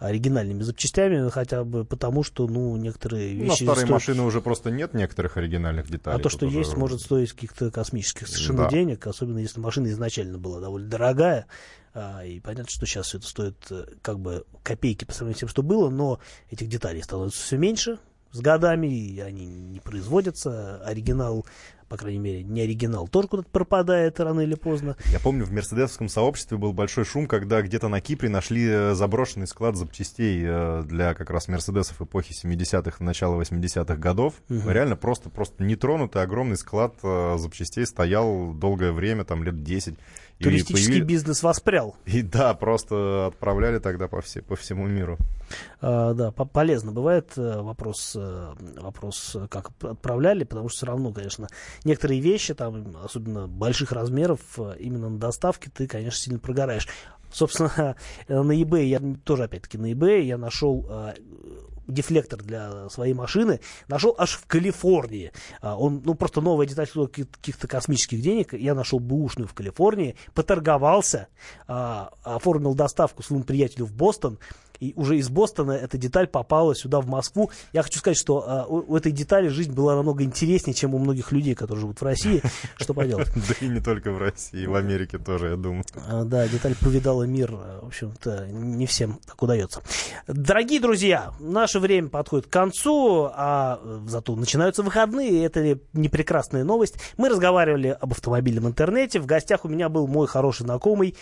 оригинальными 0.05 0.61
запчастями, 0.63 1.29
хотя 1.29 1.63
бы 1.63 1.85
потому, 1.85 2.23
что, 2.23 2.47
ну, 2.47 2.75
некоторые 2.77 3.33
Ну, 3.33 3.39
на 3.39 3.43
вещи... 3.51 3.63
старой 3.63 3.79
стоят- 3.85 3.89
машины 3.89 4.21
уже 4.23 4.41
просто 4.41 4.71
нет 4.71 4.93
некоторых 4.93 5.37
оригинальных 5.37 5.89
деталей. 5.89 6.17
а 6.19 6.21
то, 6.21 6.29
что 6.29 6.47
уже- 6.47 6.59
есть, 6.59 6.75
может 6.77 7.01
стоить 7.01 7.31
каких-то 7.33 7.71
космических 7.71 8.27
совершенно 8.27 8.63
Да. 8.63 8.69
денег, 8.69 9.05
особенно 9.07 9.39
если 9.39 9.59
машина 9.59 9.87
изначально 9.87 10.37
была 10.37 10.59
довольно 10.59 10.87
дорогая. 10.89 11.45
А, 11.93 12.25
и 12.25 12.39
понятно, 12.41 12.69
что 12.69 12.85
сейчас 12.85 13.07
все 13.07 13.19
это 13.19 13.27
стоит 13.27 13.55
э, 13.69 13.85
как 14.01 14.19
бы 14.19 14.45
копейки 14.63 15.05
по 15.05 15.13
сравнению 15.13 15.37
с 15.37 15.39
тем, 15.39 15.49
что 15.49 15.63
было, 15.63 15.89
но 15.89 16.19
этих 16.51 16.67
деталей 16.67 17.01
становится 17.01 17.41
все 17.41 17.57
меньше 17.57 17.99
с 18.33 18.41
годами, 18.41 18.87
и 18.87 19.19
они 19.21 19.45
не 19.45 19.79
производятся. 19.79 20.83
Оригинал, 20.83 21.45
по 21.89 21.97
крайней 21.97 22.19
мере, 22.19 22.43
не 22.43 22.61
оригинал, 22.61 23.07
тоже 23.07 23.27
куда-то 23.27 23.49
пропадает 23.49 24.19
рано 24.19 24.41
или 24.41 24.55
поздно. 24.55 24.97
Я 25.11 25.19
помню, 25.19 25.45
в 25.45 25.51
мерседесовском 25.51 26.09
сообществе 26.09 26.57
был 26.57 26.73
большой 26.73 27.05
шум, 27.05 27.27
когда 27.27 27.61
где-то 27.61 27.87
на 27.87 28.01
Кипре 28.01 28.29
нашли 28.29 28.67
э, 28.67 28.93
заброшенный 28.93 29.47
склад 29.47 29.75
запчастей 29.75 30.43
э, 30.45 30.83
для 30.85 31.13
как 31.13 31.29
раз 31.29 31.47
мерседесов 31.47 32.01
эпохи 32.01 32.33
70-х, 32.33 33.03
начала 33.03 33.39
80-х 33.41 33.95
годов. 33.95 34.35
Мгм. 34.49 34.69
Реально 34.69 34.95
просто, 34.95 35.29
просто 35.29 35.63
нетронутый 35.63 36.21
огромный 36.21 36.57
склад 36.57 36.95
э, 37.03 37.35
запчастей 37.37 37.85
стоял 37.85 38.53
долгое 38.53 38.91
время, 38.91 39.23
там 39.23 39.43
лет 39.43 39.63
10. 39.63 39.95
И 40.37 40.43
Туристический 40.43 40.99
появи- 40.99 41.05
бизнес 41.05 41.43
воспрял. 41.43 41.95
И 42.05 42.21
да, 42.21 42.53
просто 42.53 43.27
отправляли 43.27 43.79
тогда 43.79 44.09
по, 44.09 44.21
все, 44.21 44.41
по 44.41 44.57
всему 44.57 44.85
миру. 44.85 45.17
А, 45.79 46.13
да, 46.13 46.31
по- 46.31 46.43
полезно 46.43 46.91
бывает 46.91 47.31
э, 47.37 47.61
вопрос, 47.61 48.13
э, 48.17 48.53
вопрос, 48.81 49.37
как 49.49 49.69
отправляли, 49.81 50.43
потому 50.43 50.67
что 50.67 50.77
все 50.77 50.85
равно, 50.87 51.13
конечно, 51.13 51.47
некоторые 51.85 52.19
вещи, 52.19 52.53
там, 52.53 52.97
особенно 53.01 53.47
больших 53.47 53.93
размеров, 53.93 54.39
э, 54.57 54.75
именно 54.79 55.09
на 55.09 55.19
доставке 55.19 55.69
ты, 55.73 55.87
конечно, 55.87 56.19
сильно 56.19 56.39
прогораешь. 56.39 56.87
Собственно, 57.31 57.95
на 58.27 58.51
eBay, 58.61 58.83
я 58.85 59.01
тоже, 59.23 59.43
опять-таки, 59.45 59.77
на 59.77 59.91
eBay 59.93 60.21
я 60.23 60.37
нашел 60.37 60.85
дефлектор 61.87 62.41
для 62.41 62.89
своей 62.89 63.13
машины, 63.13 63.59
нашел 63.87 64.15
аж 64.17 64.37
в 64.37 64.45
Калифорнии. 64.47 65.31
А, 65.61 65.77
Он, 65.77 66.01
ну, 66.05 66.13
просто 66.15 66.41
новая 66.41 66.65
деталь 66.65 66.87
стоила 66.87 67.07
каких- 67.07 67.31
каких-то 67.31 67.67
космических 67.67 68.21
денег. 68.21 68.53
Я 68.53 68.73
нашел 68.75 68.99
бэушную 68.99 69.47
в 69.47 69.53
Калифорнии, 69.53 70.15
поторговался, 70.33 71.27
а, 71.67 72.11
оформил 72.23 72.75
доставку 72.75 73.23
своему 73.23 73.43
приятелю 73.43 73.85
в 73.85 73.93
Бостон, 73.93 74.39
и 74.79 74.93
уже 74.95 75.17
из 75.17 75.29
Бостона 75.29 75.73
эта 75.73 75.97
деталь 75.97 76.27
попала 76.27 76.75
сюда, 76.75 77.01
в 77.01 77.07
Москву. 77.07 77.51
Я 77.73 77.83
хочу 77.83 77.99
сказать, 77.99 78.17
что 78.17 78.43
а, 78.47 78.65
у, 78.65 78.93
у 78.93 78.95
этой 78.95 79.11
детали 79.11 79.47
жизнь 79.47 79.71
была 79.73 79.95
намного 79.95 80.23
интереснее, 80.23 80.73
чем 80.73 80.95
у 80.95 80.99
многих 80.99 81.31
людей, 81.31 81.55
которые 81.55 81.81
живут 81.81 82.01
в 82.01 82.03
России. 82.03 82.41
Что 82.77 82.93
поделать? 82.93 83.27
Да 83.35 83.55
и 83.61 83.67
не 83.67 83.79
только 83.79 84.11
в 84.11 84.17
России, 84.17 84.65
в 84.65 84.75
Америке 84.75 85.17
тоже, 85.17 85.49
я 85.49 85.55
думаю. 85.55 85.83
А, 86.07 86.23
Да, 86.23 86.47
деталь 86.47 86.75
повидала 86.79 87.23
мир. 87.23 87.51
а, 87.53 87.81
В 87.83 87.87
общем-то, 87.87 88.47
не 88.47 88.85
всем 88.85 89.19
так 89.25 89.41
удается. 89.41 89.81
Дорогие 90.27 90.79
друзья, 90.79 91.31
наше 91.39 91.79
время 91.79 92.09
подходит 92.09 92.47
к 92.47 92.49
концу, 92.49 93.29
а 93.33 93.79
э, 93.83 93.99
зато 94.07 94.35
начинаются 94.35 94.83
выходные, 94.83 95.29
и 95.31 95.39
это 95.39 95.79
не 95.93 96.09
прекрасная 96.09 96.63
новость. 96.63 96.95
Мы 97.17 97.29
разговаривали 97.29 97.97
об 97.99 98.11
автомобильном 98.11 98.67
интернете. 98.67 99.19
В 99.19 99.25
гостях 99.25 99.65
у 99.65 99.67
меня 99.67 99.89
был 99.89 100.07
мой 100.07 100.27
хороший 100.27 100.63
знакомый, 100.63 101.15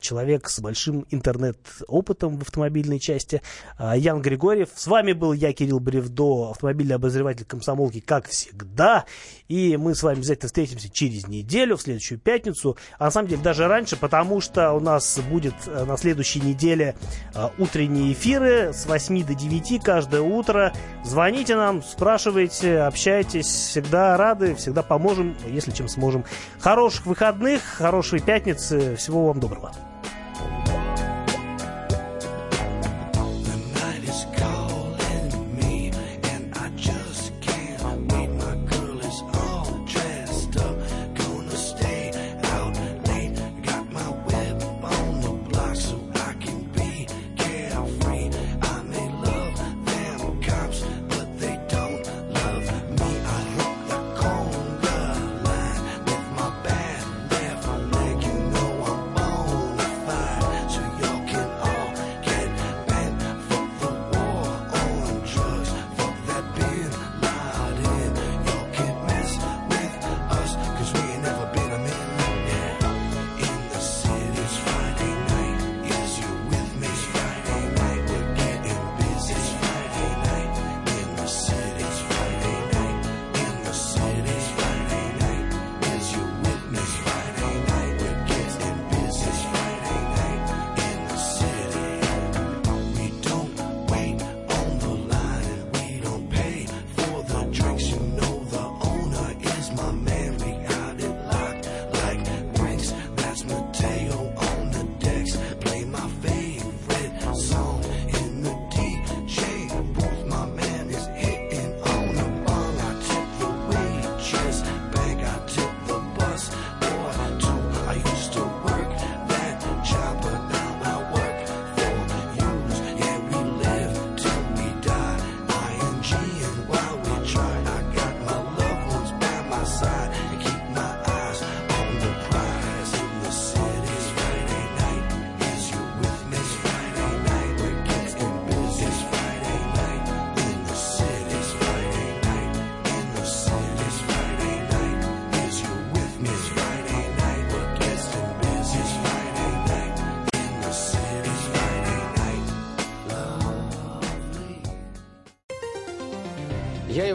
человек 0.00 0.48
с 0.48 0.60
большим 0.60 1.06
интернет-опытом 1.10 2.38
в 2.38 2.42
автомобильной 2.68 2.98
части, 3.00 3.42
а, 3.76 3.96
Ян 3.96 4.20
Григорьев. 4.20 4.68
С 4.74 4.86
вами 4.86 5.12
был 5.12 5.32
я, 5.32 5.52
Кирилл 5.52 5.80
Бревдо, 5.80 6.50
автомобильный 6.50 6.96
обозреватель 6.96 7.44
комсомолки, 7.44 8.00
как 8.00 8.28
всегда. 8.28 9.06
И 9.48 9.76
мы 9.76 9.94
с 9.94 10.02
вами 10.02 10.18
обязательно 10.18 10.48
встретимся 10.48 10.90
через 10.90 11.26
неделю, 11.26 11.76
в 11.76 11.82
следующую 11.82 12.18
пятницу. 12.18 12.76
А 12.98 13.06
на 13.06 13.10
самом 13.10 13.28
деле 13.28 13.42
даже 13.42 13.66
раньше, 13.66 13.96
потому 13.96 14.40
что 14.40 14.72
у 14.72 14.80
нас 14.80 15.18
будет 15.30 15.54
э, 15.66 15.84
на 15.84 15.96
следующей 15.96 16.40
неделе 16.40 16.94
э, 17.34 17.48
утренние 17.58 18.12
эфиры 18.12 18.72
с 18.72 18.86
8 18.86 19.24
до 19.24 19.34
9 19.34 19.82
каждое 19.82 20.20
утро. 20.20 20.72
Звоните 21.04 21.56
нам, 21.56 21.82
спрашивайте, 21.82 22.80
общайтесь. 22.80 23.46
Всегда 23.46 24.16
рады, 24.16 24.54
всегда 24.54 24.82
поможем, 24.82 25.36
если 25.46 25.70
чем 25.70 25.88
сможем. 25.88 26.24
Хороших 26.60 27.06
выходных, 27.06 27.62
хорошей 27.62 28.20
пятницы. 28.20 28.96
Всего 28.96 29.26
вам 29.26 29.40
доброго. 29.40 29.72
night 30.68 31.07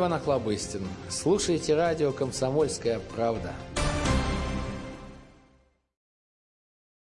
Иван 0.03 0.15
Охлобыстин. 0.15 0.81
Слушайте 1.07 1.75
радио 1.75 2.11
«Комсомольская 2.11 2.99
правда». 3.15 3.53